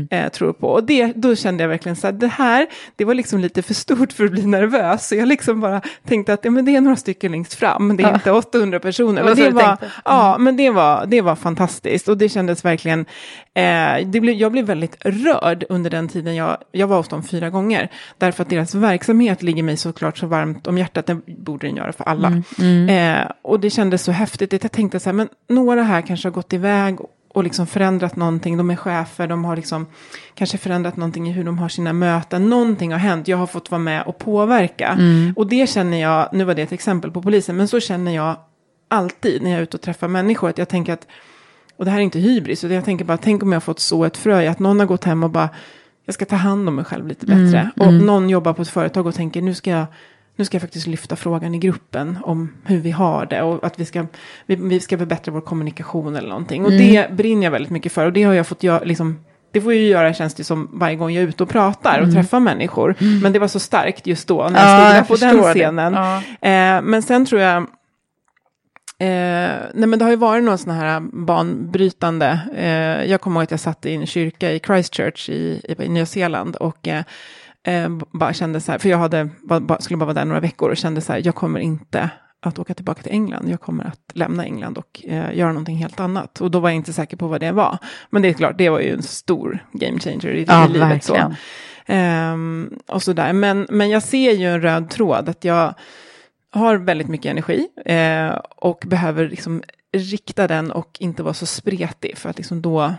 eh, 0.10 0.30
tror 0.30 0.54
på. 0.54 0.68
Och 0.68 0.84
det, 0.84 1.14
då 1.16 1.36
kände 1.36 1.64
jag 1.64 1.70
verkligen 1.70 1.96
så 1.96 2.08
här, 2.08 2.12
det 2.12 2.28
här, 2.28 2.68
det 2.96 3.06
var 3.06 3.14
liksom 3.14 3.40
lite 3.40 3.62
för 3.62 3.74
stort 3.74 4.14
för 4.14 4.26
att 4.26 4.32
bli 4.32 4.46
nervös. 4.46 5.08
Så 5.08 5.16
jag 5.16 5.28
liksom 5.28 5.62
bara 5.62 5.82
tänkte 6.08 6.34
att 6.34 6.46
ja, 6.46 6.52
men 6.52 6.66
det 6.66 6.76
är 6.76 6.82
några 6.82 6.96
stycken 6.96 7.32
längst 7.32 7.54
fram, 7.54 7.98
det 7.98 8.04
är 8.04 8.08
Ja. 8.08 8.14
inte 8.16 8.32
800 8.32 8.80
personer. 8.80 9.28
Så 9.28 9.34
det 9.34 9.50
var, 9.50 9.78
tänkte. 9.90 10.02
ja, 10.06 10.38
men 10.40 10.58
det 10.58 10.70
var, 10.70 11.06
det 11.06 11.22
var 11.22 11.36
fantastiskt. 11.36 12.08
Och 12.08 12.18
det 12.18 12.30
kändes 12.30 12.66
verkligen, 12.66 13.00
eh, 13.54 14.08
det 14.08 14.20
blev, 14.22 14.36
jag 14.36 14.52
blev 14.52 14.66
väldigt 14.66 15.06
rörd 15.06 15.66
under 15.70 15.90
den 15.90 16.08
tiden 16.08 16.36
jag, 16.36 16.58
jag 16.72 16.88
var 16.88 16.98
hos 16.98 17.08
dem 17.08 17.24
fyra 17.24 17.50
gånger. 17.50 17.92
Därför 18.18 18.44
att 18.44 18.50
deras 18.50 18.76
verksamhet 18.76 19.44
ligger 19.44 19.64
mig 19.64 19.78
såklart 19.78 20.18
så 20.18 20.28
varmt 20.28 20.68
om 20.68 20.78
hjärtat, 20.78 21.06
det 21.06 21.22
borde 21.26 21.68
den 21.68 21.76
göra 21.76 21.94
för 21.94 22.04
alla. 22.04 22.28
Eh, 22.90 23.32
och 23.42 23.60
det 23.60 23.70
kändes 23.70 24.04
så 24.04 24.12
häftigt, 24.12 24.64
jag 24.64 24.72
tänkte 24.72 25.00
så 25.00 25.10
här, 25.10 25.14
men 25.14 25.30
några 25.50 25.84
här 25.84 26.02
kanske 26.02 26.28
har 26.28 26.34
gått 26.34 26.54
iväg 26.54 26.98
och 27.36 27.44
liksom 27.44 27.68
förändrat 27.68 28.16
någonting, 28.16 28.58
de 28.58 28.70
är 28.70 28.76
chefer, 28.76 29.28
de 29.28 29.46
har 29.46 29.56
liksom 29.56 29.86
kanske 30.34 30.58
förändrat 30.58 30.98
någonting 30.98 31.30
i 31.30 31.32
hur 31.32 31.44
de 31.44 31.58
har 31.58 31.70
sina 31.70 31.94
möten, 31.94 32.50
någonting 32.50 32.92
har 32.92 33.00
hänt, 33.00 33.28
jag 33.28 33.38
har 33.38 33.48
fått 33.48 33.72
vara 33.72 33.80
med 33.80 34.04
och 34.04 34.18
påverka. 34.18 34.98
Och 35.36 35.48
det 35.48 35.70
känner 35.70 36.02
jag, 36.02 36.30
nu 36.34 36.44
var 36.44 36.54
det 36.56 36.62
ett 36.62 36.72
exempel 36.72 37.12
på 37.12 37.22
polisen, 37.22 37.58
men 37.58 37.68
så 37.68 37.80
känner 37.80 38.16
jag 38.16 38.36
alltid 38.88 39.42
när 39.42 39.50
jag 39.52 39.58
är 39.58 39.64
ute 39.64 39.78
och 39.78 39.82
träffar 39.82 40.08
människor, 40.08 40.50
att 40.50 40.58
jag 40.58 40.70
tänker 40.70 40.94
att, 40.94 41.08
och 41.78 41.86
det 41.86 41.92
här 41.92 41.98
är 41.98 42.02
inte 42.04 42.20
hybris, 42.20 42.64
utan 42.64 42.76
jag 42.76 42.86
tänker 42.86 43.06
bara, 43.06 43.18
tänk 43.18 43.44
om 43.44 43.52
jag 43.52 43.56
har 43.56 43.62
fått 43.62 43.80
så 43.80 44.06
ett 44.06 44.18
frö 44.18 44.42
i 44.42 44.48
att 44.48 44.60
någon 44.60 44.80
har 44.80 44.88
gått 44.88 45.04
hem 45.04 45.24
och 45.24 45.30
bara, 45.30 45.50
jag 46.06 46.14
ska 46.14 46.26
ta 46.26 46.36
hand 46.36 46.68
om 46.68 46.76
mig 46.76 46.86
själv 46.86 47.08
lite 47.08 47.26
bättre. 47.26 47.72
och 47.80 47.94
någon 47.94 48.30
jobbar 48.30 48.54
på 48.54 48.62
ett 48.62 48.70
företag 48.70 49.08
och 49.08 49.16
tänker, 49.16 49.42
nu 49.42 49.54
ska 49.54 49.70
jag 49.70 49.86
nu 50.38 50.46
ska 50.46 50.56
jag 50.56 50.62
faktiskt 50.62 50.88
lyfta 50.88 51.16
frågan 51.16 51.56
i 51.56 51.58
gruppen 51.58 52.18
om 52.24 52.54
hur 52.66 52.78
vi 52.78 52.92
har 52.92 53.26
det 53.26 53.42
och 53.42 53.64
att 53.64 53.80
vi 53.80 53.86
ska, 53.86 54.06
vi, 54.46 54.56
vi 54.56 54.80
ska 54.80 54.98
förbättra 54.98 55.32
vår 55.32 55.42
kommunikation 55.42 56.16
eller 56.16 56.30
någonting. 56.30 56.66
Och 56.66 56.72
det 56.72 57.12
brinner 57.12 57.44
jag 57.44 57.52
väldigt 57.52 57.72
mycket 57.72 57.92
för 57.92 58.06
och 58.06 58.14
det 58.14 58.24
har 58.24 58.34
jag 58.34 58.48
fått 58.48 58.64
göra, 58.64 58.84
liksom, 58.84 59.20
det 59.52 59.62
får 59.62 59.74
jag 59.74 59.82
ju 59.82 59.88
göra 59.88 60.14
känns 60.14 60.34
det 60.34 60.44
som 60.44 60.70
varje 60.74 60.96
gång 60.96 61.12
jag 61.12 61.24
är 61.24 61.28
ute 61.28 61.44
och 61.44 61.50
pratar 61.50 62.02
och 62.02 62.12
träffar 62.14 62.40
människor. 62.40 62.96
Men 63.24 63.34
det 63.34 63.40
var 63.40 63.48
så 63.48 63.60
starkt 63.60 64.08
just 64.08 64.28
då 64.28 64.50
när 64.50 64.60
jag 64.60 64.98
Ja, 64.98 65.04
stod 65.06 65.20
där 65.20 65.28
jag 65.28 65.34
på 65.42 65.44
den 65.44 65.54
scenen. 65.54 65.94
Ja. 65.94 66.16
Eh, 66.50 66.82
men 66.82 67.02
sen 67.02 67.26
tror 67.26 67.42
jag, 67.42 67.68
Eh, 69.00 69.60
nej 69.74 69.88
men 69.88 70.00
det 70.00 70.06
har 70.06 70.10
ju 70.10 70.18
varit 70.18 70.44
några 70.44 70.58
sådana 70.58 70.80
här 70.80 71.00
banbrytande. 71.00 72.40
Eh, 72.56 73.12
jag 73.12 73.22
kommer 73.22 73.40
ihåg 73.40 73.44
att 73.44 73.52
jag 73.52 73.60
satt 73.60 73.86
i 73.86 73.96
en 73.96 74.06
kyrka 74.06 74.52
i 74.52 74.60
Christchurch 74.60 75.30
i, 75.30 75.62
i, 75.64 75.84
i 75.84 75.90
Nya 75.90 76.06
Zeeland 76.06 76.56
och 76.56 76.88
eh, 76.88 77.04
eh, 77.64 77.90
bara 78.12 78.34
kände 78.34 78.62
så 78.62 78.72
här, 78.72 78.80
för 78.80 78.90
jag 78.90 78.98
hade, 78.98 79.30
bara, 79.44 79.82
skulle 79.82 79.98
bara 79.98 80.06
vara 80.06 80.14
där 80.14 80.26
några 80.26 80.40
veckor 80.40 80.70
och 80.70 80.78
kände 80.78 81.02
så 81.02 81.14
här, 81.14 81.22
jag 81.26 81.36
kommer 81.36 81.60
inte 81.60 82.10
att 82.42 82.60
åka 82.60 82.74
tillbaka 82.74 83.02
till 83.02 83.12
England. 83.12 83.50
Jag 83.50 83.62
kommer 83.62 83.84
att 83.84 84.12
lämna 84.14 84.46
England 84.46 84.78
och 84.78 85.02
eh, 85.04 85.38
göra 85.38 85.50
någonting 85.50 85.78
helt 85.78 86.00
annat. 86.00 86.42
Och 86.42 86.52
då 86.52 86.60
var 86.60 86.70
jag 86.70 86.76
inte 86.76 86.94
säker 86.94 87.18
på 87.18 87.28
vad 87.28 87.40
det 87.40 87.52
var. 87.52 87.78
Men 88.10 88.22
det 88.22 88.28
är 88.28 88.34
klart, 88.34 88.58
det 88.58 88.70
var 88.70 88.80
ju 88.80 88.94
en 88.94 89.04
stor 89.04 89.66
game 89.72 90.00
changer 90.00 90.28
i, 90.28 90.46
Ja, 90.48 90.66
i 90.66 90.72
livet. 90.72 91.04
Så. 91.04 91.14
verkligen. 91.14 91.36
Ehm, 91.86 92.80
och 92.88 93.04
sådär. 93.04 93.34
Men, 93.34 93.68
men 93.70 93.90
jag 93.90 94.04
ser 94.04 94.32
ju 94.32 94.46
en 94.46 94.62
röd 94.62 94.90
tråd, 94.90 95.30
att 95.30 95.44
jag 95.44 95.74
har 96.56 96.76
väldigt 96.78 97.08
mycket 97.08 97.30
energi 97.32 97.68
eh, 97.86 98.36
och 98.56 98.84
behöver 98.88 99.30
liksom 99.30 99.64
rikta 99.98 100.48
den 100.48 100.72
och 100.72 100.98
inte 101.00 101.24
vara 101.24 101.34
så 101.34 101.46
spretig. 101.46 102.18
För 102.18 102.30
att 102.30 102.38
liksom 102.38 102.62
då, 102.62 102.94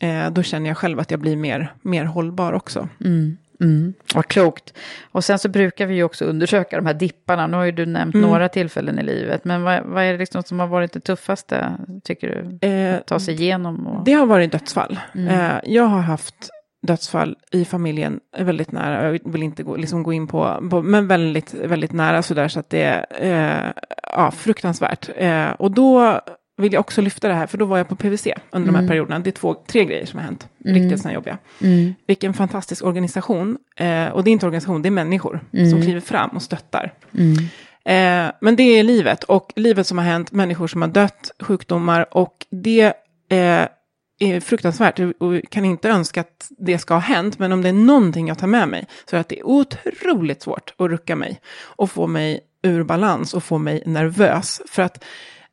eh, 0.00 0.30
då 0.30 0.42
känner 0.42 0.70
jag 0.70 0.76
själv 0.76 1.00
att 1.00 1.10
jag 1.10 1.20
blir 1.20 1.36
mer, 1.36 1.72
mer 1.82 2.04
hållbar 2.04 2.52
också. 2.52 2.88
Mm. 3.04 3.36
Mm. 3.60 3.94
Vad 4.14 4.26
klokt. 4.28 4.72
Och 5.12 5.24
sen 5.24 5.38
så 5.38 5.48
brukar 5.48 5.86
vi 5.86 5.94
ju 5.94 6.04
också 6.04 6.24
undersöka 6.24 6.76
de 6.76 6.86
här 6.86 6.94
dipparna. 6.94 7.46
Nu 7.46 7.56
har 7.56 7.64
ju 7.64 7.72
du 7.72 7.86
nämnt 7.86 8.14
Mm. 8.14 8.30
några 8.30 8.48
tillfällen 8.48 8.98
i 8.98 9.02
livet. 9.02 9.44
Men 9.44 9.62
vad, 9.62 9.82
vad 9.84 10.04
är 10.04 10.12
det 10.12 10.18
liksom 10.18 10.42
som 10.42 10.60
har 10.60 10.66
varit 10.66 10.92
det 10.92 11.00
tuffaste, 11.00 11.76
tycker 12.04 12.28
du? 12.60 12.68
Eh, 12.68 12.96
Att 12.96 13.06
ta 13.06 13.20
sig 13.20 13.34
igenom? 13.34 13.86
Och... 13.86 14.04
Det 14.04 14.12
har 14.12 14.26
varit 14.26 14.52
dödsfall. 14.52 14.98
Mm. 15.14 15.28
Eh, 15.28 15.60
jag 15.64 15.84
har 15.84 16.00
haft 16.00 16.34
dödsfall 16.82 17.36
i 17.50 17.64
familjen 17.64 18.20
väldigt 18.38 18.72
nära. 18.72 19.04
Jag 19.04 19.20
vill 19.24 19.42
inte 19.42 19.62
gå, 19.62 19.76
liksom 19.76 20.02
gå 20.02 20.12
in 20.12 20.26
på, 20.26 20.68
på 20.70 20.82
men 20.82 21.08
väldigt, 21.08 21.54
väldigt 21.54 21.92
nära 21.92 22.22
sådär 22.22 22.48
så 22.48 22.60
att 22.60 22.70
det 22.70 22.82
är 22.82 23.06
eh, 23.10 23.72
ja, 24.02 24.30
fruktansvärt. 24.30 25.10
Eh, 25.16 25.50
och 25.50 25.70
då 25.70 26.20
vill 26.56 26.72
jag 26.72 26.80
också 26.80 27.00
lyfta 27.00 27.28
det 27.28 27.34
här, 27.34 27.46
för 27.46 27.58
då 27.58 27.64
var 27.64 27.78
jag 27.78 27.88
på 27.88 27.96
PVC 27.96 28.26
under 28.50 28.72
de 28.72 28.78
här 28.78 28.88
perioderna. 28.88 29.18
Det 29.18 29.30
är 29.30 29.32
två, 29.32 29.54
tre 29.66 29.84
grejer 29.84 30.06
som 30.06 30.18
har 30.18 30.26
hänt, 30.26 30.48
riktigt 30.64 30.98
sådana 30.98 31.14
jobbiga. 31.14 31.38
Mm. 31.60 31.94
Vilken 32.06 32.34
fantastisk 32.34 32.84
organisation. 32.84 33.58
Eh, 33.76 34.08
och 34.08 34.24
det 34.24 34.30
är 34.30 34.32
inte 34.32 34.46
organisation, 34.46 34.82
det 34.82 34.88
är 34.88 34.90
människor 34.90 35.40
som 35.70 35.82
kliver 35.82 36.00
fram 36.00 36.30
och 36.30 36.42
stöttar. 36.42 36.92
Mm. 37.18 37.36
Eh, 37.84 38.32
men 38.40 38.56
det 38.56 38.62
är 38.62 38.82
livet 38.82 39.24
och 39.24 39.52
livet 39.56 39.86
som 39.86 39.98
har 39.98 40.04
hänt, 40.04 40.32
människor 40.32 40.66
som 40.66 40.82
har 40.82 40.88
dött, 40.88 41.30
sjukdomar 41.40 42.16
och 42.16 42.46
det 42.50 42.92
eh, 43.28 43.66
är 44.22 44.40
fruktansvärt 44.40 44.98
och 45.18 45.36
jag 45.36 45.50
kan 45.50 45.64
inte 45.64 45.88
önska 45.88 46.20
att 46.20 46.48
det 46.58 46.78
ska 46.78 46.94
ha 46.94 47.00
hänt, 47.00 47.38
men 47.38 47.52
om 47.52 47.62
det 47.62 47.68
är 47.68 47.72
någonting 47.72 48.28
jag 48.28 48.38
tar 48.38 48.46
med 48.46 48.68
mig 48.68 48.86
så 49.10 49.16
är 49.16 49.18
det 49.18 49.20
att 49.20 49.28
det 49.28 49.38
är 49.38 49.46
otroligt 49.46 50.42
svårt 50.42 50.74
att 50.78 50.90
rucka 50.90 51.16
mig 51.16 51.40
och 51.60 51.90
få 51.90 52.06
mig 52.06 52.40
ur 52.62 52.84
balans 52.84 53.34
och 53.34 53.44
få 53.44 53.58
mig 53.58 53.82
nervös. 53.86 54.62
För 54.68 54.82
att 54.82 55.04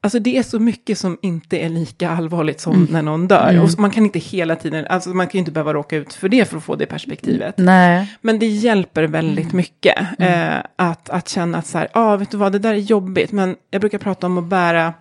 Alltså 0.02 0.20
det 0.20 0.38
är 0.38 0.44
så 0.44 0.60
mycket 0.60 0.98
som 0.98 1.18
inte 1.22 1.58
är 1.58 1.70
lika 1.70 2.10
allvarligt 2.10 2.60
som 2.60 2.88
när 2.92 3.02
någon 3.02 3.28
dör. 3.28 3.64
Och 3.64 3.80
man 3.80 3.92
kan 3.92 4.06
inte 4.06 4.20
hela 4.20 4.56
tiden, 4.56 4.88
alltså 4.90 5.10
man 5.10 5.28
kan 5.28 5.32
ju 5.34 5.40
inte 5.40 5.52
behöva 5.52 5.74
råka 5.74 5.96
ut 5.96 6.14
för 6.14 6.30
det 6.30 6.46
för 6.46 6.58
att 6.58 6.64
få 6.64 6.76
det 6.76 6.86
perspektivet. 6.86 7.58
Nej. 7.58 8.14
Men 8.22 8.40
det 8.40 8.48
hjälper 8.48 9.04
väldigt 9.04 9.54
mycket 9.54 9.98
eh, 10.20 10.58
att, 10.76 11.10
att 11.10 11.30
känna 11.30 11.58
att 11.58 11.68
så 11.68 11.78
här, 11.78 11.88
ja, 11.94 12.14
ah, 12.14 12.18
vet 12.18 12.32
du 12.32 12.38
vad, 12.38 12.52
det 12.52 12.60
där 12.60 12.74
är 12.74 12.78
jobbigt, 12.78 13.32
men 13.32 13.56
jag 13.72 13.82
brukar 13.82 13.98
prata 13.98 14.28
om 14.28 14.38
att 14.38 14.44
bära 14.44 14.94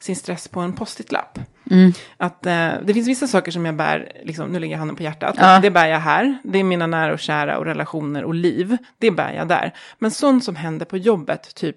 sin 0.00 0.16
stress 0.16 0.48
på 0.48 0.60
en 0.60 0.72
post-it-lapp. 0.72 1.38
Att 2.16 2.46
eh, 2.46 2.70
det 2.84 2.94
finns 2.94 3.08
vissa 3.08 3.26
saker 3.26 3.52
som 3.52 3.64
jag 3.66 3.74
bär, 3.76 4.12
liksom, 4.24 4.48
nu 4.50 4.58
lägger 4.58 4.72
jag 4.74 4.78
handen 4.78 4.96
på 4.96 5.02
hjärtat, 5.02 5.34
Ja. 5.38 5.58
det 5.62 5.70
bär 5.70 5.86
jag 5.86 5.98
här, 6.00 6.38
det 6.44 6.58
är 6.58 6.64
mina 6.64 6.86
nära 6.86 7.12
och 7.12 7.18
kära 7.18 7.58
och 7.58 7.64
relationer 7.64 8.24
och 8.24 8.34
liv, 8.34 8.76
det 8.98 9.10
bär 9.10 9.32
jag 9.32 9.48
där. 9.48 9.74
Men 9.98 10.10
sånt 10.10 10.44
som 10.44 10.56
händer 10.56 10.86
på 10.86 10.96
jobbet, 10.96 11.54
typ 11.54 11.76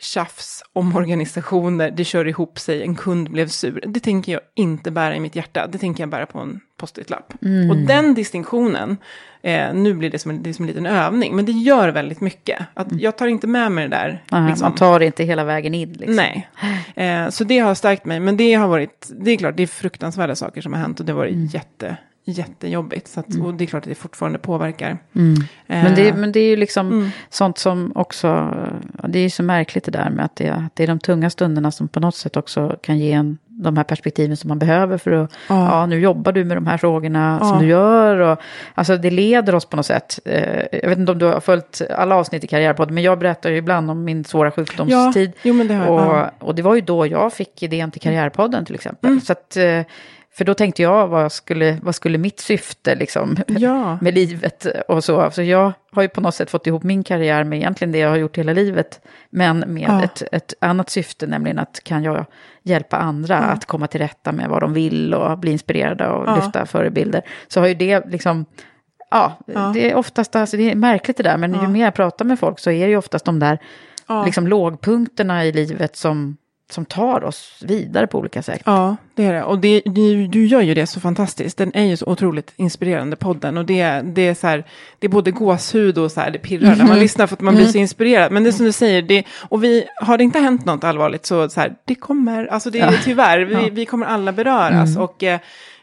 tjafs, 0.00 0.62
omorganisationer, 0.72 1.90
det 1.90 2.04
kör 2.04 2.28
ihop 2.28 2.58
sig, 2.58 2.82
en 2.82 2.94
kund 2.94 3.30
blev 3.30 3.48
sur. 3.48 3.84
Det 3.86 4.00
tänker 4.00 4.32
jag 4.32 4.40
inte 4.54 4.90
bära 4.90 5.16
i 5.16 5.20
mitt 5.20 5.36
hjärta, 5.36 5.66
det 5.66 5.78
tänker 5.78 6.02
jag 6.02 6.10
bära 6.10 6.26
på 6.26 6.38
en 6.38 6.60
post-it-lapp. 6.76 7.34
Och 7.70 7.76
den 7.76 8.14
distinktionen, 8.14 8.96
eh, 9.42 9.74
nu 9.74 9.94
blir 9.94 10.10
det 10.10 10.18
som, 10.18 10.30
en, 10.30 10.42
det 10.42 10.54
som 10.54 10.62
en 10.62 10.66
liten 10.66 10.86
övning, 10.86 11.36
men 11.36 11.44
det 11.44 11.52
gör 11.52 11.88
väldigt 11.88 12.20
mycket. 12.20 12.58
Att 12.74 13.00
jag 13.00 13.18
tar 13.18 13.26
inte 13.26 13.46
med 13.46 13.72
mig 13.72 13.88
det 13.88 13.96
där. 13.96 14.22
Nej, 14.30 14.48
liksom. 14.48 14.64
Man 14.64 14.74
tar 14.74 14.98
det 14.98 15.06
inte 15.06 15.24
hela 15.24 15.44
vägen 15.44 15.74
in. 15.74 15.92
Liksom. 15.92 16.16
Nej, 16.16 16.48
eh, 16.94 17.28
så 17.28 17.44
det 17.44 17.58
har 17.58 17.74
stärkt 17.74 18.04
mig. 18.04 18.20
Men 18.20 18.36
det 18.36 18.54
har 18.54 18.68
varit, 18.68 19.10
det 19.20 19.30
är 19.30 19.36
klart, 19.36 19.56
det 19.56 19.62
är 19.62 19.66
fruktansvärda 19.66 20.34
saker 20.34 20.60
som 20.60 20.72
har 20.72 20.80
hänt 20.80 21.00
och 21.00 21.06
det 21.06 21.12
har 21.12 21.18
varit 21.18 21.54
jätte, 21.54 21.96
jättejobbigt. 22.30 23.08
Så 23.08 23.20
att, 23.20 23.26
Och 23.44 23.54
det 23.54 23.64
är 23.64 23.66
klart 23.66 23.82
att 23.82 23.88
det 23.88 23.94
fortfarande 23.94 24.38
påverkar. 24.38 24.98
Men, 25.12 25.34
det, 25.94 26.08
Eh, 26.08 26.16
men 26.16 26.32
det 26.32 26.40
är 26.40 26.48
ju 26.48 26.56
liksom 26.56 26.86
Mm. 26.92 27.10
sånt 27.30 27.58
som 27.58 27.92
också, 27.94 28.26
ja, 29.02 29.08
det 29.08 29.18
är 29.18 29.22
ju 29.22 29.30
så 29.30 29.42
märkligt 29.42 29.84
det 29.84 29.90
där 29.90 30.10
med 30.10 30.24
att 30.24 30.36
det, 30.36 30.48
att 30.50 30.76
det 30.76 30.82
är 30.82 30.86
de 30.86 30.98
tunga 30.98 31.30
stunderna 31.30 31.70
som 31.70 31.88
på 31.88 32.00
något 32.00 32.14
sätt 32.16 32.36
också 32.36 32.76
kan 32.82 32.98
ge 32.98 33.12
en 33.12 33.38
de 33.58 33.76
här 33.76 33.84
perspektiven 33.84 34.36
som 34.36 34.48
man 34.48 34.58
behöver 34.58 34.98
för 34.98 35.10
att, 35.12 35.30
Ja. 35.48 35.68
ja, 35.80 35.86
nu 35.86 36.00
jobbar 36.00 36.32
du 36.32 36.44
med 36.44 36.56
de 36.56 36.66
här 36.66 36.76
frågorna 36.78 37.38
Ja. 37.40 37.48
som 37.48 37.58
du 37.58 37.66
gör. 37.66 38.16
Och, 38.18 38.38
alltså 38.74 38.96
det 38.96 39.10
leder 39.10 39.54
oss 39.54 39.64
på 39.64 39.76
något 39.76 39.86
sätt. 39.86 40.18
Eh, 40.24 40.62
jag 40.72 40.88
vet 40.88 40.98
inte 40.98 41.12
om 41.12 41.18
du 41.18 41.26
har 41.26 41.40
följt 41.40 41.82
alla 41.96 42.14
avsnitt 42.16 42.44
i 42.44 42.46
Karriärpodden, 42.46 42.94
men 42.94 43.04
jag 43.04 43.18
berättar 43.18 43.50
ju 43.50 43.56
ibland 43.56 43.90
om 43.90 44.04
min 44.04 44.24
svåra 44.24 44.50
sjukdomstid. 44.50 45.32
jo, 45.42 45.54
men 45.54 45.68
det 45.68 45.88
och, 45.88 46.00
Ja. 46.00 46.30
och 46.38 46.54
det 46.54 46.62
var 46.62 46.74
ju 46.74 46.80
då 46.80 47.06
jag 47.06 47.32
fick 47.32 47.62
idén 47.62 47.90
till 47.90 48.00
Karriärpodden 48.00 48.64
till 48.64 48.74
exempel. 48.74 49.10
Mm. 49.10 49.20
Så 49.20 49.32
att, 49.32 49.56
eh, 49.56 49.80
för 50.36 50.44
då 50.44 50.54
tänkte 50.54 50.82
jag, 50.82 51.08
vad 51.08 51.32
skulle, 51.32 51.78
vad 51.82 51.94
skulle 51.94 52.18
mitt 52.18 52.40
syfte 52.40 52.94
liksom, 52.94 53.36
Ja. 53.46 53.98
med 54.00 54.14
livet 54.14 54.66
och 54.88 55.04
så. 55.04 55.30
Så 55.30 55.42
jag 55.42 55.72
har 55.92 56.02
ju 56.02 56.08
på 56.08 56.20
något 56.20 56.34
sätt 56.34 56.50
fått 56.50 56.66
ihop 56.66 56.82
min 56.82 57.04
karriär 57.04 57.44
med 57.44 57.58
egentligen 57.58 57.92
det 57.92 57.98
jag 57.98 58.08
har 58.08 58.16
gjort 58.16 58.38
hela 58.38 58.52
livet. 58.52 59.00
Men 59.30 59.58
med 59.58 59.82
Ja. 59.88 60.04
ett, 60.04 60.22
ett 60.32 60.54
annat 60.60 60.90
syfte, 60.90 61.26
nämligen 61.26 61.58
att 61.58 61.80
kan 61.84 62.02
jag 62.02 62.24
hjälpa 62.62 62.96
andra 62.96 63.38
att 63.38 63.64
komma 63.64 63.86
till 63.86 64.00
rätta 64.00 64.32
med 64.32 64.48
vad 64.48 64.60
de 64.62 64.72
vill 64.72 65.14
och 65.14 65.38
bli 65.38 65.50
inspirerade 65.52 66.08
och 66.08 66.28
Ja. 66.28 66.36
lyfta 66.36 66.66
förebilder. 66.66 67.22
Så 67.48 67.60
har 67.60 67.66
ju 67.66 67.74
det 67.74 68.06
liksom, 68.10 68.44
ja, 69.10 69.32
Ja. 69.46 69.70
det 69.74 69.90
är 69.90 69.94
oftast, 69.94 70.36
alltså 70.36 70.56
det 70.56 70.70
är 70.70 70.74
märkligt 70.74 71.16
det 71.16 71.22
där, 71.22 71.36
men 71.36 71.52
ju 71.54 71.60
Ja. 71.62 71.68
mer 71.68 71.84
jag 71.84 71.94
pratar 71.94 72.24
med 72.24 72.38
folk 72.38 72.58
så 72.58 72.70
är 72.70 72.84
det 72.84 72.90
ju 72.90 72.96
oftast 72.96 73.24
de 73.24 73.38
där 73.38 73.58
Ja. 74.08 74.24
liksom 74.24 74.46
lågpunkterna 74.48 75.44
i 75.44 75.52
livet 75.52 75.96
som, 75.96 76.36
som 76.70 76.84
tar 76.84 77.24
oss 77.24 77.58
vidare 77.62 78.06
på 78.06 78.18
olika 78.18 78.42
sätt. 78.42 78.62
Ja, 78.64 78.96
det 79.14 79.24
är 79.24 79.32
det. 79.32 79.42
Och 79.42 79.58
det, 79.58 79.82
du, 79.84 80.26
du 80.26 80.46
gör 80.46 80.60
ju 80.60 80.74
det 80.74 80.86
så 80.86 81.00
fantastiskt. 81.00 81.58
Den 81.58 81.76
är 81.76 81.84
ju 81.84 81.96
så 81.96 82.06
otroligt 82.06 82.52
inspirerande, 82.56 83.16
podden. 83.16 83.56
Och 83.58 83.64
det, 83.64 84.00
det, 84.04 84.28
är, 84.28 84.34
så 84.34 84.46
här, 84.46 84.64
det 84.98 85.06
är 85.06 85.08
både 85.10 85.30
gåshud 85.30 85.98
och 85.98 86.12
så 86.12 86.20
här, 86.20 86.30
det 86.30 86.38
pirrar 86.38 86.76
när 86.76 86.84
man 86.86 86.98
lyssnar 86.98 87.26
för 87.26 87.34
att 87.36 87.40
man 87.40 87.54
blir 87.54 87.66
så 87.66 87.78
inspirerad. 87.78 88.32
Men 88.32 88.42
det 88.42 88.50
är 88.50 88.52
som 88.52 88.66
du 88.66 88.72
säger, 88.72 89.02
det, 89.02 89.24
och 89.48 89.64
vi, 89.64 89.84
har 89.96 90.18
det 90.18 90.24
inte 90.24 90.38
hänt 90.38 90.64
något 90.64 90.84
allvarligt 90.84 91.26
så, 91.26 91.48
så 91.48 91.60
här, 91.60 91.74
det 91.84 91.94
kommer, 91.94 92.46
alltså 92.46 92.70
det 92.70 92.80
är 92.80 92.92
Ja. 92.92 92.98
tyvärr, 93.04 93.40
vi, 93.40 93.54
Ja. 93.54 93.68
vi 93.72 93.86
kommer 93.86 94.06
alla 94.06 94.32
beröras. 94.32 94.96
Och 94.96 95.22
eh, 95.22 95.34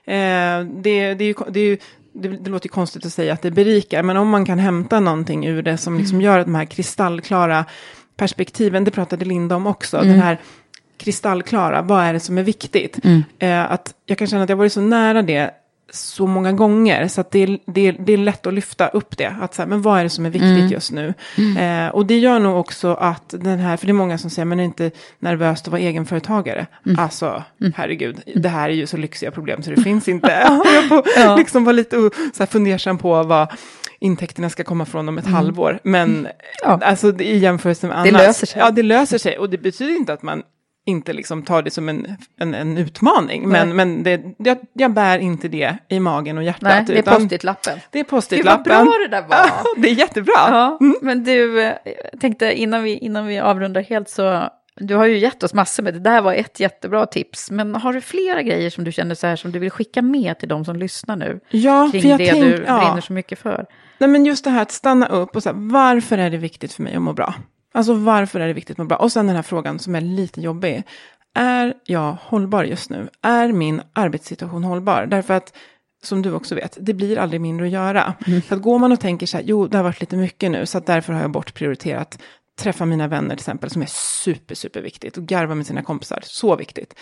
eh, 0.05 0.65
det, 0.65 1.13
det 1.13 1.23
är 1.23 1.27
ju, 1.27 1.33
det 1.49 1.59
är 1.59 1.65
ju 1.65 1.77
det, 2.15 2.27
det 2.27 2.49
låter 2.49 2.67
ju 2.67 2.71
konstigt 2.71 3.05
att 3.05 3.13
säga 3.13 3.33
att 3.33 3.41
det 3.41 3.51
berikar, 3.51 4.03
men 4.03 4.17
om 4.17 4.29
man 4.29 4.45
kan 4.45 4.59
hämta 4.59 4.99
någonting 4.99 5.45
ur 5.47 5.61
det 5.61 5.77
som 5.77 5.97
liksom 5.97 6.21
gör 6.21 6.39
att 6.39 6.45
de 6.45 6.55
här 6.55 6.65
kristallklara 6.65 7.65
perspektiven, 8.17 8.83
det 8.83 8.91
pratade 8.91 9.25
Linda 9.25 9.55
om 9.55 9.67
också, 9.67 9.97
den 9.97 10.19
här 10.19 10.37
kristallklara, 10.97 11.81
vad 11.81 12.03
är 12.03 12.13
det 12.13 12.19
som 12.19 12.37
är 12.37 12.43
viktigt? 12.43 12.99
Eh, 13.39 13.71
att 13.71 13.93
jag 14.05 14.17
kan 14.17 14.27
känna 14.27 14.43
att 14.43 14.49
jag 14.49 14.55
varit 14.57 14.73
så 14.73 14.81
nära 14.81 15.21
det 15.21 15.51
så 15.91 16.27
många 16.27 16.51
gånger, 16.51 17.07
så 17.07 17.21
att 17.21 17.31
det 17.31 17.39
är, 17.39 17.59
det, 17.65 17.87
är, 17.87 17.95
det 17.99 18.13
är 18.13 18.17
lätt 18.17 18.47
att 18.47 18.53
lyfta 18.53 18.87
upp 18.87 19.17
det. 19.17 19.35
Att 19.41 19.53
så 19.53 19.61
här, 19.61 19.69
men 19.69 19.81
vad 19.81 19.99
är 19.99 20.03
det 20.03 20.09
som 20.09 20.25
är 20.25 20.29
viktigt 20.29 20.71
just 20.71 20.91
nu? 20.91 21.13
Eh, 21.59 21.87
och 21.87 22.05
det 22.05 22.17
gör 22.17 22.39
nog 22.39 22.57
också 22.59 22.93
att 22.93 23.29
den 23.37 23.59
här, 23.59 23.77
för 23.77 23.85
det 23.87 23.91
är 23.91 23.93
många 23.93 24.17
som 24.17 24.29
säger, 24.29 24.45
men 24.45 24.59
är 24.59 24.63
det 24.63 24.65
inte 24.65 24.91
nervöst 25.19 25.65
att 25.67 25.71
vara 25.71 25.81
egenföretagare? 25.81 26.67
Alltså, 26.97 27.43
herregud, 27.75 28.21
det 28.35 28.49
här 28.49 28.69
är 28.69 28.73
ju 28.73 28.87
så 28.87 28.97
lyxiga 28.97 29.31
problem 29.31 29.63
så 29.63 29.69
det 29.71 29.81
finns 29.81 30.07
inte. 30.07 30.31
jag 30.41 30.89
får 30.89 31.37
liksom 31.37 31.63
vara 31.63 31.73
lite 31.73 31.95
så 32.33 32.39
här 32.39 32.45
fundersam 32.45 32.97
på 32.97 33.23
vad 33.23 33.47
intäkterna 33.99 34.49
ska 34.49 34.63
komma 34.63 34.85
från 34.85 35.09
om 35.09 35.17
ett 35.17 35.27
halvår. 35.27 35.79
Men 35.83 36.27
Ja. 36.63 36.79
alltså 36.83 37.11
det- 37.11 37.23
i 37.23 37.37
jämförelse 37.37 37.87
med 37.87 37.95
Det 37.97 37.99
annat. 38.09 38.11
löser 38.21 38.47
sig. 38.47 38.59
Ja, 38.61 38.71
det 38.71 38.83
löser 38.83 39.17
sig. 39.17 39.37
Och 39.37 39.49
det 39.49 39.57
betyder 39.57 39.95
inte 39.95 40.13
att 40.13 40.21
man 40.23 40.43
inte 40.85 41.13
liksom 41.13 41.43
tar 41.43 41.61
det 41.61 41.71
som 41.71 41.89
en, 41.89 42.17
en, 42.37 42.53
en 42.53 42.77
utmaning. 42.77 43.49
Men, 43.49 43.67
Nej. 43.67 43.75
men 43.75 44.03
det, 44.03 44.21
jag, 44.37 44.57
jag 44.73 44.93
bär 44.93 45.19
inte 45.19 45.47
det 45.47 45.77
i 45.87 45.99
magen 45.99 46.37
och 46.37 46.43
hjärtat. 46.43 46.61
Nej, 46.61 46.83
det 46.87 46.97
är 46.97 47.01
post-it-lappen. 47.01 47.79
Det 47.91 47.99
är 47.99 48.03
Gud 48.03 48.11
vad 48.11 48.19
post-it-lappen. 48.19 48.85
bra 48.85 48.95
det 49.01 49.07
där 49.07 49.21
var! 49.21 49.81
det 49.81 49.89
är 49.89 49.93
jättebra. 49.93 50.33
Ja, 50.35 50.77
men 51.01 51.23
du, 51.23 51.61
jag 52.11 52.21
tänkte 52.21 52.53
innan 52.53 52.83
vi, 52.83 52.97
innan 52.97 53.27
vi 53.27 53.39
avrundar 53.39 53.81
helt 53.81 54.09
så, 54.09 54.49
du 54.75 54.95
har 54.95 55.05
ju 55.05 55.17
gett 55.17 55.43
oss 55.43 55.53
massor 55.53 55.83
med, 55.83 55.93
det 55.93 55.99
där 55.99 56.21
var 56.21 56.33
ett 56.33 56.59
jättebra 56.59 57.05
tips, 57.05 57.51
men 57.51 57.75
har 57.75 57.93
du 57.93 58.01
flera 58.01 58.41
grejer 58.41 58.69
som 58.69 58.83
du 58.83 58.91
känner 58.91 59.15
så 59.15 59.27
här 59.27 59.35
som 59.35 59.51
du 59.51 59.59
vill 59.59 59.71
skicka 59.71 60.01
med 60.01 60.39
till 60.39 60.49
de 60.49 60.65
som 60.65 60.75
lyssnar 60.75 61.15
nu? 61.15 61.39
Ja, 61.49 61.89
Kring 61.91 62.01
för 62.01 62.09
jag 62.09 62.19
det 62.19 62.31
tänk, 62.31 62.43
du 62.43 62.63
ja. 62.67 62.79
brinner 62.79 63.01
så 63.01 63.13
mycket 63.13 63.39
för? 63.39 63.65
Nej, 63.97 64.09
men 64.09 64.25
just 64.25 64.43
det 64.43 64.49
här 64.49 64.61
att 64.61 64.71
stanna 64.71 65.07
upp 65.07 65.35
och 65.35 65.43
säga, 65.43 65.53
varför 65.55 66.17
är 66.17 66.29
det 66.29 66.37
viktigt 66.37 66.73
för 66.73 66.83
mig 66.83 66.95
att 66.95 67.01
må 67.01 67.13
bra? 67.13 67.33
Alltså 67.73 67.93
varför 67.93 68.39
är 68.39 68.47
det 68.47 68.53
viktigt 68.53 68.73
att 68.73 68.77
må 68.77 68.85
bra? 68.85 68.97
Och 68.97 69.11
sen 69.11 69.27
den 69.27 69.35
här 69.35 69.43
frågan 69.43 69.79
som 69.79 69.95
är 69.95 70.01
lite 70.01 70.41
jobbig. 70.41 70.83
Är 71.35 71.73
jag 71.85 72.17
hållbar 72.21 72.63
just 72.63 72.89
nu? 72.89 73.09
Är 73.21 73.51
min 73.51 73.81
arbetssituation 73.93 74.63
hållbar? 74.63 75.05
Därför 75.05 75.33
att, 75.33 75.53
som 76.03 76.21
du 76.21 76.33
också 76.33 76.55
vet, 76.55 76.77
det 76.81 76.93
blir 76.93 77.17
aldrig 77.17 77.41
mindre 77.41 77.65
att 77.65 77.71
göra. 77.71 78.13
Så 78.47 78.55
att 78.55 78.61
går 78.61 78.79
man 78.79 78.91
och 78.91 78.99
tänker 78.99 79.25
så 79.25 79.37
här, 79.37 79.43
jo, 79.47 79.67
det 79.67 79.77
har 79.77 79.83
varit 79.83 79.99
lite 79.99 80.15
mycket 80.15 80.51
nu, 80.51 80.65
så 80.65 80.77
att 80.77 80.85
därför 80.85 81.13
har 81.13 81.21
jag 81.21 81.31
bortprioriterat 81.31 82.19
träffa 82.59 82.85
mina 82.85 83.07
vänner 83.07 83.29
till 83.29 83.41
exempel, 83.41 83.69
som 83.69 83.81
är 83.81 83.89
super, 84.23 84.55
super 84.55 84.81
viktigt. 84.81 85.17
Och 85.17 85.23
garva 85.23 85.55
med 85.55 85.67
sina 85.67 85.81
kompisar, 85.81 86.19
så 86.23 86.55
viktigt. 86.55 86.95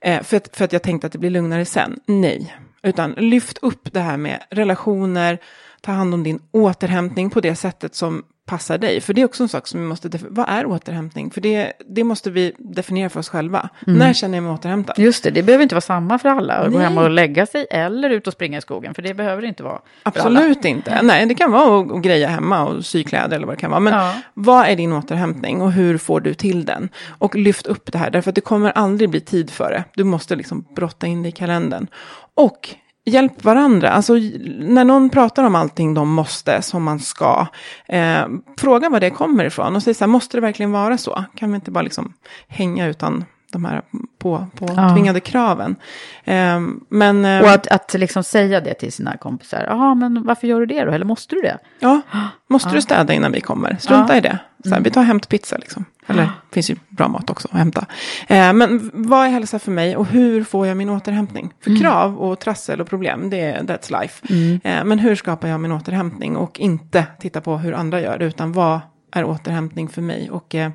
Eh, 0.00 0.22
för, 0.22 0.36
att, 0.36 0.56
för 0.56 0.64
att 0.64 0.72
jag 0.72 0.82
tänkte 0.82 1.06
att 1.06 1.12
det 1.12 1.18
blir 1.18 1.30
lugnare 1.30 1.64
sen. 1.64 2.00
Nej. 2.06 2.56
Utan 2.82 3.12
lyft 3.12 3.58
upp 3.62 3.92
det 3.92 4.00
här 4.00 4.16
med 4.16 4.42
relationer, 4.50 5.38
ta 5.80 5.92
hand 5.92 6.14
om 6.14 6.22
din 6.22 6.40
återhämtning 6.50 7.30
på 7.30 7.40
det 7.40 7.56
sättet 7.56 7.94
som 7.94 8.24
passar 8.46 8.78
dig. 8.78 9.00
För 9.00 9.14
det 9.14 9.20
är 9.20 9.24
också 9.24 9.42
en 9.42 9.48
sak 9.48 9.66
som 9.66 9.80
vi 9.80 9.86
måste. 9.86 10.10
Vad 10.28 10.48
är 10.48 10.66
återhämtning? 10.66 11.30
För 11.30 11.40
det, 11.40 11.72
det 11.88 12.04
måste 12.04 12.30
vi 12.30 12.52
definiera 12.58 13.08
för 13.10 13.20
oss 13.20 13.28
själva. 13.28 13.68
När 13.86 14.12
känner 14.12 14.36
jag 14.36 14.42
mig 14.44 14.52
återhämtad? 14.52 14.98
Just 14.98 15.24
det, 15.24 15.30
det 15.30 15.42
behöver 15.42 15.62
inte 15.62 15.74
vara 15.74 15.80
samma 15.80 16.18
för 16.18 16.28
alla, 16.28 16.54
att 16.54 16.72
gå 16.72 16.78
hem 16.78 16.98
och 16.98 17.10
lägga 17.10 17.46
sig 17.46 17.66
eller 17.70 18.10
ut 18.10 18.26
och 18.26 18.32
springa 18.32 18.58
i 18.58 18.60
skogen, 18.60 18.94
för 18.94 19.02
det 19.02 19.14
behöver 19.14 19.42
det 19.42 19.48
inte 19.48 19.62
vara. 19.62 19.78
Absolut 20.02 20.64
inte. 20.64 21.02
Nej, 21.02 21.26
det 21.26 21.34
kan 21.34 21.52
vara 21.52 21.80
att, 21.80 21.92
att 21.92 22.02
greja 22.02 22.28
hemma 22.28 22.64
och 22.66 22.84
sy 22.84 23.04
kläder 23.04 23.36
eller 23.36 23.46
vad 23.46 23.56
det 23.56 23.60
kan 23.60 23.70
vara. 23.70 23.80
Men 23.80 23.92
Ja. 23.94 24.14
vad 24.34 24.66
är 24.66 24.76
din 24.76 24.92
återhämtning 24.92 25.60
och 25.62 25.72
hur 25.72 25.98
får 25.98 26.20
du 26.20 26.34
till 26.34 26.64
den? 26.64 26.88
Och 27.18 27.34
lyft 27.34 27.66
upp 27.66 27.92
det 27.92 27.98
här, 27.98 28.10
därför 28.10 28.30
att 28.30 28.34
det 28.34 28.40
kommer 28.40 28.70
aldrig 28.70 29.10
bli 29.10 29.20
tid 29.20 29.50
för 29.50 29.70
det. 29.70 29.84
Du 29.94 30.04
måste 30.04 30.36
liksom 30.36 30.64
brotta 30.76 31.06
in 31.06 31.22
det 31.22 31.28
i 31.28 31.32
kalendern. 31.32 31.86
Och 32.34 32.68
hjälp 33.06 33.44
varandra. 33.44 33.90
Alltså 33.90 34.14
när 34.58 34.84
någon 34.84 35.10
pratar 35.10 35.44
om 35.44 35.54
allting 35.54 35.94
de 35.94 36.12
måste, 36.12 36.62
som 36.62 36.82
man 36.82 37.00
ska, 37.00 37.46
eh, 37.88 38.26
fråga 38.58 38.88
var 38.88 39.00
det 39.00 39.10
kommer 39.10 39.44
ifrån 39.44 39.76
och 39.76 39.82
säg 39.82 39.94
så 39.94 40.04
här, 40.04 40.08
måste 40.08 40.36
det 40.36 40.40
verkligen 40.40 40.72
vara 40.72 40.98
så? 40.98 41.24
Kan 41.36 41.50
vi 41.50 41.54
inte 41.54 41.70
bara 41.70 41.82
liksom 41.82 42.12
hänga 42.48 42.86
utan 42.86 43.24
de 43.52 43.64
här 43.64 43.82
på, 44.18 44.46
på 44.54 44.66
Ja. 44.76 45.20
kraven? 45.20 45.76
Eh, 46.24 46.60
men... 46.88 47.24
eh, 47.24 47.40
Och 47.42 47.50
att, 47.50 47.66
att 47.66 47.94
liksom 47.94 48.24
säga 48.24 48.60
det 48.60 48.74
till 48.74 48.92
sina 48.92 49.16
kompisar, 49.16 49.64
jaha, 49.68 49.94
men 49.94 50.22
varför 50.26 50.46
gör 50.46 50.60
du 50.60 50.66
det 50.66 50.84
då? 50.84 50.92
Eller 50.92 51.04
måste 51.06 51.34
du 51.34 51.40
det? 51.40 51.58
Ja, 51.80 52.00
måste 52.48 52.70
du 52.70 52.82
städa 52.82 53.12
innan 53.12 53.32
vi 53.32 53.40
kommer? 53.40 53.76
Strunta 53.80 54.12
Ja. 54.12 54.18
i 54.18 54.20
det. 54.20 54.38
Så 54.64 54.74
här, 54.74 54.80
Vi 54.80 54.90
tar 54.90 55.00
och 55.00 55.06
hämtar 55.06 55.28
pizza 55.28 55.56
liksom. 55.56 55.84
Eller 56.06 56.22
det 56.22 56.30
finns 56.52 56.70
ju 56.70 56.76
bra 56.88 57.08
mat 57.08 57.30
också 57.30 57.48
att 57.52 57.58
hämta. 57.58 57.86
Eh, 58.28 58.52
men 58.52 58.90
vad 58.94 59.26
är 59.26 59.30
hälsa 59.30 59.58
för 59.58 59.70
mig 59.70 59.96
och 59.96 60.06
hur 60.06 60.44
får 60.44 60.66
jag 60.66 60.76
min 60.76 60.90
återhämtning? 60.90 61.52
För 61.60 61.80
krav 61.80 62.16
och 62.18 62.38
trassel 62.40 62.80
och 62.80 62.88
problem, 62.88 63.30
det 63.30 63.40
är 63.40 63.60
that's 63.62 64.00
life. 64.02 64.26
Eh, 64.68 64.84
men 64.84 64.98
hur 64.98 65.14
skapar 65.14 65.48
jag 65.48 65.60
min 65.60 65.72
återhämtning 65.72 66.36
och 66.36 66.60
inte 66.60 67.04
titta 67.20 67.40
på 67.40 67.56
hur 67.56 67.72
andra 67.72 68.00
gör 68.00 68.18
det, 68.18 68.24
utan 68.24 68.52
vad 68.52 68.80
är 69.12 69.24
återhämtning 69.24 69.88
för 69.88 70.02
mig? 70.02 70.30
Och 70.30 70.54
eh, 70.54 70.70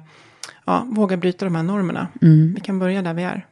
ja, 0.72 0.86
våga 0.90 1.18
bryta 1.18 1.46
de 1.46 1.56
här 1.56 1.64
normerna. 1.64 2.08
Vi 2.56 2.62
kan 2.64 2.80
börja 2.80 3.02
där 3.02 3.14
vi 3.14 3.24
är. 3.24 3.46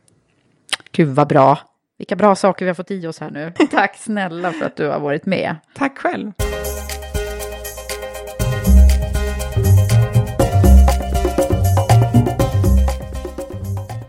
Gud 0.92 1.08
vad 1.08 1.28
bra. 1.28 1.60
Vilka 1.98 2.16
bra 2.16 2.36
saker 2.36 2.66
vi 2.66 2.70
har 2.70 2.76
fått 2.76 2.92
i 2.92 3.08
oss 3.08 3.20
här 3.20 3.32
nu. 3.32 3.54
Tack 3.72 3.98
snälla 3.98 4.52
för 4.52 4.66
att 4.66 4.76
du 4.76 4.88
har 4.88 5.00
varit 5.00 5.26
med. 5.26 5.56
Tack 5.76 5.98
själv. 5.98 6.32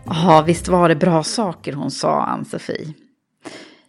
Ja, 0.05 0.43
visst 0.47 0.67
var 0.67 0.89
det 0.89 0.95
bra 0.95 1.23
saker 1.23 1.73
hon 1.73 1.91
sa, 1.91 2.23
Ann-Sofie. 2.23 2.93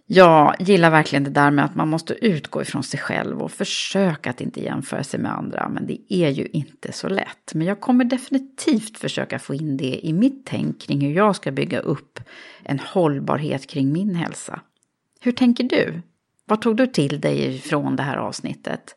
Jag 0.07 0.57
gillar 0.59 0.91
verkligen 0.91 1.25
det 1.25 1.31
där 1.31 1.51
med 1.51 1.65
att 1.65 1.75
man 1.75 1.89
måste 1.89 2.27
utgå 2.27 2.63
ifrån 2.63 2.83
sig 2.83 3.01
själv 3.01 3.43
och 3.43 3.53
försöka 3.53 4.31
att 4.31 4.41
inte 4.41 4.63
jämföra 4.63 5.05
sig 5.05 5.21
med 5.21 5.33
andra. 5.33 5.69
Men 5.69 5.87
det 5.87 5.99
är 6.09 6.29
ju 6.29 6.47
inte 6.47 6.93
så 6.93 7.09
lätt. 7.09 7.55
Men 7.55 7.67
jag 7.67 7.81
kommer 7.81 8.05
definitivt 8.05 8.99
försöka 8.99 9.39
få 9.39 9.55
in 9.55 9.77
det 9.77 10.07
i 10.07 10.13
mitt 10.13 10.47
tänk 10.47 10.81
kring 10.81 11.01
hur 11.01 11.13
jag 11.13 11.37
ska 11.37 11.51
bygga 11.51 11.81
upp 11.81 12.21
en 12.63 12.79
hållbarhet 12.79 13.67
kring 13.67 13.93
min 13.93 14.15
hälsa. 14.15 14.61
Hur 15.21 15.33
tänker 15.33 15.65
du? 15.65 16.03
Vad 16.45 16.63
tog 16.63 16.77
du 16.77 16.87
till 16.87 17.21
dig 17.21 17.59
från 17.59 17.97
det 17.97 18.03
här 18.03 18.17
avsnittet? 18.17 18.97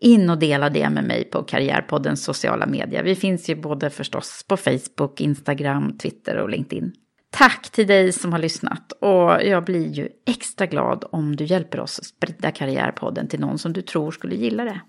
In 0.00 0.30
och 0.30 0.38
dela 0.38 0.70
det 0.70 0.90
med 0.90 1.04
mig 1.04 1.24
på 1.24 1.42
Karriärpoddens 1.42 2.24
sociala 2.24 2.66
medier. 2.66 3.04
Vi 3.04 3.14
finns 3.14 3.50
ju 3.50 3.54
både 3.54 3.90
förstås 3.90 4.44
på 4.48 4.56
Facebook, 4.56 5.20
Instagram, 5.20 5.98
Twitter 5.98 6.36
och 6.36 6.50
LinkedIn. 6.50 6.92
Tack 7.36 7.70
till 7.70 7.86
dig 7.86 8.12
som 8.12 8.32
har 8.32 8.38
lyssnat 8.38 8.92
och 8.92 9.42
jag 9.42 9.64
blir 9.64 9.92
ju 9.92 10.08
extra 10.26 10.66
glad 10.66 11.04
om 11.12 11.36
du 11.36 11.44
hjälper 11.44 11.80
oss 11.80 11.98
att 11.98 12.04
sprida 12.04 12.50
Karriärpodden 12.50 13.28
till 13.28 13.40
någon 13.40 13.58
som 13.58 13.72
du 13.72 13.82
tror 13.82 14.10
skulle 14.10 14.34
gilla 14.34 14.64
det. 14.64 14.80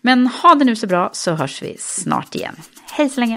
Men 0.00 0.26
ha 0.26 0.54
det 0.54 0.64
nu 0.64 0.76
så 0.76 0.86
bra 0.86 1.10
så 1.12 1.32
hörs 1.32 1.62
vi 1.62 1.76
snart 1.78 2.34
igen. 2.34 2.56
Hej 2.92 3.08
så 3.08 3.20
länge! 3.20 3.36